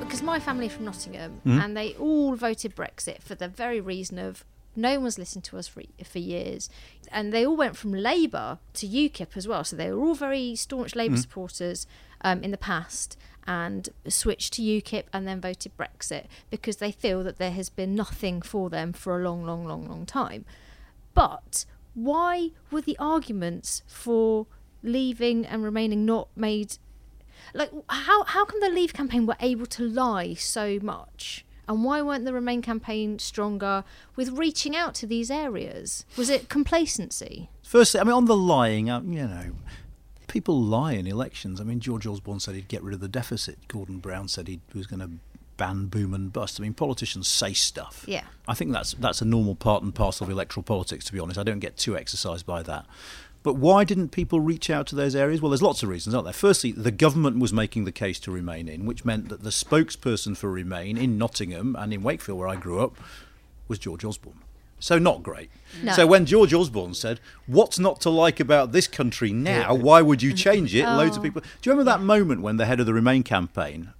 because 0.00 0.22
my 0.22 0.40
family 0.40 0.68
from 0.68 0.84
Nottingham 0.84 1.40
Mhm. 1.44 1.64
and 1.64 1.76
they 1.76 1.94
all 1.94 2.34
voted 2.34 2.74
Brexit 2.74 3.22
for 3.22 3.34
the 3.34 3.48
very 3.48 3.80
reason 3.80 4.18
of 4.18 4.44
no 4.80 4.98
one's 5.00 5.18
listened 5.18 5.44
to 5.44 5.58
us 5.58 5.68
for, 5.68 5.82
for 6.04 6.18
years. 6.18 6.68
And 7.12 7.32
they 7.32 7.44
all 7.46 7.56
went 7.56 7.76
from 7.76 7.92
Labour 7.92 8.58
to 8.74 8.86
UKIP 8.86 9.36
as 9.36 9.46
well. 9.48 9.64
So 9.64 9.76
they 9.76 9.90
were 9.92 10.00
all 10.00 10.14
very 10.14 10.54
staunch 10.56 10.94
Labour 10.94 11.16
Mhm. 11.16 11.20
supporters 11.20 11.86
um, 12.22 12.42
in 12.42 12.50
the 12.50 12.58
past 12.58 13.16
and 13.46 13.88
switched 14.08 14.52
to 14.54 14.62
UKIP 14.62 15.04
and 15.12 15.26
then 15.26 15.40
voted 15.40 15.72
Brexit 15.76 16.26
because 16.50 16.76
they 16.76 16.92
feel 16.92 17.22
that 17.24 17.38
there 17.38 17.50
has 17.52 17.68
been 17.70 17.94
nothing 17.94 18.42
for 18.42 18.68
them 18.70 18.92
for 18.92 19.18
a 19.18 19.22
long, 19.24 19.44
long, 19.44 19.64
long, 19.66 19.88
long 19.88 20.04
time. 20.06 20.44
But 21.14 21.64
why 21.94 22.50
were 22.70 22.82
the 22.82 22.96
arguments 22.98 23.82
for 23.86 24.46
leaving 24.82 25.44
and 25.46 25.62
remaining 25.62 26.04
not 26.06 26.28
made 26.36 26.78
like 27.54 27.70
how 27.88 28.22
how 28.24 28.44
come 28.44 28.60
the 28.60 28.68
leave 28.68 28.92
campaign 28.94 29.26
were 29.26 29.36
able 29.40 29.66
to 29.66 29.82
lie 29.82 30.34
so 30.34 30.78
much 30.82 31.44
and 31.70 31.84
why 31.84 32.02
weren't 32.02 32.26
the 32.26 32.34
remain 32.34 32.60
campaign 32.60 33.18
stronger 33.18 33.84
with 34.16 34.28
reaching 34.30 34.76
out 34.76 34.94
to 34.94 35.06
these 35.06 35.30
areas 35.30 36.04
was 36.18 36.28
it 36.28 36.50
complacency 36.50 37.48
Firstly, 37.70 38.00
I 38.00 38.02
mean, 38.02 38.14
on 38.14 38.24
the 38.24 38.36
lying, 38.36 38.90
uh, 38.90 39.00
you 39.02 39.28
know, 39.28 39.52
people 40.26 40.60
lie 40.60 40.94
in 40.94 41.06
elections. 41.06 41.60
I 41.60 41.64
mean, 41.64 41.78
George 41.78 42.04
Osborne 42.04 42.40
said 42.40 42.56
he'd 42.56 42.66
get 42.66 42.82
rid 42.82 42.94
of 42.94 43.00
the 43.00 43.06
deficit. 43.06 43.58
Gordon 43.68 43.98
Brown 43.98 44.26
said 44.26 44.48
he 44.48 44.58
was 44.74 44.88
going 44.88 44.98
to 44.98 45.10
ban 45.56 45.86
boom 45.86 46.12
and 46.12 46.32
bust. 46.32 46.58
I 46.58 46.64
mean, 46.64 46.74
politicians 46.74 47.28
say 47.28 47.52
stuff. 47.52 48.04
Yeah. 48.08 48.24
I 48.48 48.54
think 48.54 48.72
that's 48.72 48.94
that's 48.94 49.22
a 49.22 49.24
normal 49.24 49.54
part 49.54 49.84
and 49.84 49.94
parcel 49.94 50.24
of 50.24 50.32
electoral 50.32 50.64
politics. 50.64 51.04
To 51.04 51.12
be 51.12 51.20
honest, 51.20 51.38
I 51.38 51.44
don't 51.44 51.60
get 51.60 51.76
too 51.76 51.96
exercised 51.96 52.44
by 52.44 52.64
that. 52.64 52.86
But 53.42 53.54
why 53.54 53.84
didn't 53.84 54.10
people 54.10 54.40
reach 54.40 54.68
out 54.68 54.86
to 54.88 54.94
those 54.94 55.14
areas? 55.16 55.40
Well, 55.40 55.50
there's 55.50 55.62
lots 55.62 55.82
of 55.82 55.88
reasons, 55.88 56.14
aren't 56.14 56.26
there? 56.26 56.32
Firstly, 56.34 56.72
the 56.72 56.90
government 56.90 57.38
was 57.38 57.52
making 57.54 57.84
the 57.86 57.92
case 57.92 58.20
to 58.20 58.30
remain 58.30 58.68
in, 58.68 58.84
which 58.84 59.04
meant 59.04 59.30
that 59.30 59.42
the 59.42 59.48
spokesperson 59.50 60.36
for 60.36 60.50
Remain 60.50 60.98
in 60.98 61.16
Nottingham 61.16 61.74
and 61.78 61.92
in 61.94 62.02
Wakefield, 62.02 62.38
where 62.38 62.48
I 62.48 62.56
grew 62.56 62.80
up, 62.80 62.96
was 63.66 63.78
George 63.78 64.04
Osborne. 64.04 64.40
So 64.78 64.98
not 64.98 65.22
great. 65.22 65.50
No. 65.82 65.92
So 65.92 66.06
when 66.06 66.24
George 66.26 66.52
Osborne 66.54 66.94
said, 66.94 67.20
"What's 67.46 67.78
not 67.78 68.00
to 68.02 68.10
like 68.10 68.40
about 68.40 68.72
this 68.72 68.86
country 68.88 69.30
now? 69.32 69.74
Why 69.74 70.00
would 70.02 70.22
you 70.22 70.32
change 70.32 70.74
it?" 70.74 70.84
Loads 70.86 71.16
of 71.16 71.20
Oh. 71.20 71.24
people. 71.24 71.40
Do 71.42 71.48
you 71.70 71.72
remember 71.72 71.90
that 71.90 72.02
moment 72.02 72.40
when 72.42 72.56
the 72.56 72.64
head 72.66 72.80
of 72.80 72.86
the 72.86 72.94
Remain 72.94 73.22
campaign, 73.22 73.90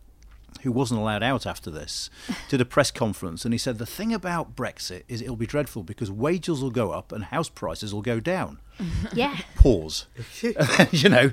who 0.63 0.73
wasn't 0.73 1.01
allowed 1.01 1.23
out 1.23 1.47
after 1.47 1.71
this, 1.71 2.09
did 2.49 2.61
a 2.63 2.65
press 2.65 2.91
conference 2.91 3.45
and 3.45 3.53
he 3.55 3.59
said, 3.59 3.77
"The 3.79 3.85
thing 3.87 4.13
about 4.15 4.57
Brexit 4.57 5.03
is 5.09 5.21
it'll 5.21 5.37
be 5.37 5.47
dreadful 5.47 5.83
because 5.83 6.11
wages 6.11 6.63
will 6.63 6.71
go 6.71 6.93
up 6.93 7.13
and 7.13 7.25
house 7.25 7.49
prices 7.51 7.93
will 7.95 8.03
go 8.03 8.19
down." 8.21 8.59
yeah 9.15 9.39
Pause. 9.57 10.07
you 10.93 11.09
know, 11.09 11.33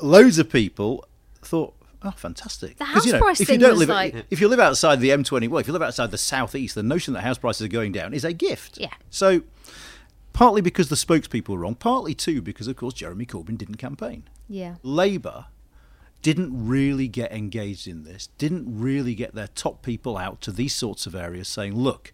loads 0.00 0.38
of 0.38 0.50
people 0.50 1.04
thought. 1.42 1.74
Oh, 2.04 2.10
fantastic! 2.10 2.78
The 2.78 2.84
'Cause, 2.84 3.06
you 3.06 3.12
know, 3.12 3.18
price 3.20 3.40
if 3.40 3.48
you 3.48 3.58
don't 3.58 3.78
live, 3.78 3.88
like- 3.88 4.24
if 4.28 4.40
you 4.40 4.48
live 4.48 4.58
outside 4.58 4.98
the 5.00 5.10
M20, 5.10 5.48
well, 5.48 5.60
if 5.60 5.68
you 5.68 5.72
live 5.72 5.82
outside 5.82 6.10
the 6.10 6.18
southeast, 6.18 6.74
the 6.74 6.82
notion 6.82 7.14
that 7.14 7.20
house 7.20 7.38
prices 7.38 7.62
are 7.64 7.68
going 7.68 7.92
down 7.92 8.12
is 8.12 8.24
a 8.24 8.32
gift. 8.32 8.76
Yeah. 8.76 8.92
So, 9.08 9.42
partly 10.32 10.60
because 10.62 10.88
the 10.88 10.96
spokespeople 10.96 11.50
were 11.50 11.58
wrong, 11.58 11.76
partly 11.76 12.12
too 12.14 12.42
because, 12.42 12.66
of 12.66 12.74
course, 12.74 12.94
Jeremy 12.94 13.24
Corbyn 13.24 13.56
didn't 13.56 13.76
campaign. 13.76 14.24
yeah 14.48 14.74
Labour 14.82 15.44
didn't 16.22 16.66
really 16.66 17.06
get 17.06 17.32
engaged 17.32 17.86
in 17.86 18.02
this, 18.02 18.28
didn't 18.38 18.64
really 18.80 19.14
get 19.14 19.34
their 19.36 19.48
top 19.48 19.82
people 19.82 20.16
out 20.16 20.40
to 20.40 20.50
these 20.50 20.74
sorts 20.74 21.06
of 21.06 21.14
areas 21.14 21.46
saying, 21.48 21.74
look, 21.76 22.12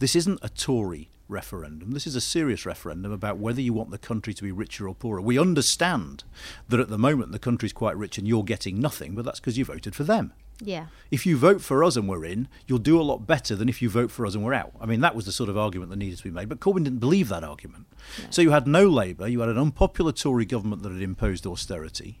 this 0.00 0.14
isn't 0.16 0.38
a 0.42 0.48
Tory 0.50 1.08
referendum. 1.28 1.92
This 1.92 2.06
is 2.06 2.16
a 2.16 2.20
serious 2.20 2.66
referendum 2.66 3.12
about 3.12 3.38
whether 3.38 3.60
you 3.60 3.72
want 3.72 3.90
the 3.90 3.98
country 3.98 4.34
to 4.34 4.42
be 4.42 4.52
richer 4.52 4.88
or 4.88 4.94
poorer. 4.94 5.20
We 5.20 5.38
understand 5.38 6.24
that 6.68 6.80
at 6.80 6.88
the 6.88 6.98
moment 6.98 7.32
the 7.32 7.38
country's 7.38 7.72
quite 7.72 7.96
rich 7.96 8.18
and 8.18 8.28
you're 8.28 8.44
getting 8.44 8.80
nothing, 8.80 9.14
but 9.14 9.24
that's 9.24 9.40
because 9.40 9.58
you 9.58 9.64
voted 9.64 9.94
for 9.94 10.04
them. 10.04 10.32
Yeah. 10.60 10.86
If 11.10 11.26
you 11.26 11.36
vote 11.36 11.60
for 11.60 11.82
us 11.82 11.96
and 11.96 12.08
we're 12.08 12.24
in, 12.24 12.48
you'll 12.66 12.78
do 12.78 13.00
a 13.00 13.02
lot 13.02 13.26
better 13.26 13.56
than 13.56 13.68
if 13.68 13.82
you 13.82 13.88
vote 13.90 14.10
for 14.10 14.24
us 14.24 14.34
and 14.34 14.44
we're 14.44 14.54
out. 14.54 14.72
I 14.80 14.86
mean, 14.86 15.00
that 15.00 15.16
was 15.16 15.26
the 15.26 15.32
sort 15.32 15.50
of 15.50 15.56
argument 15.56 15.90
that 15.90 15.96
needed 15.96 16.18
to 16.18 16.24
be 16.24 16.30
made. 16.30 16.48
But 16.48 16.60
Corbyn 16.60 16.84
didn't 16.84 17.00
believe 17.00 17.28
that 17.28 17.42
argument. 17.42 17.86
So 18.30 18.42
you 18.42 18.50
had 18.50 18.66
no 18.66 18.86
Labour, 18.86 19.26
you 19.26 19.40
had 19.40 19.48
an 19.48 19.58
unpopular 19.58 20.12
Tory 20.12 20.44
government 20.44 20.82
that 20.82 20.92
had 20.92 21.02
imposed 21.02 21.46
austerity, 21.46 22.20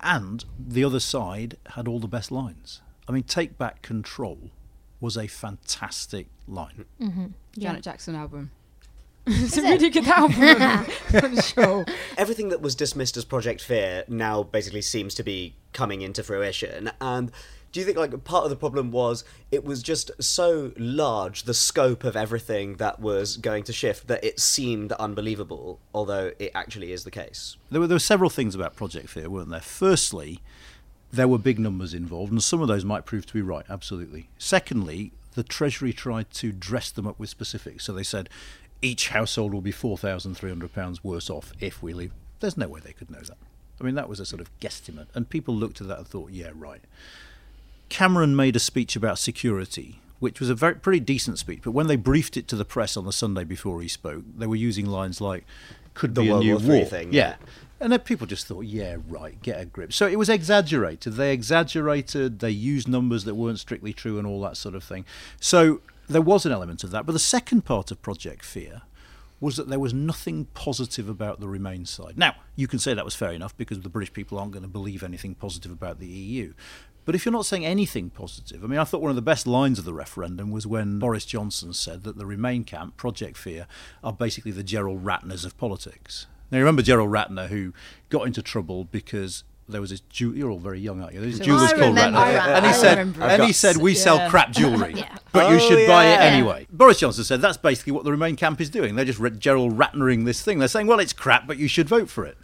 and 0.00 0.44
the 0.58 0.82
other 0.82 1.00
side 1.00 1.56
had 1.70 1.86
all 1.86 2.00
the 2.00 2.08
best 2.08 2.32
lines. 2.32 2.80
I 3.08 3.12
mean, 3.12 3.22
Take 3.22 3.58
Back 3.58 3.82
Control 3.82 4.50
was 5.00 5.16
a 5.16 5.26
fantastic 5.26 6.28
line. 6.48 6.84
Mm-hmm. 7.00 7.26
Janet 7.58 7.82
Jackson 7.82 8.14
album. 8.14 8.50
it's 9.26 9.56
a 9.56 9.62
really 9.62 9.90
good 9.90 10.06
album. 10.08 10.86
I'm 11.12 11.40
sure. 11.40 11.84
everything 12.18 12.48
that 12.48 12.60
was 12.60 12.74
dismissed 12.74 13.16
as 13.16 13.24
Project 13.24 13.62
Fear 13.62 14.04
now 14.08 14.42
basically 14.42 14.82
seems 14.82 15.14
to 15.14 15.22
be 15.22 15.54
coming 15.72 16.02
into 16.02 16.24
fruition. 16.24 16.90
And 17.00 17.30
do 17.70 17.80
you 17.80 17.86
think 17.86 17.96
like 17.96 18.24
part 18.24 18.44
of 18.44 18.50
the 18.50 18.56
problem 18.56 18.90
was 18.90 19.24
it 19.50 19.64
was 19.64 19.82
just 19.82 20.10
so 20.20 20.72
large 20.76 21.44
the 21.44 21.54
scope 21.54 22.04
of 22.04 22.16
everything 22.16 22.76
that 22.76 23.00
was 23.00 23.36
going 23.36 23.64
to 23.64 23.72
shift 23.72 24.08
that 24.08 24.22
it 24.24 24.40
seemed 24.40 24.92
unbelievable, 24.92 25.78
although 25.94 26.32
it 26.38 26.50
actually 26.54 26.92
is 26.92 27.04
the 27.04 27.10
case. 27.10 27.56
There 27.70 27.80
were, 27.80 27.86
there 27.86 27.94
were 27.94 28.00
several 28.00 28.28
things 28.28 28.54
about 28.54 28.76
Project 28.76 29.08
Fear, 29.08 29.30
weren't 29.30 29.50
there? 29.50 29.60
Firstly, 29.60 30.40
there 31.12 31.28
were 31.28 31.38
big 31.38 31.58
numbers 31.58 31.94
involved, 31.94 32.32
and 32.32 32.42
some 32.42 32.60
of 32.60 32.68
those 32.68 32.84
might 32.84 33.06
prove 33.06 33.24
to 33.26 33.34
be 33.34 33.42
right, 33.42 33.64
absolutely. 33.70 34.28
Secondly, 34.36 35.12
the 35.34 35.42
Treasury 35.42 35.92
tried 35.92 36.30
to 36.32 36.52
dress 36.52 36.90
them 36.90 37.06
up 37.06 37.18
with 37.18 37.28
specifics. 37.30 37.84
So 37.84 37.92
they 37.92 38.02
said 38.02 38.28
each 38.80 39.08
household 39.08 39.52
will 39.54 39.60
be 39.60 39.72
£4,300 39.72 41.00
worse 41.02 41.30
off 41.30 41.52
if 41.60 41.82
we 41.82 41.92
leave. 41.92 42.12
There's 42.40 42.56
no 42.56 42.68
way 42.68 42.80
they 42.80 42.92
could 42.92 43.10
know 43.10 43.20
that. 43.20 43.36
I 43.80 43.84
mean, 43.84 43.94
that 43.94 44.08
was 44.08 44.20
a 44.20 44.26
sort 44.26 44.40
of 44.40 44.50
guesstimate, 44.60 45.06
and 45.14 45.28
people 45.28 45.54
looked 45.54 45.80
at 45.80 45.88
that 45.88 45.98
and 45.98 46.06
thought, 46.06 46.30
yeah, 46.30 46.50
right. 46.54 46.82
Cameron 47.88 48.34
made 48.36 48.56
a 48.56 48.60
speech 48.60 48.96
about 48.96 49.18
security, 49.18 50.00
which 50.20 50.40
was 50.40 50.48
a 50.50 50.54
very 50.54 50.74
pretty 50.74 51.00
decent 51.00 51.38
speech. 51.38 51.60
But 51.62 51.72
when 51.72 51.88
they 51.88 51.96
briefed 51.96 52.36
it 52.36 52.48
to 52.48 52.56
the 52.56 52.64
press 52.64 52.96
on 52.96 53.04
the 53.04 53.12
Sunday 53.12 53.44
before 53.44 53.82
he 53.82 53.88
spoke, 53.88 54.24
they 54.36 54.46
were 54.46 54.56
using 54.56 54.86
lines 54.86 55.20
like 55.20 55.44
"could 55.94 56.14
The 56.14 56.22
be 56.22 56.28
a 56.28 56.32
World 56.32 56.44
new 56.44 56.58
War 56.58 56.76
war." 56.78 56.84
thing, 56.86 57.12
yeah. 57.12 57.20
yeah. 57.40 57.46
And 57.82 57.92
then 57.92 58.00
people 58.00 58.28
just 58.28 58.46
thought, 58.46 58.60
yeah, 58.60 58.96
right, 59.08 59.42
get 59.42 59.60
a 59.60 59.64
grip. 59.64 59.92
So 59.92 60.06
it 60.06 60.18
was 60.18 60.28
exaggerated. 60.28 61.14
They 61.14 61.32
exaggerated. 61.32 62.38
They 62.38 62.50
used 62.50 62.88
numbers 62.88 63.24
that 63.24 63.34
weren't 63.34 63.58
strictly 63.58 63.92
true 63.92 64.18
and 64.18 64.26
all 64.26 64.40
that 64.42 64.56
sort 64.56 64.76
of 64.76 64.84
thing. 64.84 65.04
So 65.40 65.80
there 66.08 66.22
was 66.22 66.46
an 66.46 66.52
element 66.52 66.84
of 66.84 66.92
that. 66.92 67.06
But 67.06 67.12
the 67.12 67.18
second 67.18 67.64
part 67.64 67.90
of 67.90 68.00
Project 68.00 68.44
Fear 68.44 68.82
was 69.40 69.56
that 69.56 69.68
there 69.68 69.80
was 69.80 69.92
nothing 69.92 70.44
positive 70.54 71.08
about 71.08 71.40
the 71.40 71.48
Remain 71.48 71.84
side. 71.84 72.16
Now, 72.16 72.36
you 72.54 72.68
can 72.68 72.78
say 72.78 72.94
that 72.94 73.04
was 73.04 73.16
fair 73.16 73.32
enough 73.32 73.56
because 73.56 73.80
the 73.80 73.88
British 73.88 74.12
people 74.12 74.38
aren't 74.38 74.52
going 74.52 74.62
to 74.62 74.68
believe 74.68 75.02
anything 75.02 75.34
positive 75.34 75.72
about 75.72 75.98
the 75.98 76.06
EU. 76.06 76.54
But 77.04 77.16
if 77.16 77.24
you're 77.24 77.32
not 77.32 77.46
saying 77.46 77.66
anything 77.66 78.10
positive, 78.10 78.62
I 78.62 78.68
mean, 78.68 78.78
I 78.78 78.84
thought 78.84 79.00
one 79.02 79.10
of 79.10 79.16
the 79.16 79.22
best 79.22 79.44
lines 79.44 79.80
of 79.80 79.84
the 79.84 79.92
referendum 79.92 80.52
was 80.52 80.68
when 80.68 81.00
Boris 81.00 81.24
Johnson 81.24 81.72
said 81.72 82.04
that 82.04 82.16
the 82.16 82.26
Remain 82.26 82.62
camp, 82.62 82.96
Project 82.96 83.36
Fear, 83.36 83.66
are 84.04 84.12
basically 84.12 84.52
the 84.52 84.62
Gerald 84.62 85.04
Ratners 85.04 85.44
of 85.44 85.58
politics. 85.58 86.28
Now, 86.52 86.58
you 86.58 86.64
remember 86.64 86.82
Gerald 86.82 87.10
Ratner, 87.10 87.48
who 87.48 87.72
got 88.10 88.26
into 88.28 88.42
trouble 88.42 88.84
because 88.84 89.42
there 89.68 89.80
was 89.80 89.88
this 89.90 90.00
jew- 90.00 90.34
you're 90.34 90.50
all 90.50 90.58
very 90.58 90.78
young, 90.80 91.00
aren't 91.00 91.14
you? 91.14 91.20
There's 91.20 91.40
a 91.40 91.42
jeweler's 91.42 91.72
I 91.72 91.78
called 91.78 91.96
Ratner, 91.96 92.12
Ratner. 92.12 92.56
and 92.56 92.64
he 92.66 92.70
I 92.70 92.74
said, 92.74 92.98
and 92.98 93.42
he 93.44 93.52
said, 93.52 93.76
we 93.78 93.94
sell 93.94 94.28
crap 94.28 94.50
jewellery, 94.52 94.92
Yeah. 94.96 95.16
but 95.32 95.50
you 95.50 95.56
Oh, 95.56 95.58
should 95.58 95.86
buy 95.88 96.04
it 96.06 96.18
yeah. 96.20 96.24
anyway. 96.24 96.66
Boris 96.70 96.98
Johnson 97.00 97.24
said 97.24 97.40
that's 97.40 97.56
basically 97.56 97.92
what 97.92 98.04
the 98.04 98.10
Remain 98.10 98.36
camp 98.36 98.60
is 98.60 98.68
doing. 98.68 98.96
They're 98.96 99.04
just 99.06 99.18
re- 99.18 99.30
Gerald 99.30 99.78
Ratnering 99.78 100.26
this 100.26 100.42
thing. 100.42 100.58
They're 100.58 100.68
saying, 100.68 100.88
well, 100.88 101.00
it's 101.00 101.14
crap, 101.14 101.46
but 101.46 101.56
you 101.56 101.68
should 101.68 101.88
vote 101.88 102.10
for 102.10 102.26
it. 102.26 102.36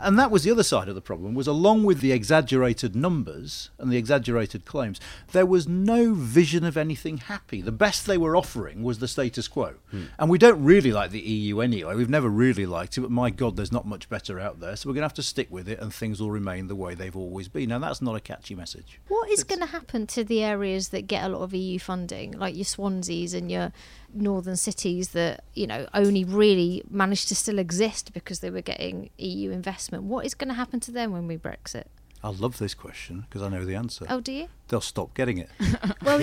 And 0.00 0.18
that 0.18 0.30
was 0.30 0.42
the 0.42 0.50
other 0.50 0.62
side 0.62 0.88
of 0.88 0.94
the 0.94 1.00
problem 1.00 1.34
was 1.34 1.46
along 1.46 1.84
with 1.84 2.00
the 2.00 2.12
exaggerated 2.12 2.94
numbers 2.94 3.70
and 3.78 3.90
the 3.90 3.96
exaggerated 3.96 4.64
claims, 4.64 5.00
there 5.32 5.46
was 5.46 5.66
no 5.66 6.14
vision 6.14 6.64
of 6.64 6.76
anything 6.76 7.18
happy. 7.18 7.60
The 7.60 7.72
best 7.72 8.06
they 8.06 8.18
were 8.18 8.36
offering 8.36 8.82
was 8.82 8.98
the 8.98 9.08
status 9.08 9.48
quo. 9.48 9.74
Hmm. 9.90 10.04
And 10.18 10.30
we 10.30 10.38
don't 10.38 10.62
really 10.62 10.92
like 10.92 11.10
the 11.10 11.20
EU 11.20 11.60
anyway. 11.60 11.94
We've 11.94 12.08
never 12.08 12.28
really 12.28 12.66
liked 12.66 12.96
it, 12.96 13.02
but 13.02 13.10
my 13.10 13.30
God, 13.30 13.56
there's 13.56 13.72
not 13.72 13.86
much 13.86 14.08
better 14.08 14.38
out 14.38 14.60
there. 14.60 14.76
So 14.76 14.88
we're 14.88 14.94
going 14.94 15.02
to 15.02 15.06
have 15.06 15.14
to 15.14 15.22
stick 15.22 15.48
with 15.50 15.68
it 15.68 15.80
and 15.80 15.92
things 15.92 16.20
will 16.20 16.30
remain 16.30 16.68
the 16.68 16.76
way 16.76 16.94
they've 16.94 17.16
always 17.16 17.48
been. 17.48 17.70
Now, 17.70 17.78
that's 17.78 18.02
not 18.02 18.16
a 18.16 18.20
catchy 18.20 18.54
message. 18.54 19.00
What 19.08 19.30
is 19.30 19.44
going 19.44 19.60
to 19.60 19.66
happen 19.66 20.06
to 20.08 20.24
the 20.24 20.42
areas 20.42 20.88
that 20.88 21.06
get 21.06 21.24
a 21.24 21.28
lot 21.28 21.42
of 21.42 21.54
EU 21.54 21.78
funding, 21.78 22.32
like 22.32 22.54
your 22.54 22.64
Swanseas 22.64 23.34
and 23.34 23.50
your 23.50 23.72
northern 24.14 24.56
cities 24.56 25.10
that 25.10 25.44
you 25.54 25.66
know 25.66 25.86
only 25.94 26.24
really 26.24 26.82
managed 26.90 27.28
to 27.28 27.34
still 27.34 27.58
exist 27.58 28.12
because 28.12 28.40
they 28.40 28.50
were 28.50 28.62
getting 28.62 29.10
EU 29.18 29.50
investment? 29.50 30.04
What 30.04 30.24
is 30.26 30.34
going 30.34 30.48
to 30.48 30.54
happen 30.54 30.80
to 30.80 30.92
them 30.92 31.12
when 31.12 31.26
we 31.26 31.36
Brexit? 31.36 31.84
I 32.22 32.30
love 32.30 32.58
this 32.58 32.74
question 32.74 33.20
because 33.28 33.42
I 33.42 33.48
know 33.48 33.64
the 33.64 33.76
answer. 33.76 34.04
Oh, 34.08 34.20
do 34.20 34.32
you? 34.32 34.48
They'll 34.68 34.80
stop 34.80 35.14
getting 35.14 35.38
it. 35.38 35.48
Well, 36.02 36.20
I 36.20 36.22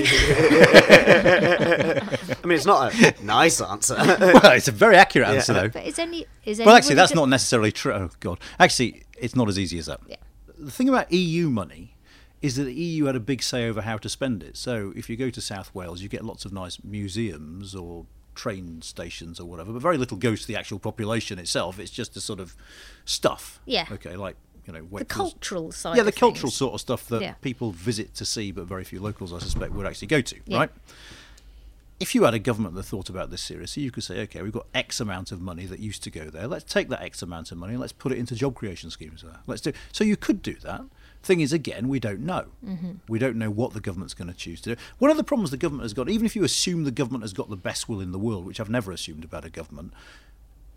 mean, 2.44 2.56
it's 2.56 2.66
not 2.66 2.94
a 2.94 3.24
nice 3.24 3.62
answer. 3.62 3.96
well, 3.98 4.52
it's 4.52 4.68
a 4.68 4.72
very 4.72 4.96
accurate 4.96 5.28
answer, 5.28 5.54
though. 5.54 5.70
but 5.70 5.86
is 5.86 6.00
any 6.00 6.26
is 6.44 6.60
Well, 6.60 6.70
actually, 6.70 6.92
anybody 6.92 6.96
that's 6.96 7.14
go- 7.14 7.20
not 7.22 7.30
necessarily 7.30 7.72
true. 7.72 7.94
Oh, 7.94 8.10
God. 8.20 8.40
Actually, 8.60 9.04
it's 9.18 9.36
not 9.36 9.48
as 9.48 9.60
easy 9.60 9.78
as 9.78 9.86
that. 9.88 10.00
Yeah. 10.08 10.16
The 10.58 10.72
thing 10.72 10.90
about 10.90 11.12
EU 11.12 11.50
money 11.50 11.95
is 12.46 12.56
that 12.58 12.66
the 12.66 12.74
EU 12.74 13.06
had 13.06 13.16
a 13.16 13.20
big 13.20 13.42
say 13.42 13.68
over 13.68 13.82
how 13.82 13.98
to 13.98 14.08
spend 14.08 14.44
it. 14.44 14.56
So 14.56 14.94
if 14.96 15.10
you 15.10 15.16
go 15.18 15.30
to 15.32 15.42
South 15.42 15.74
Wales, 15.74 16.02
you 16.02 16.10
get 16.10 16.24
lots 16.24 16.46
of 16.46 16.54
nice 16.54 16.78
museums 16.84 17.74
or 17.74 18.06
train 18.36 18.82
stations 18.84 19.40
or 19.40 19.46
whatever, 19.50 19.72
but 19.74 19.82
very 19.82 19.98
little 19.98 20.18
goes 20.18 20.42
to 20.42 20.48
the 20.48 20.56
actual 20.56 20.78
population 20.78 21.40
itself. 21.40 21.80
It's 21.80 21.90
just 21.92 22.14
the 22.14 22.22
sort 22.22 22.40
of 22.40 22.56
stuff. 23.06 23.60
Yeah. 23.66 23.86
Okay, 23.92 24.16
like, 24.16 24.36
you 24.68 24.74
know, 24.74 24.86
the 24.92 25.06
cultural 25.06 25.72
side. 25.72 25.98
yeah, 25.98 26.04
the 26.04 26.12
cultural 26.12 26.50
things. 26.52 26.56
sort 26.58 26.74
of 26.76 26.82
stuff 26.82 27.08
that 27.08 27.22
Yeah. 27.22 27.34
people 27.42 27.72
visit 27.72 28.14
to 28.16 28.26
see, 28.26 28.52
but 28.52 28.66
very 28.66 28.84
few 28.84 29.00
locals, 29.00 29.34
I 29.34 29.40
suspect, 29.40 29.72
would 29.74 29.88
actually 29.88 30.08
go 30.08 30.22
to, 30.22 30.36
Yeah. 30.46 30.58
right? 30.58 30.72
If 32.00 32.14
you 32.14 32.24
had 32.26 32.34
a 32.34 32.40
government 32.40 32.76
that 32.76 32.84
thought 32.84 33.10
about 33.10 33.32
this 33.32 33.42
seriously, 33.42 33.82
you 33.84 33.90
could 33.90 34.04
say, 34.04 34.20
okay, 34.24 34.42
we've 34.42 34.52
got 34.52 34.68
X 34.74 35.00
amount 35.00 35.32
of 35.32 35.40
money 35.42 35.66
that 35.66 35.80
used 35.80 36.04
to 36.04 36.12
go 36.12 36.26
there. 36.30 36.46
Let's 36.46 36.66
take 36.72 36.90
that 36.90 37.02
X 37.02 37.22
amount 37.22 37.52
of 37.54 37.58
money 37.58 37.72
and 37.74 37.80
let's 37.82 37.94
put 37.94 38.12
it 38.12 38.18
into 38.18 38.36
job 38.36 38.54
creation 38.54 38.90
schemes 38.92 39.22
there. 39.22 39.40
Let's 39.48 39.62
do. 39.62 39.72
So 39.94 40.04
you 40.04 40.18
could 40.18 40.42
do 40.42 40.56
that. 40.64 40.82
Thing 41.26 41.40
is, 41.40 41.52
again, 41.52 41.88
we 41.88 42.00
don't 42.00 42.20
know. 42.20 42.46
Mm-hmm. 42.64 42.92
We 43.10 43.18
don't 43.18 43.36
know 43.38 43.50
what 43.50 43.74
the 43.74 43.82
government's 43.82 44.14
going 44.14 44.28
to 44.28 44.38
choose 44.38 44.62
to 44.62 44.76
do. 44.76 44.82
One 45.00 45.10
of 45.10 45.18
the 45.18 45.24
problems 45.24 45.50
the 45.50 45.58
government 45.58 45.82
has 45.82 45.94
got, 45.96 46.08
even 46.08 46.24
if 46.24 46.36
you 46.36 46.44
assume 46.44 46.84
the 46.84 46.92
government 46.92 47.24
has 47.24 47.34
got 47.34 47.50
the 47.50 47.56
best 47.56 47.90
will 47.90 48.00
in 48.00 48.12
the 48.12 48.20
world, 48.20 48.46
which 48.46 48.60
I've 48.60 48.70
never 48.70 48.92
assumed 48.92 49.24
about 49.24 49.44
a 49.44 49.50
government, 49.50 49.92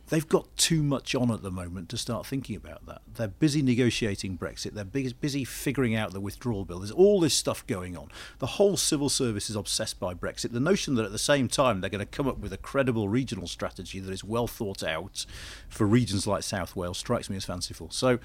they've 0.09 0.27
got 0.27 0.57
too 0.57 0.83
much 0.83 1.15
on 1.15 1.31
at 1.31 1.43
the 1.43 1.51
moment 1.51 1.91
to 1.91 1.99
start 1.99 2.25
thinking 2.25 2.57
about 2.57 2.87
that. 2.87 3.03
They're 3.15 3.29
busy 3.29 3.61
negotiating 3.61 4.39
Brexit. 4.39 4.73
They're 4.73 4.87
busy, 4.87 5.15
busy 5.21 5.45
figuring 5.45 5.95
out 5.95 6.15
the 6.15 6.21
withdrawal 6.21 6.65
bill. 6.65 6.79
There's 6.79 6.91
all 6.91 7.21
this 7.21 7.35
stuff 7.35 7.67
going 7.67 7.95
on. 7.95 8.09
The 8.39 8.47
whole 8.47 8.79
civil 8.79 9.11
service 9.11 9.51
is 9.51 9.57
obsessed 9.57 10.01
by 10.01 10.15
Brexit. 10.15 10.53
The 10.53 10.61
notion 10.61 10.95
that 10.95 11.05
at 11.05 11.13
the 11.13 11.19
same 11.19 11.49
time 11.49 11.83
they're 11.83 11.91
going 11.91 11.99
to 11.99 12.07
come 12.07 12.27
up 12.27 12.39
with 12.39 12.55
a 12.55 12.57
credible 12.57 13.11
regional 13.11 13.49
strategy 13.49 14.01
that 14.01 14.11
is 14.11 14.25
well 14.25 14.47
thought 14.47 14.83
out 14.83 15.27
for 15.69 15.87
regions 15.87 16.27
like 16.27 16.43
South 16.43 16.75
Wales 16.75 16.97
strikes 16.97 17.29
me 17.29 17.37
as 17.37 17.45
fanciful. 17.45 17.91
So 17.91 18.19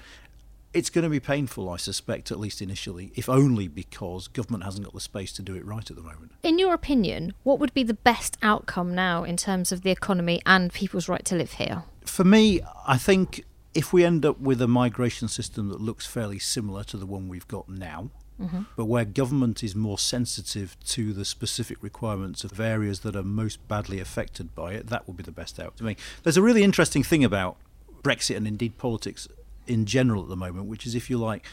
it's 0.74 0.90
going 0.90 1.04
to 1.04 1.08
be 1.08 1.20
painful, 1.20 1.70
I 1.70 1.76
suspect, 1.76 2.30
at 2.30 2.38
least 2.38 2.60
initially, 2.60 3.12
if 3.14 3.28
only 3.28 3.68
because 3.68 4.28
government 4.28 4.64
hasn't 4.64 4.84
got 4.84 4.92
the 4.92 5.00
space 5.00 5.32
to 5.34 5.42
do 5.42 5.54
it 5.54 5.64
right 5.64 5.88
at 5.88 5.96
the 5.96 6.02
moment. 6.02 6.32
In 6.42 6.58
your 6.58 6.74
opinion, 6.74 7.32
what 7.44 7.60
would 7.60 7.72
be 7.72 7.84
the 7.84 7.94
best 7.94 8.36
outcome 8.42 8.94
now 8.94 9.24
in 9.24 9.36
terms 9.36 9.72
of 9.72 9.82
the 9.82 9.90
economy 9.90 10.42
and 10.44 10.72
people's 10.72 11.08
right 11.08 11.24
to 11.26 11.36
live 11.36 11.52
here? 11.52 11.84
For 12.04 12.24
me, 12.24 12.60
I 12.86 12.98
think 12.98 13.44
if 13.72 13.92
we 13.92 14.04
end 14.04 14.26
up 14.26 14.40
with 14.40 14.60
a 14.60 14.68
migration 14.68 15.28
system 15.28 15.68
that 15.68 15.80
looks 15.80 16.06
fairly 16.06 16.38
similar 16.40 16.84
to 16.84 16.96
the 16.96 17.06
one 17.06 17.28
we've 17.28 17.48
got 17.48 17.68
now, 17.68 18.10
mm-hmm. 18.40 18.62
but 18.76 18.86
where 18.86 19.04
government 19.04 19.62
is 19.62 19.74
more 19.74 19.98
sensitive 19.98 20.76
to 20.86 21.12
the 21.12 21.24
specific 21.24 21.82
requirements 21.82 22.42
of 22.42 22.58
areas 22.58 23.00
that 23.00 23.14
are 23.14 23.22
most 23.22 23.66
badly 23.68 24.00
affected 24.00 24.54
by 24.54 24.72
it, 24.72 24.88
that 24.88 25.06
would 25.06 25.16
be 25.16 25.22
the 25.22 25.32
best 25.32 25.60
outcome. 25.60 25.86
I 25.86 25.90
mean, 25.90 25.96
there's 26.24 26.36
a 26.36 26.42
really 26.42 26.64
interesting 26.64 27.04
thing 27.04 27.24
about 27.24 27.56
Brexit 28.02 28.36
and 28.36 28.46
indeed 28.46 28.76
politics 28.76 29.28
in 29.66 29.86
general 29.86 30.22
at 30.22 30.28
the 30.28 30.36
moment, 30.36 30.66
which 30.66 30.86
is, 30.86 30.94
if 30.94 31.08
you 31.08 31.18
like, 31.18 31.44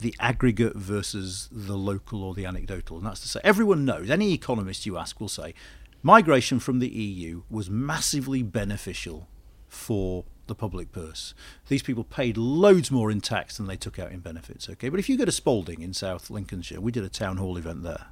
the 0.00 0.14
aggregate 0.20 0.76
versus 0.76 1.48
the 1.50 1.76
local 1.76 2.22
or 2.22 2.34
the 2.34 2.46
anecdotal. 2.46 2.98
And 2.98 3.06
that's 3.06 3.20
to 3.20 3.28
say, 3.28 3.40
everyone 3.42 3.84
knows, 3.84 4.10
any 4.10 4.32
economist 4.32 4.86
you 4.86 4.96
ask 4.96 5.20
will 5.20 5.28
say, 5.28 5.54
migration 6.02 6.60
from 6.60 6.78
the 6.78 6.88
EU 6.88 7.42
was 7.50 7.68
massively 7.68 8.42
beneficial 8.42 9.28
for 9.68 10.24
the 10.46 10.54
public 10.54 10.92
purse. 10.92 11.34
These 11.68 11.82
people 11.82 12.04
paid 12.04 12.36
loads 12.36 12.90
more 12.90 13.10
in 13.10 13.20
tax 13.20 13.56
than 13.56 13.66
they 13.66 13.76
took 13.76 13.98
out 13.98 14.12
in 14.12 14.20
benefits. 14.20 14.68
Okay, 14.68 14.88
but 14.88 14.98
if 14.98 15.08
you 15.08 15.16
go 15.16 15.24
to 15.24 15.32
Spalding 15.32 15.82
in 15.82 15.92
South 15.92 16.30
Lincolnshire, 16.30 16.80
we 16.80 16.92
did 16.92 17.04
a 17.04 17.08
town 17.08 17.36
hall 17.36 17.56
event 17.56 17.82
there, 17.82 18.06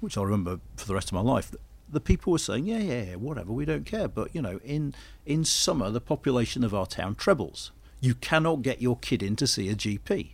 which 0.00 0.16
I'll 0.16 0.26
remember 0.26 0.60
for 0.76 0.86
the 0.86 0.94
rest 0.94 1.08
of 1.08 1.14
my 1.14 1.20
life. 1.20 1.52
The 1.88 2.00
people 2.00 2.32
were 2.32 2.38
saying, 2.38 2.66
"Yeah, 2.66 2.78
yeah, 2.78 3.02
yeah, 3.02 3.14
whatever, 3.16 3.52
we 3.52 3.64
don't 3.64 3.84
care." 3.84 4.08
But 4.08 4.34
you 4.34 4.40
know, 4.40 4.60
in 4.64 4.94
in 5.26 5.44
summer, 5.44 5.90
the 5.90 6.00
population 6.00 6.64
of 6.64 6.74
our 6.74 6.86
town 6.86 7.14
trebles. 7.14 7.72
You 8.02 8.14
cannot 8.16 8.60
get 8.62 8.82
your 8.82 8.98
kid 8.98 9.22
in 9.22 9.36
to 9.36 9.46
see 9.46 9.68
a 9.70 9.74
GP. 9.74 10.32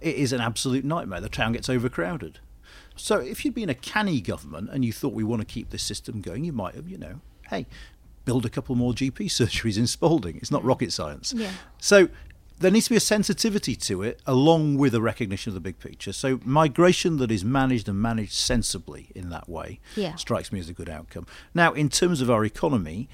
It 0.00 0.14
is 0.16 0.32
an 0.32 0.40
absolute 0.40 0.84
nightmare. 0.84 1.20
The 1.20 1.28
town 1.28 1.52
gets 1.52 1.68
overcrowded. 1.68 2.38
So 2.96 3.18
if 3.18 3.44
you'd 3.44 3.54
been 3.54 3.68
a 3.68 3.74
canny 3.74 4.20
government 4.20 4.70
and 4.72 4.84
you 4.84 4.92
thought 4.92 5.12
we 5.12 5.24
want 5.24 5.40
to 5.42 5.46
keep 5.46 5.70
this 5.70 5.82
system 5.82 6.20
going, 6.20 6.44
you 6.44 6.52
might 6.52 6.76
have, 6.76 6.88
you 6.88 6.96
know, 6.98 7.20
hey, 7.48 7.66
build 8.24 8.46
a 8.46 8.48
couple 8.48 8.76
more 8.76 8.92
GP 8.92 9.16
surgeries 9.26 9.76
in 9.76 9.86
Spalding. 9.88 10.36
It's 10.36 10.50
not 10.52 10.62
rocket 10.64 10.92
science. 10.92 11.34
Yeah. 11.36 11.50
So 11.78 12.08
there 12.60 12.70
needs 12.70 12.84
to 12.86 12.90
be 12.90 12.96
a 12.96 13.00
sensitivity 13.00 13.74
to 13.74 14.02
it 14.02 14.20
along 14.26 14.76
with 14.76 14.94
a 14.94 15.00
recognition 15.00 15.50
of 15.50 15.54
the 15.54 15.60
big 15.60 15.78
picture. 15.80 16.12
So 16.12 16.38
migration 16.44 17.16
that 17.16 17.32
is 17.32 17.44
managed 17.44 17.88
and 17.88 18.00
managed 18.00 18.34
sensibly 18.34 19.08
in 19.16 19.30
that 19.30 19.48
way 19.48 19.80
Yeah. 19.96 20.14
strikes 20.16 20.52
me 20.52 20.60
as 20.60 20.68
a 20.68 20.74
good 20.74 20.90
outcome. 20.90 21.26
Now, 21.54 21.72
in 21.72 21.88
terms 21.88 22.20
of 22.20 22.30
our 22.30 22.44
economy, 22.44 23.08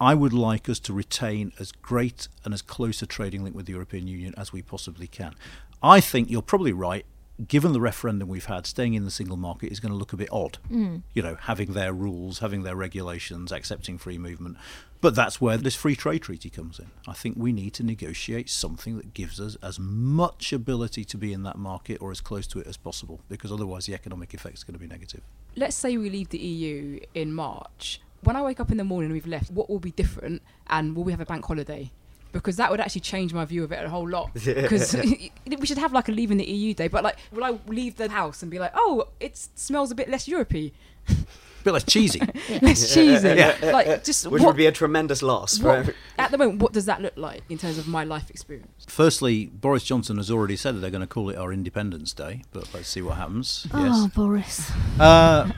I 0.00 0.14
would 0.14 0.32
like 0.32 0.68
us 0.68 0.78
to 0.80 0.92
retain 0.92 1.52
as 1.58 1.72
great 1.72 2.28
and 2.44 2.52
as 2.52 2.62
close 2.62 3.00
a 3.02 3.06
trading 3.06 3.44
link 3.44 3.54
with 3.54 3.66
the 3.66 3.72
European 3.72 4.08
Union 4.08 4.34
as 4.36 4.52
we 4.52 4.62
possibly 4.62 5.06
can. 5.06 5.34
I 5.82 6.00
think 6.00 6.30
you're 6.30 6.42
probably 6.42 6.72
right. 6.72 7.04
Given 7.48 7.72
the 7.72 7.80
referendum 7.80 8.28
we've 8.28 8.44
had, 8.44 8.64
staying 8.64 8.94
in 8.94 9.04
the 9.04 9.10
single 9.10 9.36
market 9.36 9.72
is 9.72 9.80
going 9.80 9.90
to 9.90 9.98
look 9.98 10.12
a 10.12 10.16
bit 10.16 10.28
odd. 10.30 10.58
Mm. 10.70 11.02
You 11.14 11.22
know, 11.22 11.34
having 11.34 11.72
their 11.72 11.92
rules, 11.92 12.38
having 12.38 12.62
their 12.62 12.76
regulations, 12.76 13.50
accepting 13.50 13.98
free 13.98 14.18
movement. 14.18 14.56
But 15.00 15.16
that's 15.16 15.40
where 15.40 15.56
this 15.56 15.74
free 15.74 15.96
trade 15.96 16.22
treaty 16.22 16.48
comes 16.48 16.78
in. 16.78 16.86
I 17.08 17.12
think 17.12 17.36
we 17.36 17.52
need 17.52 17.74
to 17.74 17.82
negotiate 17.82 18.48
something 18.48 18.96
that 18.98 19.14
gives 19.14 19.40
us 19.40 19.56
as 19.62 19.80
much 19.80 20.52
ability 20.52 21.04
to 21.06 21.18
be 21.18 21.32
in 21.32 21.42
that 21.42 21.58
market 21.58 22.00
or 22.00 22.10
as 22.12 22.20
close 22.20 22.46
to 22.48 22.60
it 22.60 22.66
as 22.66 22.76
possible, 22.76 23.20
because 23.28 23.50
otherwise 23.50 23.86
the 23.86 23.94
economic 23.94 24.32
effect 24.32 24.58
is 24.58 24.64
going 24.64 24.74
to 24.74 24.80
be 24.80 24.86
negative. 24.86 25.22
Let's 25.56 25.76
say 25.76 25.96
we 25.96 26.10
leave 26.10 26.30
the 26.30 26.38
EU 26.38 27.00
in 27.14 27.34
March. 27.34 28.00
When 28.24 28.36
I 28.36 28.42
wake 28.42 28.60
up 28.60 28.70
in 28.70 28.76
the 28.78 28.84
morning 28.84 29.06
and 29.06 29.12
we've 29.14 29.26
left, 29.26 29.50
what 29.50 29.68
will 29.70 29.78
be 29.80 29.90
different? 29.92 30.42
And 30.68 30.96
will 30.96 31.04
we 31.04 31.12
have 31.12 31.20
a 31.20 31.26
bank 31.26 31.44
holiday? 31.44 31.90
Because 32.32 32.56
that 32.56 32.70
would 32.70 32.80
actually 32.80 33.02
change 33.02 33.32
my 33.32 33.44
view 33.44 33.62
of 33.62 33.70
it 33.70 33.84
a 33.84 33.88
whole 33.88 34.08
lot. 34.08 34.30
Because 34.44 34.94
we 35.60 35.66
should 35.66 35.78
have 35.78 35.92
like 35.92 36.08
a 36.08 36.12
leaving 36.12 36.38
the 36.38 36.44
EU 36.50 36.74
day. 36.74 36.88
But 36.88 37.04
like, 37.04 37.16
will 37.32 37.44
I 37.44 37.58
leave 37.68 37.96
the 37.96 38.08
house 38.08 38.42
and 38.42 38.50
be 38.50 38.58
like, 38.58 38.72
oh, 38.74 39.08
it 39.20 39.36
smells 39.54 39.90
a 39.90 39.94
bit 39.94 40.08
less 40.08 40.26
Europey, 40.26 40.72
A 41.08 41.14
bit 41.64 41.72
less 41.72 41.84
cheesy. 41.84 42.20
less 42.60 42.92
cheesy? 42.92 43.28
Yeah. 43.28 43.56
Like, 43.62 44.02
just 44.02 44.26
Which 44.26 44.42
what, 44.42 44.48
would 44.48 44.56
be 44.56 44.66
a 44.66 44.72
tremendous 44.72 45.22
loss. 45.22 45.60
what- 45.60 45.78
every- 45.78 45.94
at 46.18 46.30
the 46.32 46.38
moment, 46.38 46.60
what 46.60 46.72
does 46.72 46.86
that 46.86 47.00
look 47.00 47.16
like 47.16 47.42
in 47.50 47.58
terms 47.58 47.78
of 47.78 47.86
my 47.86 48.02
life 48.04 48.30
experience? 48.30 48.84
Firstly, 48.88 49.46
Boris 49.46 49.84
Johnson 49.84 50.16
has 50.16 50.28
already 50.30 50.56
said 50.56 50.74
that 50.74 50.80
they're 50.80 50.90
going 50.90 51.02
to 51.02 51.06
call 51.06 51.30
it 51.30 51.36
our 51.36 51.52
Independence 51.52 52.12
Day, 52.12 52.42
but 52.52 52.68
let's 52.74 52.88
see 52.88 53.02
what 53.02 53.16
happens. 53.16 53.66
Oh, 53.72 53.84
Yes. 53.84 54.12
Boris. 54.14 54.72
Uh, 54.98 55.50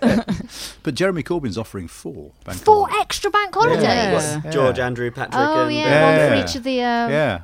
But 0.83 0.95
Jeremy 0.95 1.23
Corbyn's 1.23 1.57
offering 1.59 1.89
four 1.89 2.33
bank 2.45 2.59
Four 2.59 2.87
holidays. 2.89 3.01
extra 3.03 3.31
bank 3.31 3.55
holidays. 3.55 3.83
Yeah. 3.83 4.41
Yeah. 4.45 4.51
George, 4.51 4.79
Andrew, 4.79 5.11
Patrick, 5.11 5.35
Oh 5.35 5.65
and 5.65 5.75
yeah, 5.75 5.81
Yeah. 5.89 6.29
one 6.35 6.39
for 6.45 6.49
each 6.49 6.57
of 6.57 6.63
the 6.63 6.81
uh, 6.83 7.09
Yeah. 7.09 7.41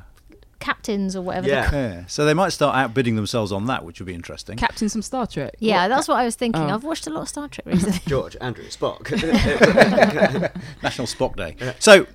captains 0.59 1.15
or 1.15 1.21
whatever. 1.23 1.47
Yeah. 1.47 1.69
Yeah. 1.71 2.05
So 2.05 2.23
they 2.25 2.35
might 2.35 2.49
start 2.49 2.75
outbidding 2.75 3.15
themselves 3.15 3.51
on 3.51 3.65
that, 3.65 3.83
which 3.83 3.99
would 3.99 4.05
be 4.05 4.13
interesting. 4.13 4.57
Captain 4.57 4.87
some 4.89 5.01
Star 5.01 5.25
Trek. 5.25 5.55
Yeah, 5.59 5.81
What- 5.83 5.87
that's 5.89 6.07
what 6.07 6.17
I 6.17 6.23
was 6.25 6.35
thinking. 6.35 6.61
Oh. 6.69 6.75
I've 6.75 6.83
watched 6.83 7.07
a 7.07 7.09
lot 7.09 7.21
of 7.23 7.29
Star 7.29 7.47
Trek 7.47 7.65
recently. 7.65 7.99
George, 8.07 8.37
Andrew, 8.39 8.65
Spock. 8.65 9.09
National 10.83 11.07
Spock 11.07 11.35
Day. 11.35 11.73
So 11.79 12.05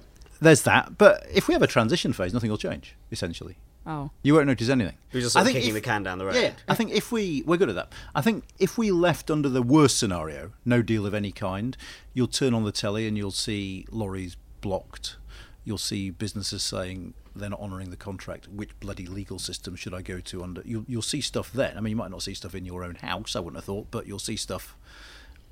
there's 0.40 0.62
that. 0.62 0.96
But 0.98 1.26
if 1.34 1.48
we 1.48 1.54
have 1.54 1.62
a 1.62 1.66
transition 1.66 2.12
phase, 2.12 2.32
nothing 2.32 2.50
will 2.50 2.58
change, 2.58 2.94
essentially. 3.10 3.56
Oh. 3.86 4.10
You 4.22 4.34
won't 4.34 4.46
notice 4.48 4.68
anything. 4.68 4.96
We're 5.12 5.20
just 5.20 5.36
I 5.36 5.40
of 5.40 5.46
think 5.46 5.56
kicking 5.58 5.68
if- 5.70 5.74
the 5.74 5.80
can 5.80 6.02
down 6.02 6.18
the 6.18 6.26
road. 6.26 6.34
Yeah, 6.34 6.52
I 6.68 6.74
think 6.74 6.90
if 6.92 7.12
we 7.12 7.42
we're 7.46 7.56
good 7.56 7.68
at 7.68 7.76
that. 7.76 7.92
I 8.14 8.20
think 8.20 8.44
if 8.58 8.76
we 8.76 8.90
left 8.90 9.30
under 9.30 9.48
the 9.48 9.62
worst 9.62 9.98
scenario, 9.98 10.52
no 10.64 10.82
deal 10.82 11.06
of 11.06 11.14
any 11.14 11.30
kind, 11.32 11.76
you'll 12.12 12.26
turn 12.26 12.52
on 12.54 12.64
the 12.64 12.72
telly 12.72 13.06
and 13.06 13.16
you'll 13.16 13.30
see 13.30 13.86
lorries 13.90 14.36
blocked. 14.60 15.16
You'll 15.64 15.78
see 15.78 16.10
businesses 16.10 16.62
saying 16.62 17.14
they're 17.34 17.50
not 17.50 17.60
honouring 17.60 17.90
the 17.90 17.96
contract. 17.96 18.48
Which 18.48 18.70
bloody 18.80 19.06
legal 19.06 19.38
system 19.38 19.76
should 19.76 19.94
I 19.94 20.02
go 20.02 20.18
to 20.20 20.42
under? 20.42 20.62
You'll 20.64 20.84
you'll 20.88 21.02
see 21.02 21.20
stuff 21.20 21.52
then. 21.52 21.76
I 21.76 21.80
mean, 21.80 21.90
you 21.90 21.96
might 21.96 22.10
not 22.10 22.22
see 22.22 22.34
stuff 22.34 22.54
in 22.54 22.64
your 22.64 22.82
own 22.82 22.96
house. 22.96 23.36
I 23.36 23.40
wouldn't 23.40 23.56
have 23.56 23.64
thought, 23.64 23.88
but 23.90 24.06
you'll 24.06 24.18
see 24.18 24.36
stuff 24.36 24.76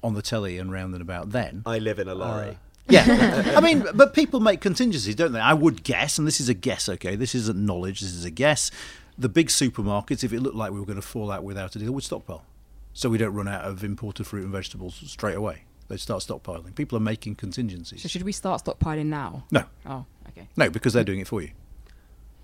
on 0.02 0.14
the 0.14 0.22
telly 0.22 0.58
and 0.58 0.70
round 0.72 0.92
and 0.94 1.02
about 1.02 1.30
then. 1.30 1.62
I 1.66 1.78
live 1.78 1.98
in 1.98 2.08
a 2.08 2.14
lorry. 2.14 2.50
Uh, 2.50 2.54
Yeah, 2.88 3.52
I 3.56 3.60
mean, 3.60 3.86
but 3.94 4.12
people 4.14 4.40
make 4.40 4.60
contingencies, 4.60 5.14
don't 5.14 5.32
they? 5.32 5.40
I 5.40 5.54
would 5.54 5.84
guess, 5.84 6.18
and 6.18 6.26
this 6.26 6.40
is 6.40 6.48
a 6.48 6.54
guess, 6.54 6.88
okay? 6.88 7.16
This 7.16 7.34
isn't 7.34 7.58
knowledge. 7.58 8.00
This 8.00 8.12
is 8.12 8.24
a 8.24 8.30
guess. 8.30 8.70
The 9.16 9.28
big 9.28 9.48
supermarkets, 9.48 10.22
if 10.24 10.32
it 10.32 10.40
looked 10.40 10.56
like 10.56 10.72
we 10.72 10.80
were 10.80 10.86
going 10.86 10.96
to 11.00 11.02
fall 11.02 11.30
out 11.30 11.44
without 11.44 11.74
a 11.76 11.78
deal, 11.78 11.92
would 11.92 12.04
stockpile, 12.04 12.44
so 12.92 13.08
we 13.08 13.16
don't 13.18 13.32
run 13.34 13.48
out 13.48 13.64
of 13.64 13.82
imported 13.84 14.26
fruit 14.26 14.42
and 14.42 14.52
vegetables 14.52 15.00
straight 15.06 15.36
away. 15.36 15.64
They'd 15.88 16.00
start 16.00 16.22
stockpiling. 16.22 16.74
People 16.74 16.96
are 16.98 17.00
making 17.00 17.36
contingencies. 17.36 18.02
So 18.02 18.08
should 18.08 18.22
we 18.22 18.32
start 18.32 18.64
stockpiling 18.64 19.06
now? 19.06 19.44
No, 19.50 19.64
Oh, 19.86 20.04
okay. 20.30 20.48
no, 20.56 20.68
because 20.70 20.92
they're 20.94 21.04
doing 21.04 21.20
it 21.20 21.28
for 21.28 21.40
you. 21.42 21.50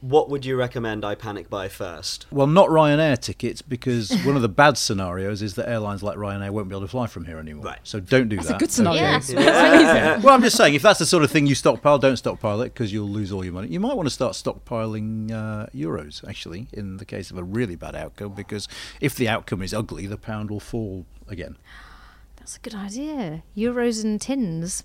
What 0.00 0.30
would 0.30 0.46
you 0.46 0.56
recommend 0.56 1.04
I 1.04 1.14
panic 1.14 1.50
buy 1.50 1.68
first? 1.68 2.26
Well, 2.30 2.46
not 2.46 2.68
Ryanair 2.68 3.18
tickets 3.18 3.60
because 3.60 4.10
one 4.24 4.34
of 4.34 4.42
the 4.42 4.48
bad 4.48 4.78
scenarios 4.78 5.42
is 5.42 5.54
that 5.56 5.68
airlines 5.68 6.02
like 6.02 6.16
Ryanair 6.16 6.50
won't 6.50 6.68
be 6.68 6.74
able 6.74 6.86
to 6.86 6.88
fly 6.88 7.06
from 7.06 7.26
here 7.26 7.38
anymore. 7.38 7.66
Right. 7.66 7.78
So 7.82 8.00
don't 8.00 8.28
do 8.28 8.36
That's 8.36 8.48
that. 8.48 8.52
That's 8.54 8.62
a 8.62 8.64
good 8.64 8.72
scenario. 8.72 9.00
Yes. 9.00 10.22
well, 10.24 10.34
I'm 10.34 10.42
just 10.42 10.56
saying, 10.56 10.74
if 10.74 10.82
that's 10.82 10.98
the 10.98 11.06
sort 11.06 11.22
of 11.22 11.30
thing 11.30 11.46
you 11.46 11.54
stockpile, 11.54 11.98
don't 11.98 12.16
stockpile 12.16 12.62
it 12.62 12.72
because 12.72 12.92
you'll 12.92 13.08
lose 13.08 13.30
all 13.30 13.44
your 13.44 13.52
money. 13.52 13.68
You 13.68 13.80
might 13.80 13.94
want 13.94 14.06
to 14.06 14.14
start 14.14 14.32
stockpiling 14.32 15.32
uh, 15.32 15.66
euros, 15.74 16.26
actually, 16.26 16.68
in 16.72 16.96
the 16.96 17.04
case 17.04 17.30
of 17.30 17.36
a 17.36 17.44
really 17.44 17.76
bad 17.76 17.94
outcome, 17.94 18.32
because 18.32 18.68
if 19.00 19.14
the 19.14 19.28
outcome 19.28 19.60
is 19.60 19.74
ugly, 19.74 20.06
the 20.06 20.16
pound 20.16 20.50
will 20.50 20.60
fall 20.60 21.04
again. 21.28 21.56
That's 22.36 22.56
a 22.56 22.60
good 22.60 22.74
idea. 22.74 23.42
Euros 23.54 24.02
and 24.02 24.18
tins. 24.18 24.84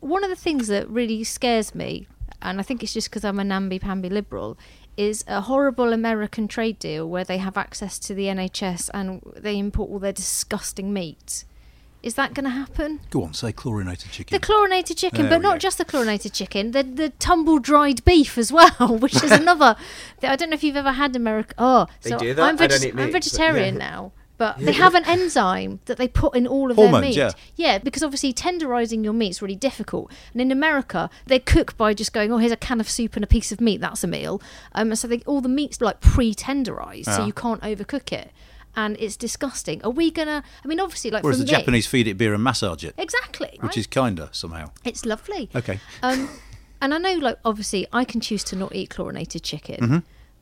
One 0.00 0.24
of 0.24 0.30
the 0.30 0.36
things 0.36 0.68
that 0.68 0.88
really 0.88 1.22
scares 1.24 1.74
me, 1.74 2.08
and 2.42 2.60
I 2.60 2.62
think 2.62 2.82
it's 2.82 2.92
just 2.94 3.10
because 3.10 3.24
I'm 3.24 3.38
a 3.38 3.44
namby-pamby 3.44 4.08
liberal, 4.08 4.58
is 4.96 5.24
a 5.26 5.42
horrible 5.42 5.92
American 5.92 6.48
trade 6.48 6.78
deal 6.78 7.08
where 7.08 7.24
they 7.24 7.38
have 7.38 7.56
access 7.56 7.98
to 8.00 8.14
the 8.14 8.24
NHS 8.24 8.90
and 8.92 9.22
they 9.36 9.58
import 9.58 9.90
all 9.90 9.98
their 9.98 10.12
disgusting 10.12 10.92
meat. 10.92 11.44
Is 12.02 12.14
that 12.14 12.32
going 12.32 12.44
to 12.44 12.50
happen? 12.50 13.00
Go 13.10 13.24
on, 13.24 13.34
say 13.34 13.52
chlorinated 13.52 14.10
chicken. 14.10 14.34
The 14.34 14.40
chlorinated 14.44 14.96
chicken, 14.96 15.22
There 15.28 15.38
but 15.38 15.42
not 15.42 15.54
go. 15.56 15.58
just 15.58 15.76
the 15.76 15.84
chlorinated 15.84 16.32
chicken, 16.32 16.70
the 16.70 16.82
the 16.82 17.10
tumble 17.18 17.58
dried 17.58 18.02
beef 18.06 18.38
as 18.38 18.50
well, 18.50 18.70
which 19.00 19.22
is 19.22 19.30
another. 19.42 19.76
I 20.22 20.34
don't 20.36 20.48
know 20.48 20.54
if 20.54 20.64
you've 20.64 20.76
ever 20.76 20.92
had 20.92 21.14
American. 21.14 21.54
Oh, 21.58 21.86
They 22.00 22.10
so 22.10 22.18
do 22.18 22.32
that? 22.32 22.42
I'm, 22.42 22.58
I 22.58 22.66
don't 22.68 22.82
eat 22.84 22.94
meat, 22.94 23.02
I'm 23.02 23.08
but 23.12 23.22
vegetarian 23.22 23.74
yeah. 23.74 23.90
now, 23.90 24.12
but 24.40 24.56
they 24.58 24.72
have 24.72 24.94
an 24.94 25.04
enzyme 25.04 25.80
that 25.84 25.98
they 25.98 26.08
put 26.08 26.34
in 26.34 26.46
all 26.46 26.70
of 26.70 26.76
Hormones, 26.76 27.14
their 27.14 27.26
meat. 27.28 27.36
yeah. 27.56 27.72
yeah, 27.74 27.78
because 27.78 28.02
obviously 28.02 28.32
tenderizing 28.32 29.04
your 29.04 29.12
meat's 29.12 29.42
really 29.42 29.54
difficult. 29.54 30.10
And 30.32 30.40
in 30.40 30.50
America, 30.50 31.10
they 31.26 31.38
cook 31.38 31.76
by 31.76 31.92
just 31.92 32.12
going, 32.14 32.32
"Oh, 32.32 32.38
here's 32.38 32.50
a 32.50 32.56
can 32.56 32.80
of 32.80 32.88
soup 32.88 33.16
and 33.16 33.22
a 33.22 33.26
piece 33.26 33.52
of 33.52 33.60
meat. 33.60 33.80
That's 33.82 34.02
a 34.02 34.06
meal." 34.06 34.40
Um, 34.74 34.88
and 34.88 34.98
so 34.98 35.06
they, 35.06 35.18
all 35.26 35.42
the 35.42 35.48
meat's 35.50 35.80
like 35.82 36.00
pre-tenderized, 36.00 37.04
so 37.14 37.26
you 37.26 37.32
can't 37.34 37.60
overcook 37.60 38.12
it. 38.12 38.30
And 38.74 38.96
it's 38.98 39.16
disgusting. 39.16 39.82
Are 39.84 39.90
we 39.90 40.10
gonna? 40.10 40.42
I 40.64 40.68
mean, 40.68 40.80
obviously, 40.80 41.10
like 41.10 41.22
Whereas 41.22 41.38
the 41.38 41.44
me, 41.44 41.50
Japanese 41.50 41.86
feed 41.86 42.08
it 42.08 42.14
beer 42.16 42.32
and 42.32 42.42
massage 42.42 42.82
it, 42.84 42.94
exactly, 42.96 43.50
which 43.60 43.62
right? 43.62 43.76
is 43.76 43.86
kinder 43.86 44.28
somehow. 44.32 44.70
It's 44.84 45.04
lovely. 45.04 45.50
Okay. 45.54 45.80
Um, 46.02 46.28
and 46.80 46.94
I 46.94 46.98
know, 46.98 47.14
like, 47.14 47.36
obviously, 47.44 47.86
I 47.92 48.04
can 48.04 48.20
choose 48.22 48.42
to 48.44 48.56
not 48.56 48.74
eat 48.74 48.88
chlorinated 48.90 49.42
chicken, 49.42 49.76
Mm-hmm. 49.80 49.98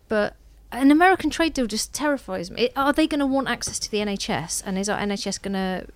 but 0.08 0.36
an 0.72 0.90
American 0.90 1.30
trade 1.30 1.54
deal 1.54 1.66
just 1.66 1.92
terrifies 1.92 2.50
me. 2.50 2.70
Are 2.76 2.92
they 2.92 3.06
going 3.06 3.20
to 3.20 3.26
want 3.26 3.48
access 3.48 3.78
to 3.80 3.90
the 3.90 3.98
NHS, 3.98 4.62
and 4.66 4.78
is 4.78 4.88
our 4.88 4.98
NHS 4.98 5.40
going 5.42 5.54
to 5.54 5.86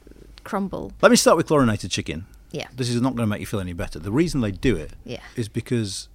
crumble? 0.44 0.92
Let 1.02 1.10
me 1.10 1.16
start 1.16 1.36
with 1.36 1.46
chlorinated 1.46 1.90
chicken. 1.90 2.26
Yeah. 2.50 2.68
This 2.74 2.88
is 2.90 3.00
not 3.00 3.10
going 3.16 3.26
to 3.26 3.30
make 3.30 3.40
you 3.40 3.46
feel 3.46 3.60
any 3.60 3.72
better. 3.72 3.98
The 3.98 4.12
reason 4.12 4.40
they 4.40 4.50
do 4.50 4.76
it 4.76 4.92
is 4.92 5.12
Yeah. 5.12 5.20
is 5.36 5.48
because 5.48 6.08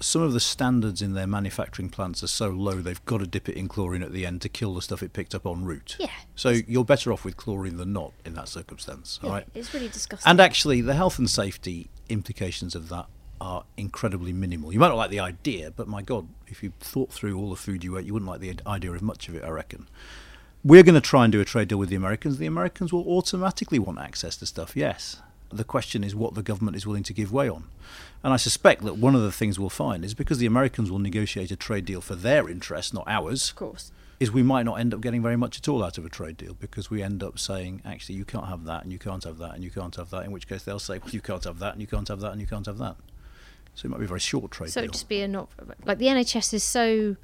some 0.00 0.20
of 0.20 0.34
the 0.34 0.40
standards 0.40 1.00
in 1.00 1.14
their 1.14 1.26
manufacturing 1.26 1.88
plants 1.88 2.22
are 2.22 2.26
so 2.26 2.48
low 2.50 2.82
they've 2.82 3.02
got 3.06 3.18
to 3.18 3.26
dip 3.26 3.48
it 3.48 3.56
in 3.56 3.66
chlorine 3.66 4.02
at 4.02 4.12
the 4.12 4.26
end 4.26 4.42
to 4.42 4.48
kill 4.50 4.74
the 4.74 4.82
stuff 4.82 5.02
it 5.02 5.14
picked 5.14 5.34
up 5.34 5.46
en 5.46 5.64
route. 5.64 5.96
Yeah. 5.98 6.10
So 6.34 6.50
you're 6.50 6.84
better 6.84 7.12
off 7.14 7.24
with 7.24 7.38
chlorine 7.38 7.78
than 7.78 7.94
not 7.94 8.12
in 8.24 8.34
that 8.34 8.48
circumstance, 8.48 9.18
Yeah, 9.22 9.30
right? 9.30 9.46
It's 9.54 9.72
really 9.72 9.88
disgusting. 9.88 10.28
And 10.30 10.38
actually, 10.38 10.82
the 10.82 10.92
health 10.94 11.18
and 11.18 11.28
safety 11.30 11.88
implications 12.10 12.74
of 12.74 12.90
that 12.90 13.06
are 13.40 13.64
incredibly 13.76 14.32
minimal. 14.32 14.72
You 14.72 14.78
might 14.78 14.88
not 14.88 14.96
like 14.96 15.10
the 15.10 15.20
idea, 15.20 15.70
but 15.70 15.88
my 15.88 16.02
God, 16.02 16.28
if 16.46 16.62
you 16.62 16.72
thought 16.80 17.12
through 17.12 17.38
all 17.38 17.50
the 17.50 17.56
food 17.56 17.84
you 17.84 17.96
ate, 17.98 18.04
you 18.06 18.12
wouldn't 18.12 18.30
like 18.30 18.40
the 18.40 18.54
idea 18.66 18.92
of 18.92 19.02
much 19.02 19.28
of 19.28 19.34
it, 19.34 19.44
I 19.44 19.48
reckon. 19.48 19.88
We're 20.64 20.82
going 20.82 20.94
to 20.96 21.00
try 21.00 21.24
and 21.24 21.32
do 21.32 21.40
a 21.40 21.44
trade 21.44 21.68
deal 21.68 21.78
with 21.78 21.90
the 21.90 21.96
Americans. 21.96 22.38
The 22.38 22.46
Americans 22.46 22.92
will 22.92 23.06
automatically 23.06 23.78
want 23.78 23.98
access 24.00 24.36
to 24.38 24.46
stuff, 24.46 24.76
yes. 24.76 25.20
The 25.52 25.62
question 25.62 26.02
is 26.02 26.14
what 26.14 26.34
the 26.34 26.42
government 26.42 26.76
is 26.76 26.86
willing 26.86 27.04
to 27.04 27.12
give 27.12 27.32
way 27.32 27.48
on. 27.48 27.64
And 28.24 28.32
I 28.32 28.36
suspect 28.36 28.82
that 28.82 28.96
one 28.96 29.14
of 29.14 29.22
the 29.22 29.30
things 29.30 29.60
we'll 29.60 29.70
find 29.70 30.04
is 30.04 30.12
because 30.12 30.38
the 30.38 30.46
Americans 30.46 30.90
will 30.90 30.98
negotiate 30.98 31.52
a 31.52 31.56
trade 31.56 31.84
deal 31.84 32.00
for 32.00 32.16
their 32.16 32.48
interests, 32.48 32.92
not 32.92 33.04
ours 33.06 33.50
of 33.50 33.56
course. 33.56 33.92
is 34.18 34.32
we 34.32 34.42
might 34.42 34.64
not 34.64 34.80
end 34.80 34.92
up 34.92 35.00
getting 35.00 35.22
very 35.22 35.36
much 35.36 35.58
at 35.58 35.68
all 35.68 35.84
out 35.84 35.98
of 35.98 36.04
a 36.04 36.08
trade 36.08 36.36
deal 36.36 36.54
because 36.54 36.90
we 36.90 37.00
end 37.00 37.22
up 37.22 37.38
saying, 37.38 37.80
actually, 37.84 38.16
you 38.16 38.24
can't 38.24 38.48
have 38.48 38.64
that 38.64 38.82
and 38.82 38.90
you 38.90 38.98
can't 38.98 39.22
have 39.22 39.38
that 39.38 39.54
and 39.54 39.62
you 39.62 39.70
can't 39.70 39.94
have 39.94 40.10
that, 40.10 40.24
in 40.24 40.32
which 40.32 40.48
case 40.48 40.64
they'll 40.64 40.80
say, 40.80 40.98
well, 40.98 41.10
you 41.10 41.20
can't 41.20 41.44
have 41.44 41.60
that 41.60 41.74
and 41.74 41.80
you 41.80 41.86
can't 41.86 42.08
have 42.08 42.20
that 42.20 42.32
and 42.32 42.40
you 42.40 42.46
can't 42.48 42.66
have 42.66 42.78
that. 42.78 42.96
So 43.76 43.86
it 43.86 43.90
might 43.90 43.98
be 43.98 44.04
a 44.06 44.08
very 44.08 44.18
short 44.20 44.50
trade 44.50 44.70
So 44.70 44.80
deal. 44.80 44.84
it'd 44.86 44.94
just 44.94 45.08
be 45.08 45.20
a 45.20 45.28
not 45.28 45.48
like 45.84 45.98
the 45.98 46.06
NHS 46.06 46.52
is 46.54 46.64
so. 46.64 47.16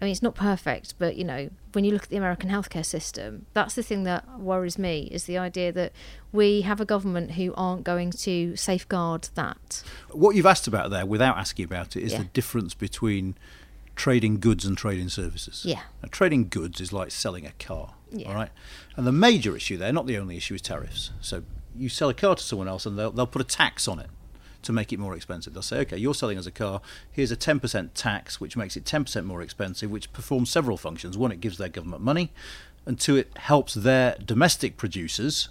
I 0.00 0.06
mean, 0.06 0.12
it's 0.12 0.22
not 0.22 0.34
perfect, 0.34 0.94
but 0.98 1.16
you 1.16 1.24
know, 1.24 1.50
when 1.72 1.84
you 1.84 1.92
look 1.92 2.04
at 2.04 2.08
the 2.08 2.16
American 2.16 2.48
healthcare 2.48 2.86
system, 2.86 3.44
that's 3.52 3.74
the 3.74 3.82
thing 3.82 4.04
that 4.04 4.38
worries 4.40 4.78
me 4.78 5.02
is 5.12 5.24
the 5.24 5.36
idea 5.36 5.72
that 5.72 5.92
we 6.32 6.62
have 6.62 6.80
a 6.80 6.86
government 6.86 7.32
who 7.32 7.52
aren't 7.54 7.84
going 7.84 8.10
to 8.12 8.56
safeguard 8.56 9.28
that. 9.34 9.82
What 10.10 10.36
you've 10.36 10.46
asked 10.46 10.66
about 10.66 10.88
there, 10.88 11.04
without 11.04 11.36
asking 11.36 11.66
about 11.66 11.96
it, 11.96 12.02
is 12.02 12.12
Yeah. 12.12 12.18
the 12.20 12.24
difference 12.24 12.72
between 12.72 13.34
trading 13.94 14.40
goods 14.40 14.64
and 14.64 14.78
trading 14.78 15.10
services. 15.10 15.64
Yeah. 15.66 15.82
Now, 16.02 16.08
trading 16.10 16.48
goods 16.48 16.80
is 16.80 16.94
like 16.94 17.10
selling 17.10 17.44
a 17.44 17.52
car. 17.58 17.92
All 18.26 18.34
right. 18.34 18.50
And 18.96 19.06
the 19.06 19.12
major 19.12 19.54
issue 19.54 19.76
there, 19.76 19.92
not 19.92 20.06
the 20.06 20.16
only 20.16 20.38
issue, 20.38 20.54
is 20.54 20.62
tariffs. 20.62 21.10
So 21.20 21.42
you 21.76 21.90
sell 21.90 22.08
a 22.08 22.14
car 22.14 22.36
to 22.36 22.42
someone 22.42 22.68
else 22.68 22.86
and 22.86 22.98
they'll, 22.98 23.10
they'll 23.10 23.26
put 23.26 23.42
a 23.42 23.44
tax 23.44 23.86
on 23.86 23.98
it 23.98 24.08
to 24.62 24.72
make 24.72 24.92
it 24.92 24.98
more 24.98 25.14
expensive. 25.14 25.54
They'll 25.54 25.62
say, 25.62 25.80
okay, 25.80 25.96
you're 25.96 26.14
selling 26.14 26.38
us 26.38 26.46
a 26.46 26.50
car, 26.50 26.80
here's 27.10 27.32
a 27.32 27.36
10% 27.36 27.90
tax, 27.94 28.40
which 28.40 28.56
makes 28.56 28.76
it 28.76 28.84
10% 28.84 29.24
more 29.24 29.42
expensive, 29.42 29.90
which 29.90 30.12
performs 30.12 30.50
several 30.50 30.76
functions. 30.76 31.16
One, 31.16 31.32
it 31.32 31.40
gives 31.40 31.58
their 31.58 31.68
government 31.68 32.02
money, 32.02 32.32
and 32.86 32.98
two, 32.98 33.16
it 33.16 33.36
helps 33.36 33.74
their 33.74 34.16
domestic 34.24 34.76
producers 34.76 35.48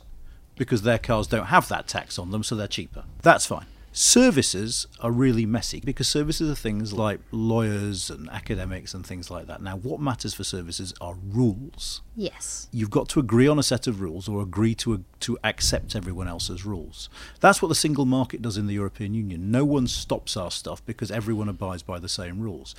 because 0.56 0.82
their 0.82 0.98
cars 0.98 1.28
don't 1.28 1.46
have 1.46 1.70
that 1.70 1.88
tax 1.88 2.20
on 2.20 2.32
them, 2.32 2.44
so 2.44 2.56
they're 2.56 2.68
cheaper. 2.68 3.04
That's 3.22 3.46
fine. 3.46 3.66
Services 4.02 4.88
are 5.02 5.12
really 5.12 5.46
messy 5.46 5.82
because 5.82 6.08
services 6.08 6.50
are 6.50 6.56
things 6.56 6.94
like 6.94 7.20
lawyers 7.34 8.10
and 8.10 8.30
academics 8.30 8.94
and 8.94 9.06
things 9.06 9.30
like 9.30 9.46
that. 9.48 9.62
Now, 9.62 9.76
what 9.76 10.00
matters 10.00 10.34
for 10.34 10.46
services 10.46 10.94
are 11.02 11.16
rules. 11.16 12.02
Yes. 12.16 12.70
You've 12.72 12.92
got 12.92 13.10
to 13.10 13.20
agree 13.20 13.50
on 13.50 13.60
a 13.60 13.64
set 13.64 13.88
of 13.88 14.00
rules 14.00 14.30
or 14.30 14.42
agree 14.42 14.74
to 14.76 15.04
to 15.20 15.38
accept 15.44 15.98
everyone 15.98 16.30
else's 16.30 16.66
rules. 16.66 17.10
That's 17.42 17.62
what 17.62 17.68
the 17.68 17.76
single 17.76 18.06
market 18.06 18.42
does 18.42 18.56
in 18.56 18.68
the 18.68 18.74
European 18.76 19.14
Union. 19.14 19.52
No 19.52 19.66
one 19.66 19.86
stops 19.86 20.38
our 20.38 20.50
stuff 20.50 20.82
because 20.86 21.12
everyone 21.12 21.50
abides 21.50 21.84
by 21.84 22.00
the 22.00 22.08
same 22.08 22.40
rules. 22.40 22.76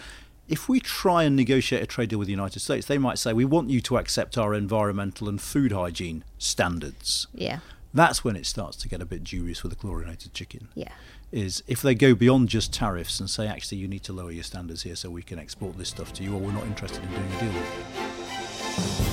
If 0.48 0.70
we 0.70 0.80
try 0.80 1.24
and 1.24 1.36
negotiate 1.36 1.82
a 1.82 1.86
trade 1.86 2.08
deal 2.08 2.18
with 2.18 2.28
the 2.28 2.32
United 2.32 2.60
States, 2.60 2.86
they 2.86 2.96
might 2.96 3.18
say, 3.18 3.34
We 3.34 3.44
want 3.44 3.68
you 3.68 3.82
to 3.82 3.98
accept 3.98 4.38
our 4.38 4.54
environmental 4.54 5.28
and 5.28 5.38
food 5.38 5.72
hygiene 5.72 6.24
standards. 6.38 7.26
Yeah. 7.34 7.58
That's 7.92 8.22
when 8.24 8.36
it 8.36 8.46
starts 8.46 8.76
to 8.78 8.88
get 8.88 9.02
a 9.02 9.04
bit 9.04 9.24
dubious 9.24 9.62
with 9.62 9.70
the 9.72 9.76
chlorinated 9.76 10.32
chicken. 10.32 10.68
Yeah. 10.74 10.92
Is 11.32 11.62
if 11.66 11.82
they 11.82 11.94
go 11.94 12.14
beyond 12.14 12.48
just 12.48 12.72
tariffs 12.72 13.20
and 13.20 13.28
say, 13.28 13.46
actually, 13.46 13.78
you 13.78 13.88
need 13.88 14.02
to 14.04 14.12
lower 14.12 14.30
your 14.30 14.44
standards 14.44 14.82
here 14.82 14.96
so 14.96 15.10
we 15.10 15.22
can 15.22 15.38
export 15.38 15.76
this 15.78 15.88
stuff 15.88 16.12
to 16.14 16.22
you, 16.24 16.34
or 16.34 16.38
we're 16.40 16.52
not 16.52 16.64
interested 16.66 17.02
in 17.02 17.08
doing 17.10 17.32
a 17.32 17.40
deal 17.40 17.52
with 17.52 17.70
you. 17.96 19.10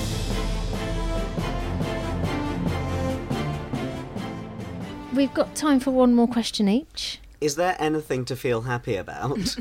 We've 5.14 5.32
got 5.34 5.54
time 5.56 5.80
for 5.80 5.90
one 5.90 6.14
more 6.14 6.28
question 6.28 6.68
each. 6.68 7.18
Is 7.40 7.56
there 7.56 7.76
anything 7.80 8.24
to 8.26 8.36
feel 8.36 8.62
happy 8.62 8.94
about? 8.96 9.56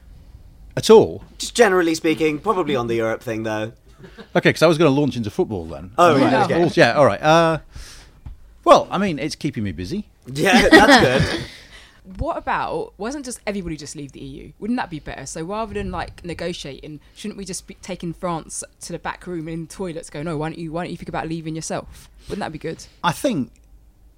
At 0.76 0.88
all? 0.88 1.24
Just 1.38 1.54
generally 1.54 1.94
speaking, 1.94 2.38
probably 2.38 2.76
on 2.76 2.86
the 2.86 2.94
Europe 2.94 3.22
thing 3.22 3.42
though. 3.42 3.72
Okay, 4.34 4.48
because 4.50 4.62
I 4.62 4.66
was 4.66 4.78
going 4.78 4.90
to 4.94 4.98
launch 4.98 5.16
into 5.16 5.30
football 5.30 5.66
then. 5.66 5.90
Oh, 5.98 6.18
Right, 6.18 6.32
right, 6.32 6.50
okay. 6.50 6.70
yeah, 6.80 6.92
all 6.94 7.04
right. 7.04 7.20
Uh, 7.20 7.58
well, 8.70 8.86
I 8.88 8.98
mean, 8.98 9.18
it's 9.18 9.34
keeping 9.34 9.64
me 9.64 9.72
busy. 9.72 10.08
Yeah, 10.32 10.68
that's 10.68 11.28
good. 11.28 11.40
What 12.16 12.38
about 12.38 12.94
wasn't 12.98 13.26
just 13.26 13.40
everybody 13.46 13.76
just 13.76 13.94
leave 13.94 14.12
the 14.12 14.20
EU? 14.20 14.52
Wouldn't 14.58 14.78
that 14.78 14.90
be 14.90 15.00
better? 15.00 15.26
So 15.26 15.44
rather 15.44 15.74
than 15.74 15.90
like 15.90 16.24
negotiating, 16.24 16.98
shouldn't 17.14 17.36
we 17.36 17.44
just 17.44 17.66
be 17.66 17.74
taking 17.74 18.14
France 18.14 18.64
to 18.80 18.92
the 18.92 18.98
back 18.98 19.26
room 19.26 19.48
in 19.48 19.66
toilets? 19.66 20.08
Go 20.08 20.22
no, 20.22 20.32
oh, 20.32 20.36
why 20.38 20.48
don't 20.48 20.58
you 20.58 20.72
why 20.72 20.84
don't 20.84 20.90
you 20.90 20.96
think 20.96 21.10
about 21.10 21.28
leaving 21.28 21.54
yourself? 21.54 22.08
Wouldn't 22.28 22.40
that 22.40 22.52
be 22.52 22.58
good? 22.58 22.86
I 23.04 23.12
think 23.12 23.52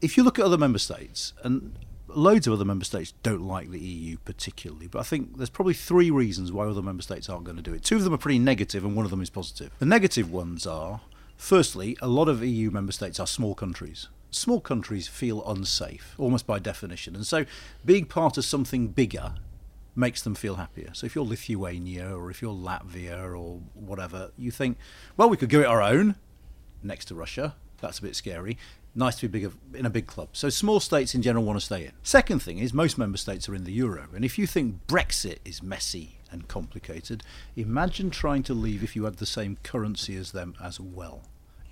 if 0.01 0.17
you 0.17 0.23
look 0.23 0.39
at 0.39 0.45
other 0.45 0.57
member 0.57 0.79
states, 0.79 1.33
and 1.43 1.77
loads 2.09 2.47
of 2.47 2.53
other 2.53 2.65
member 2.65 2.85
states 2.85 3.15
don't 3.23 3.43
like 3.43 3.71
the 3.71 3.81
EU 3.81 4.17
particularly, 4.25 4.87
but 4.87 5.01
I 5.01 5.03
think 5.03 5.37
there's 5.37 5.51
probably 5.51 5.75
three 5.75 6.11
reasons 6.11 6.53
why 6.53 6.67
other 6.67 6.83
member 6.83 7.03
states 7.03 7.29
aren't 7.29 7.45
going 7.45 7.57
to 7.57 7.63
do 7.63 7.75
it. 7.75 7.83
Two 7.83 7.97
of 7.97 8.05
them 8.05 8.15
are 8.15 8.19
pretty 8.19 8.39
negative, 8.39 8.85
and 8.85 8.95
one 8.95 9.05
of 9.05 9.11
them 9.11 9.21
is 9.23 9.31
positive. 9.31 9.71
The 9.81 9.87
negative 9.87 10.31
ones 10.31 10.67
are, 10.67 11.01
firstly, 11.37 11.97
a 12.01 12.09
lot 12.09 12.29
of 12.29 12.45
EU 12.45 12.71
member 12.71 12.93
states 12.93 13.19
are 13.19 13.27
small 13.27 13.55
countries. 13.55 14.09
Small 14.33 14.61
countries 14.61 15.09
feel 15.09 15.47
unsafe, 15.47 16.15
almost 16.19 16.47
by 16.47 16.59
definition, 16.59 17.15
and 17.15 17.27
so 17.27 17.45
being 17.85 18.07
part 18.07 18.39
of 18.39 18.45
something 18.45 18.89
bigger 18.89 19.35
makes 19.95 20.23
them 20.23 20.35
feel 20.35 20.55
happier. 20.55 20.91
So 20.95 21.05
if 21.05 21.15
you're 21.15 21.25
Lithuania 21.25 22.17
or 22.17 22.31
if 22.31 22.41
you're 22.41 22.55
Latvia 22.55 23.39
or 23.39 23.61
whatever, 23.75 24.31
you 24.39 24.51
think, 24.51 24.79
well, 25.19 25.29
we 25.29 25.37
could 25.37 25.51
go 25.51 25.61
it 25.61 25.67
our 25.67 25.83
own 25.83 26.17
next 26.83 27.07
to 27.07 27.15
Russia. 27.15 27.57
That's 27.83 27.99
a 27.99 28.03
bit 28.03 28.17
scary. 28.17 28.57
Nice 28.95 29.17
to 29.17 29.29
be 29.29 29.41
big 29.41 29.53
in 29.75 29.85
a 29.85 29.91
big 29.91 30.07
club. 30.07 30.31
So 30.33 30.49
small 30.49 30.81
states 30.81 31.15
in 31.15 31.21
general 31.21 31.45
want 31.45 31.61
to 31.61 31.65
stay 31.65 31.85
in. 31.85 31.93
Second 32.03 32.41
thing 32.41 32.59
is 32.59 32.73
most 32.73 32.97
member 32.97 33.19
states 33.19 33.51
are 33.51 33.55
in 33.55 33.65
the 33.65 33.73
euro, 33.73 34.09
and 34.15 34.25
if 34.25 34.39
you 34.39 34.47
think 34.47 34.87
Brexit 34.87 35.39
is 35.45 35.63
messy 35.63 36.21
and 36.31 36.49
complicated, 36.49 37.23
imagine 37.55 38.11
trying 38.11 38.43
to 38.45 38.55
leave 38.55 38.83
if 38.83 38.97
you 38.97 39.05
had 39.05 39.17
the 39.17 39.27
same 39.27 39.59
currency 39.63 40.17
as 40.17 40.33
them 40.33 40.55
as 40.63 40.81
well. 40.81 41.23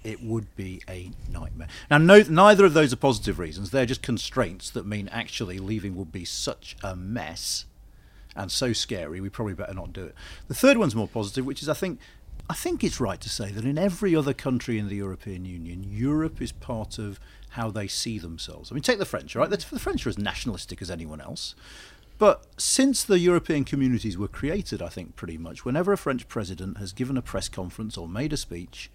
It 0.02 0.22
would 0.22 0.54
be 0.56 0.82
a 0.88 1.10
nightmare. 1.30 1.68
Now, 1.90 1.98
no, 1.98 2.22
neither 2.28 2.64
of 2.64 2.72
those 2.72 2.92
are 2.92 2.96
positive 2.96 3.38
reasons. 3.38 3.70
They're 3.70 3.86
just 3.86 4.02
constraints 4.02 4.70
that 4.70 4.86
mean 4.86 5.08
actually 5.08 5.58
leaving 5.58 5.96
would 5.96 6.10
be 6.10 6.24
such 6.24 6.76
a 6.82 6.96
mess 6.96 7.66
and 8.36 8.50
so 8.50 8.72
scary, 8.72 9.20
we 9.20 9.28
probably 9.28 9.54
better 9.54 9.74
not 9.74 9.92
do 9.92 10.04
it. 10.04 10.14
The 10.48 10.54
third 10.54 10.76
one's 10.76 10.94
more 10.94 11.08
positive, 11.08 11.44
which 11.44 11.62
is 11.62 11.68
I 11.68 11.74
think 11.74 11.98
I 12.48 12.54
think 12.54 12.82
it's 12.82 13.00
right 13.00 13.20
to 13.20 13.28
say 13.28 13.52
that 13.52 13.64
in 13.64 13.78
every 13.78 14.16
other 14.16 14.32
country 14.32 14.78
in 14.78 14.88
the 14.88 14.96
European 14.96 15.44
Union, 15.44 15.84
Europe 15.88 16.42
is 16.42 16.50
part 16.50 16.98
of 16.98 17.20
how 17.50 17.70
they 17.70 17.86
see 17.86 18.18
themselves. 18.18 18.70
I 18.70 18.74
mean, 18.74 18.82
take 18.82 18.98
the 18.98 19.04
French, 19.04 19.36
right? 19.36 19.48
The, 19.48 19.56
the 19.56 19.78
French 19.78 20.04
are 20.04 20.08
as 20.08 20.18
nationalistic 20.18 20.82
as 20.82 20.90
anyone 20.90 21.20
else. 21.20 21.54
But 22.18 22.44
since 22.58 23.04
the 23.04 23.18
European 23.18 23.64
communities 23.64 24.18
were 24.18 24.28
created, 24.28 24.82
I 24.82 24.88
think 24.88 25.16
pretty 25.16 25.38
much, 25.38 25.64
whenever 25.64 25.92
a 25.92 25.96
French 25.96 26.28
president 26.28 26.78
has 26.78 26.92
given 26.92 27.16
a 27.16 27.22
press 27.22 27.48
conference 27.48 27.96
or 27.96 28.08
made 28.08 28.32
a 28.32 28.36
speech, 28.36 28.90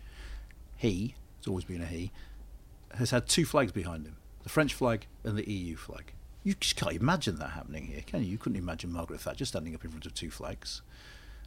he, 0.76 1.16
it's 1.38 1.48
always 1.48 1.66
been 1.66 1.82
a 1.82 1.86
he, 1.86 2.12
has 2.96 3.12
had 3.12 3.28
two 3.28 3.46
flags 3.46 3.72
behind 3.72 4.06
him 4.06 4.18
the 4.44 4.50
French 4.50 4.74
flag 4.76 5.08
and 5.24 5.38
the 5.38 5.52
EU 5.52 5.76
flag. 5.76 6.14
You 6.44 6.54
just 6.54 6.76
can't 6.76 6.96
imagine 6.96 7.40
that 7.40 7.52
happening 7.52 7.88
here, 7.88 8.02
can 8.06 8.24
you? 8.24 8.30
You 8.30 8.38
couldn't 8.38 8.60
imagine 8.60 8.92
Margaret 8.92 9.20
Thatcher 9.20 9.46
standing 9.46 9.74
up 9.74 9.84
in 9.84 9.90
front 9.90 10.06
of 10.06 10.14
two 10.14 10.30
flags. 10.30 10.84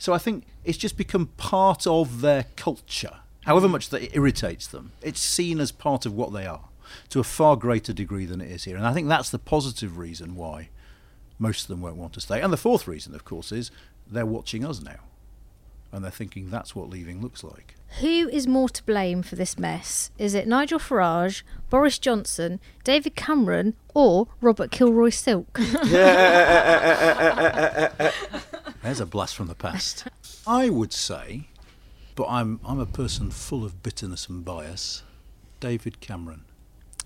So 0.01 0.13
I 0.13 0.19
think 0.19 0.45
it's 0.65 0.79
just 0.79 0.97
become 0.97 1.27
part 1.37 1.87
of 1.87 2.23
their 2.23 2.47
culture. 2.57 3.21
However 3.45 3.69
much 3.69 3.91
that 3.91 4.03
it 4.03 4.17
irritates 4.17 4.67
them, 4.67 4.91
it's 5.01 5.21
seen 5.21 5.61
as 5.61 5.71
part 5.71 6.07
of 6.07 6.15
what 6.15 6.33
they 6.33 6.45
are 6.45 6.69
to 7.11 7.21
a 7.21 7.25
far 7.25 7.57
greater 7.57 7.93
degree 7.93 8.27
than 8.27 8.41
it 8.41 8.51
is 8.51 8.65
here. 8.65 8.77
And 8.77 8.87
I 8.87 8.93
think 8.93 9.09
that's 9.09 9.31
the 9.31 9.39
positive 9.39 9.97
reason 9.97 10.35
why 10.35 10.71
most 11.39 11.63
of 11.63 11.69
them 11.69 11.81
won't 11.81 11.97
want 11.97 12.13
to 12.15 12.21
stay. 12.21 12.41
And 12.41 12.53
the 12.53 12.57
fourth 12.57 12.89
reason, 12.89 13.15
of 13.15 13.25
course, 13.25 13.53
is 13.53 13.71
they're 14.07 14.27
watching 14.27 14.65
us 14.65 14.83
now. 14.83 14.99
And 15.91 16.05
they're 16.05 16.11
thinking 16.11 16.51
that's 16.51 16.77
what 16.77 16.91
leaving 16.91 17.23
looks 17.23 17.43
like. 17.43 17.75
Who 18.01 18.29
is 18.29 18.47
more 18.47 18.69
to 18.69 18.83
blame 18.85 19.23
for 19.23 19.37
this 19.37 19.59
mess? 19.59 20.11
Is 20.19 20.35
it 20.35 20.47
Nigel 20.47 20.79
Farage, 20.79 21.43
Boris 21.71 21.99
Johnson, 21.99 22.61
David 22.85 23.17
Cameron, 23.17 23.75
or 23.95 24.29
Robert 24.43 24.71
Kilroy 24.71 25.09
Silk? 25.09 25.59
There's 28.83 29.01
a 29.01 29.07
blast 29.07 29.35
from 29.35 29.47
the 29.47 29.55
past. 29.55 30.07
I 30.47 30.69
would 30.69 30.93
say, 30.93 31.49
but 32.15 32.27
I'm 32.29 32.61
I'm 32.65 32.79
a 32.79 32.87
person 32.87 33.31
full 33.31 33.65
of 33.65 33.83
bitterness 33.83 34.29
and 34.29 34.45
bias. 34.45 35.03
David 35.61 36.01
Cameron. 36.01 36.45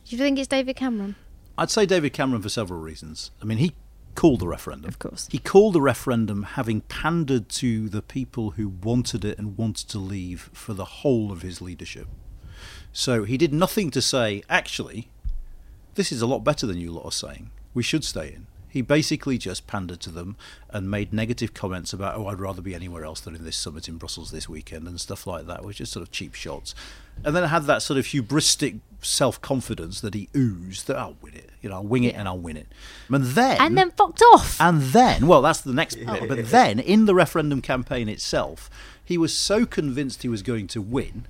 Do 0.05 0.17
you 0.17 0.19
think 0.19 0.39
it's 0.39 0.49
David 0.49 0.77
Cameron? 0.77 1.17
I'd 1.57 1.71
say 1.71 1.87
David 1.87 2.13
Cameron 2.13 2.43
for 2.43 2.49
several 2.49 2.81
reasons. 2.81 3.31
I 3.41 3.45
mean, 3.45 3.59
he 3.59 3.73
called 4.15 4.41
the 4.41 4.49
referendum. 4.49 4.89
Of 4.89 4.99
course. 4.99 5.29
He 5.31 5.39
called 5.39 5.75
the 5.75 5.81
referendum 5.81 6.43
having 6.43 6.83
pandered 6.83 7.49
to 7.51 7.89
the 7.89 8.03
people 8.03 8.53
who 8.53 8.69
wanted 8.69 9.25
it 9.25 9.39
and 9.39 9.57
wanted 9.57 9.89
to 9.89 9.99
leave 9.99 10.51
for 10.53 10.75
the 10.75 10.85
whole 10.85 11.33
of 11.33 11.43
his 11.43 11.61
leadership. 11.61 12.09
So 12.93 13.25
he 13.25 13.37
did 13.37 13.53
nothing 13.53 13.91
to 13.93 14.03
say, 14.03 14.43
actually, 14.49 15.11
this 15.95 16.13
is 16.13 16.23
a 16.23 16.27
lot 16.27 16.45
better 16.45 16.67
than 16.67 16.79
you 16.79 16.93
lot 16.93 17.07
are 17.07 17.13
saying. 17.13 17.51
We 17.75 17.83
should 17.83 18.05
stay 18.05 18.29
in. 18.29 18.47
He 18.73 18.81
basically 18.81 19.37
just 19.37 19.67
pandered 19.67 20.01
to 20.01 20.11
them 20.11 20.35
and 20.71 20.91
made 20.91 21.13
negative 21.13 21.53
comments 21.53 21.93
about, 21.93 22.17
oh, 22.17 22.27
I'd 22.29 22.41
rather 22.41 22.63
be 22.63 22.75
anywhere 22.75 23.05
else 23.05 23.21
than 23.21 23.37
in 23.37 23.45
this 23.45 23.55
summit 23.55 23.87
in 23.87 23.99
Brussels 23.99 24.31
this 24.31 24.49
weekend 24.49 24.89
and 24.89 24.99
stuff 24.99 25.27
like 25.27 25.47
that, 25.47 25.63
which 25.63 25.79
is 25.79 25.91
sort 25.91 26.03
of 26.03 26.11
cheap 26.11 26.33
shots. 26.35 26.75
And 27.23 27.37
then 27.37 27.45
had 27.45 27.65
that 27.65 27.83
sort 27.83 27.99
of 27.99 28.07
hubristic 28.07 28.81
self 29.03 29.39
confidence 29.43 30.01
that 30.01 30.15
he 30.15 30.31
oozed 30.35 30.87
that 30.87 30.97
I'll 30.97 31.17
win 31.21 31.35
it. 31.35 31.51
You 31.61 31.69
know, 31.69 31.77
I'll 31.77 31.85
wing 31.85 32.05
it 32.05 32.15
and 32.15 32.27
I'll 32.27 32.39
win 32.39 32.57
it. 32.57 32.67
And 33.11 33.25
then. 33.25 33.61
And 33.61 33.77
then 33.77 33.91
fucked 33.91 34.23
off. 34.33 34.59
And 34.59 34.81
then, 34.81 35.27
well, 35.27 35.43
that's 35.43 35.61
the 35.61 35.75
next 35.75 35.97
bit. 35.97 36.27
But 36.27 36.47
then, 36.51 36.79
in 36.79 37.05
the 37.05 37.15
referendum 37.15 37.61
campaign 37.61 38.09
itself, 38.09 38.71
he 39.05 39.19
was 39.19 39.37
so 39.37 39.67
convinced 39.67 40.23
he 40.23 40.31
was 40.31 40.43
going 40.43 40.67
to 40.69 40.81
win, 40.81 41.27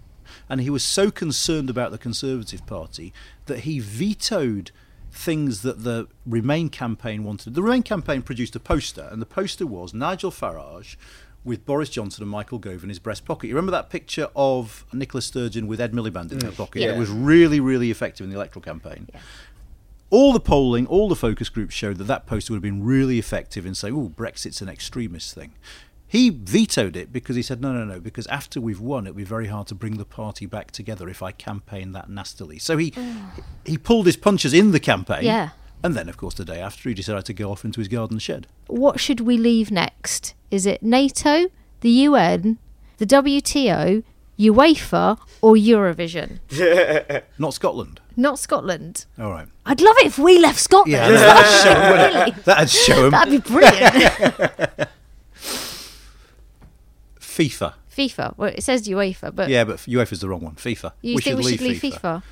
and 0.49 0.61
he 0.61 0.70
was 0.70 0.84
so 0.84 1.11
concerned 1.11 1.68
about 1.68 1.90
the 1.90 1.99
Conservative 1.99 2.64
Party 2.66 3.12
that 3.47 3.61
he 3.61 3.80
vetoed 3.80 4.70
things 5.12 5.62
that 5.62 5.84
the 5.84 6.08
Remain 6.26 6.68
campaign 6.68 7.22
wanted. 7.22 7.54
The 7.54 7.62
Remain 7.62 7.82
campaign 7.82 8.22
produced 8.22 8.56
a 8.56 8.60
poster, 8.60 9.08
and 9.10 9.20
the 9.20 9.26
poster 9.26 9.66
was 9.66 9.94
Nigel 9.94 10.30
Farage 10.30 10.96
with 11.44 11.66
Boris 11.66 11.88
Johnson 11.88 12.22
and 12.22 12.30
Michael 12.30 12.58
Gove 12.58 12.82
in 12.82 12.88
his 12.88 12.98
breast 12.98 13.24
pocket. 13.24 13.48
You 13.48 13.54
remember 13.54 13.72
that 13.72 13.90
picture 13.90 14.28
of 14.34 14.86
Nicola 14.92 15.20
Sturgeon 15.20 15.66
with 15.66 15.80
Ed 15.80 15.92
Miliband 15.92 16.32
in 16.32 16.40
her 16.40 16.52
mm. 16.52 16.56
pocket? 16.56 16.82
Yeah. 16.82 16.94
It 16.94 16.98
was 16.98 17.10
really, 17.10 17.60
really 17.60 17.90
effective 17.90 18.24
in 18.24 18.30
the 18.30 18.36
electoral 18.36 18.62
campaign 18.62 19.08
all 20.12 20.34
the 20.34 20.40
polling, 20.40 20.86
all 20.88 21.08
the 21.08 21.16
focus 21.16 21.48
groups 21.48 21.74
showed 21.74 21.96
that 21.96 22.04
that 22.04 22.26
poster 22.26 22.52
would 22.52 22.58
have 22.58 22.62
been 22.62 22.84
really 22.84 23.18
effective 23.18 23.64
in 23.64 23.74
saying, 23.74 23.96
"Oh, 23.96 24.10
Brexit's 24.10 24.60
an 24.60 24.68
extremist 24.68 25.34
thing." 25.34 25.52
He 26.12 26.28
vetoed 26.28 26.94
it 26.94 27.10
because 27.10 27.36
he 27.36 27.42
said, 27.42 27.62
"No, 27.62 27.72
no, 27.72 27.86
no," 27.86 27.98
because 27.98 28.26
after 28.26 28.60
we've 28.60 28.78
won, 28.78 29.06
it'll 29.06 29.16
be 29.16 29.24
very 29.24 29.46
hard 29.46 29.66
to 29.68 29.74
bring 29.74 29.96
the 29.96 30.04
party 30.04 30.44
back 30.44 30.70
together 30.70 31.08
if 31.08 31.22
I 31.22 31.32
campaign 31.32 31.92
that 31.92 32.10
nastily. 32.10 32.58
So 32.58 32.76
he 32.76 32.92
he 33.64 33.78
pulled 33.78 34.04
his 34.04 34.18
punches 34.18 34.52
in 34.52 34.72
the 34.72 34.78
campaign. 34.78 35.24
Yeah. 35.24 35.50
And 35.82 35.94
then, 35.94 36.10
of 36.10 36.18
course, 36.18 36.34
the 36.34 36.44
day 36.44 36.60
after, 36.60 36.90
he 36.90 36.94
decided 36.94 37.24
to 37.24 37.32
go 37.32 37.50
off 37.50 37.64
into 37.64 37.80
his 37.80 37.88
garden 37.88 38.18
shed. 38.18 38.46
What 38.66 39.00
should 39.00 39.20
we 39.20 39.38
leave 39.38 39.70
next? 39.70 40.34
Is 40.50 40.66
it 40.66 40.82
NATO, 40.82 41.46
the 41.80 41.90
UN, 42.06 42.58
the 42.98 43.06
WTO, 43.06 44.04
UEFA 44.38 45.18
or 45.40 45.54
Eurovision? 45.54 46.40
Not 47.38 47.54
Scotland. 47.54 48.02
Not 48.18 48.38
Scotland. 48.38 49.06
All 49.18 49.30
right. 49.30 49.48
I'd 49.64 49.80
love 49.80 49.96
it 50.00 50.06
if 50.08 50.18
we 50.18 50.38
left 50.38 50.60
Scotland. 50.60 50.92
Yeah, 50.92 51.08
that'd 51.10 51.62
show 51.62 51.70
'em, 51.70 51.90
wouldn't 51.90 52.36
it? 52.38 52.44
That'd 52.44 52.68
show 52.70 53.04
'em. 53.06 53.10
That'd 53.12 53.42
be 53.42 53.50
brilliant. 53.50 54.88
FIFA. 57.37 57.74
FIFA. 57.91 58.35
Well, 58.37 58.53
it 58.55 58.62
says 58.62 58.87
UEFA, 58.89 59.35
but 59.35 59.49
Yeah, 59.49 59.64
but 59.64 59.78
UEFA 59.78 60.12
is 60.12 60.20
the 60.20 60.28
wrong 60.28 60.43
one. 60.43 60.55
FIFA. 60.57 60.93
you 61.03 61.18
think 61.18 61.39
we 61.39 61.51
should 61.51 61.61
leave 61.61 61.80
FIFA. 61.80 62.22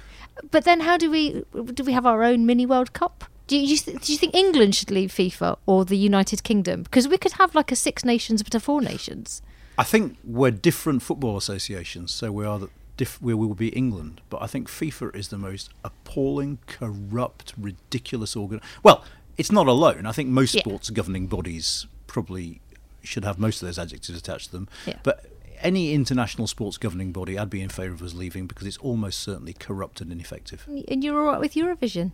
But 0.51 0.65
then, 0.65 0.81
how 0.81 0.97
do 0.97 1.11
we 1.11 1.45
do? 1.75 1.85
We 1.85 1.93
have 1.93 2.07
our 2.07 2.23
own 2.23 2.47
mini 2.47 2.65
World 2.67 2.93
Cup. 2.93 3.25
Do 3.47 3.57
you, 3.59 3.77
do 3.77 4.13
you 4.13 4.19
think 4.19 4.35
England 4.35 4.75
should 4.77 4.91
leave 4.91 5.11
FIFA 5.11 5.59
or 5.67 5.85
the 5.85 5.97
United 5.97 6.45
Kingdom? 6.45 6.85
Because 6.85 7.09
we 7.09 7.19
could 7.19 7.33
have 7.33 7.55
like 7.55 7.73
a 7.73 7.77
Six 7.77 8.05
Nations, 8.05 8.43
but 8.43 8.55
a 8.55 8.61
Four 8.61 8.81
Nations. 8.81 9.43
I 9.77 9.83
think 9.85 10.17
we're 10.25 10.51
different 10.53 11.03
football 11.03 11.37
associations, 11.37 12.13
so 12.13 12.31
we 12.31 12.45
are 12.47 12.59
the 12.59 12.69
diff- 12.97 13.21
we 13.21 13.35
will 13.35 13.55
be 13.55 13.69
England. 13.71 14.21
But 14.31 14.41
I 14.43 14.47
think 14.47 14.69
FIFA 14.69 15.17
is 15.17 15.29
the 15.29 15.39
most 15.39 15.71
appalling, 15.85 16.59
corrupt, 16.67 17.55
ridiculous 17.59 18.37
organ. 18.37 18.61
Well, 18.83 19.05
it's 19.37 19.51
not 19.53 19.67
alone. 19.67 20.07
I 20.07 20.13
think 20.13 20.29
most 20.29 20.55
Yeah. 20.55 20.61
sports 20.63 20.91
governing 20.91 21.27
bodies 21.27 21.87
probably 22.07 22.61
should 23.03 23.25
have 23.25 23.39
most 23.39 23.63
of 23.63 23.69
those 23.69 23.79
adjectives 23.79 24.19
attached 24.19 24.47
to 24.47 24.53
them. 24.53 24.69
Yeah. 24.87 24.99
But 25.03 25.27
any 25.63 25.93
international 25.95 26.47
sports 26.47 26.79
governing 26.79 27.13
body, 27.13 27.39
I'd 27.39 27.51
be 27.51 27.61
in 27.61 27.69
favour 27.69 27.95
of 27.95 28.03
us 28.03 28.15
leaving 28.15 28.47
because 28.47 28.67
it's 28.67 28.79
almost 28.79 29.21
certainly 29.21 29.53
corrupt 29.53 30.01
and 30.01 30.11
ineffective. 30.11 30.67
And 30.89 31.05
you're 31.05 31.19
all 31.19 31.33
right 31.33 31.41
with 31.41 31.55
Eurovision? 31.55 32.13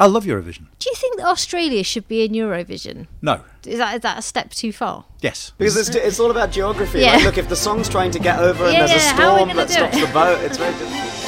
I 0.00 0.06
love 0.06 0.24
Eurovision. 0.24 0.66
Do 0.78 0.90
you 0.90 0.94
think 0.94 1.16
that 1.18 1.26
Australia 1.26 1.82
should 1.82 2.06
be 2.06 2.24
in 2.24 2.30
Eurovision? 2.30 3.08
No. 3.20 3.40
Is 3.66 3.78
that 3.78 3.96
is 3.96 4.02
that 4.02 4.18
a 4.18 4.22
step 4.22 4.50
too 4.50 4.72
far? 4.72 5.04
Yes. 5.20 5.52
Because 5.58 5.76
it's, 5.76 5.90
mm. 5.90 5.96
it's 5.96 6.20
all 6.20 6.30
about 6.30 6.52
geography. 6.52 7.00
Yeah. 7.00 7.16
Like, 7.16 7.24
look, 7.24 7.38
if 7.38 7.48
the 7.48 7.56
song's 7.56 7.88
trying 7.88 8.12
to 8.12 8.20
get 8.20 8.38
over 8.38 8.64
and 8.64 8.74
Yeah, 8.74 8.86
there's 8.86 9.02
a 9.02 9.04
yeah, 9.06 9.12
how 9.14 9.30
are 9.30 9.44
we 9.44 9.52
storm 9.52 9.56
that 9.56 9.70
stops 9.70 9.96
it? 9.96 10.06
the 10.06 10.12
boat, 10.12 10.40
it's 10.44 10.56
very 10.56 10.72
difficult. 10.74 11.27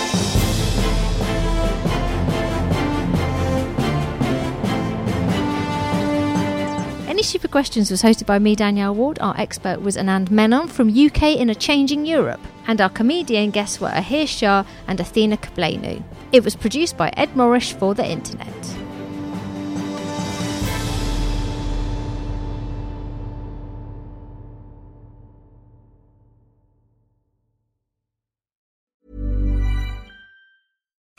Stupid 7.23 7.51
Questions 7.51 7.91
was 7.91 8.03
hosted 8.03 8.27
by 8.27 8.39
me, 8.39 8.57
Danielle 8.57 8.95
Ward. 8.95 9.19
Our 9.21 9.39
expert 9.39 9.83
was 9.83 9.97
Anand 9.97 10.31
Menon 10.31 10.69
from 10.69 10.89
UK 10.89 11.37
in 11.37 11.51
a 11.51 11.55
Changing 11.55 12.07
Europe. 12.07 12.41
And 12.67 12.81
our 12.81 12.89
comedian 12.89 13.51
guests 13.51 13.81
were 13.81 13.91
Ahir 13.91 14.27
Shah 14.27 14.65
and 14.89 14.99
Athena 14.99 15.37
Kugblenu. 15.37 16.03
It 16.33 16.45
was 16.45 16.57
produced 16.57 16.97
by 16.97 17.13
Ed 17.17 17.35
Morrish 17.35 17.75
for 17.75 17.95
the 17.95 18.07
internet. 18.07 18.80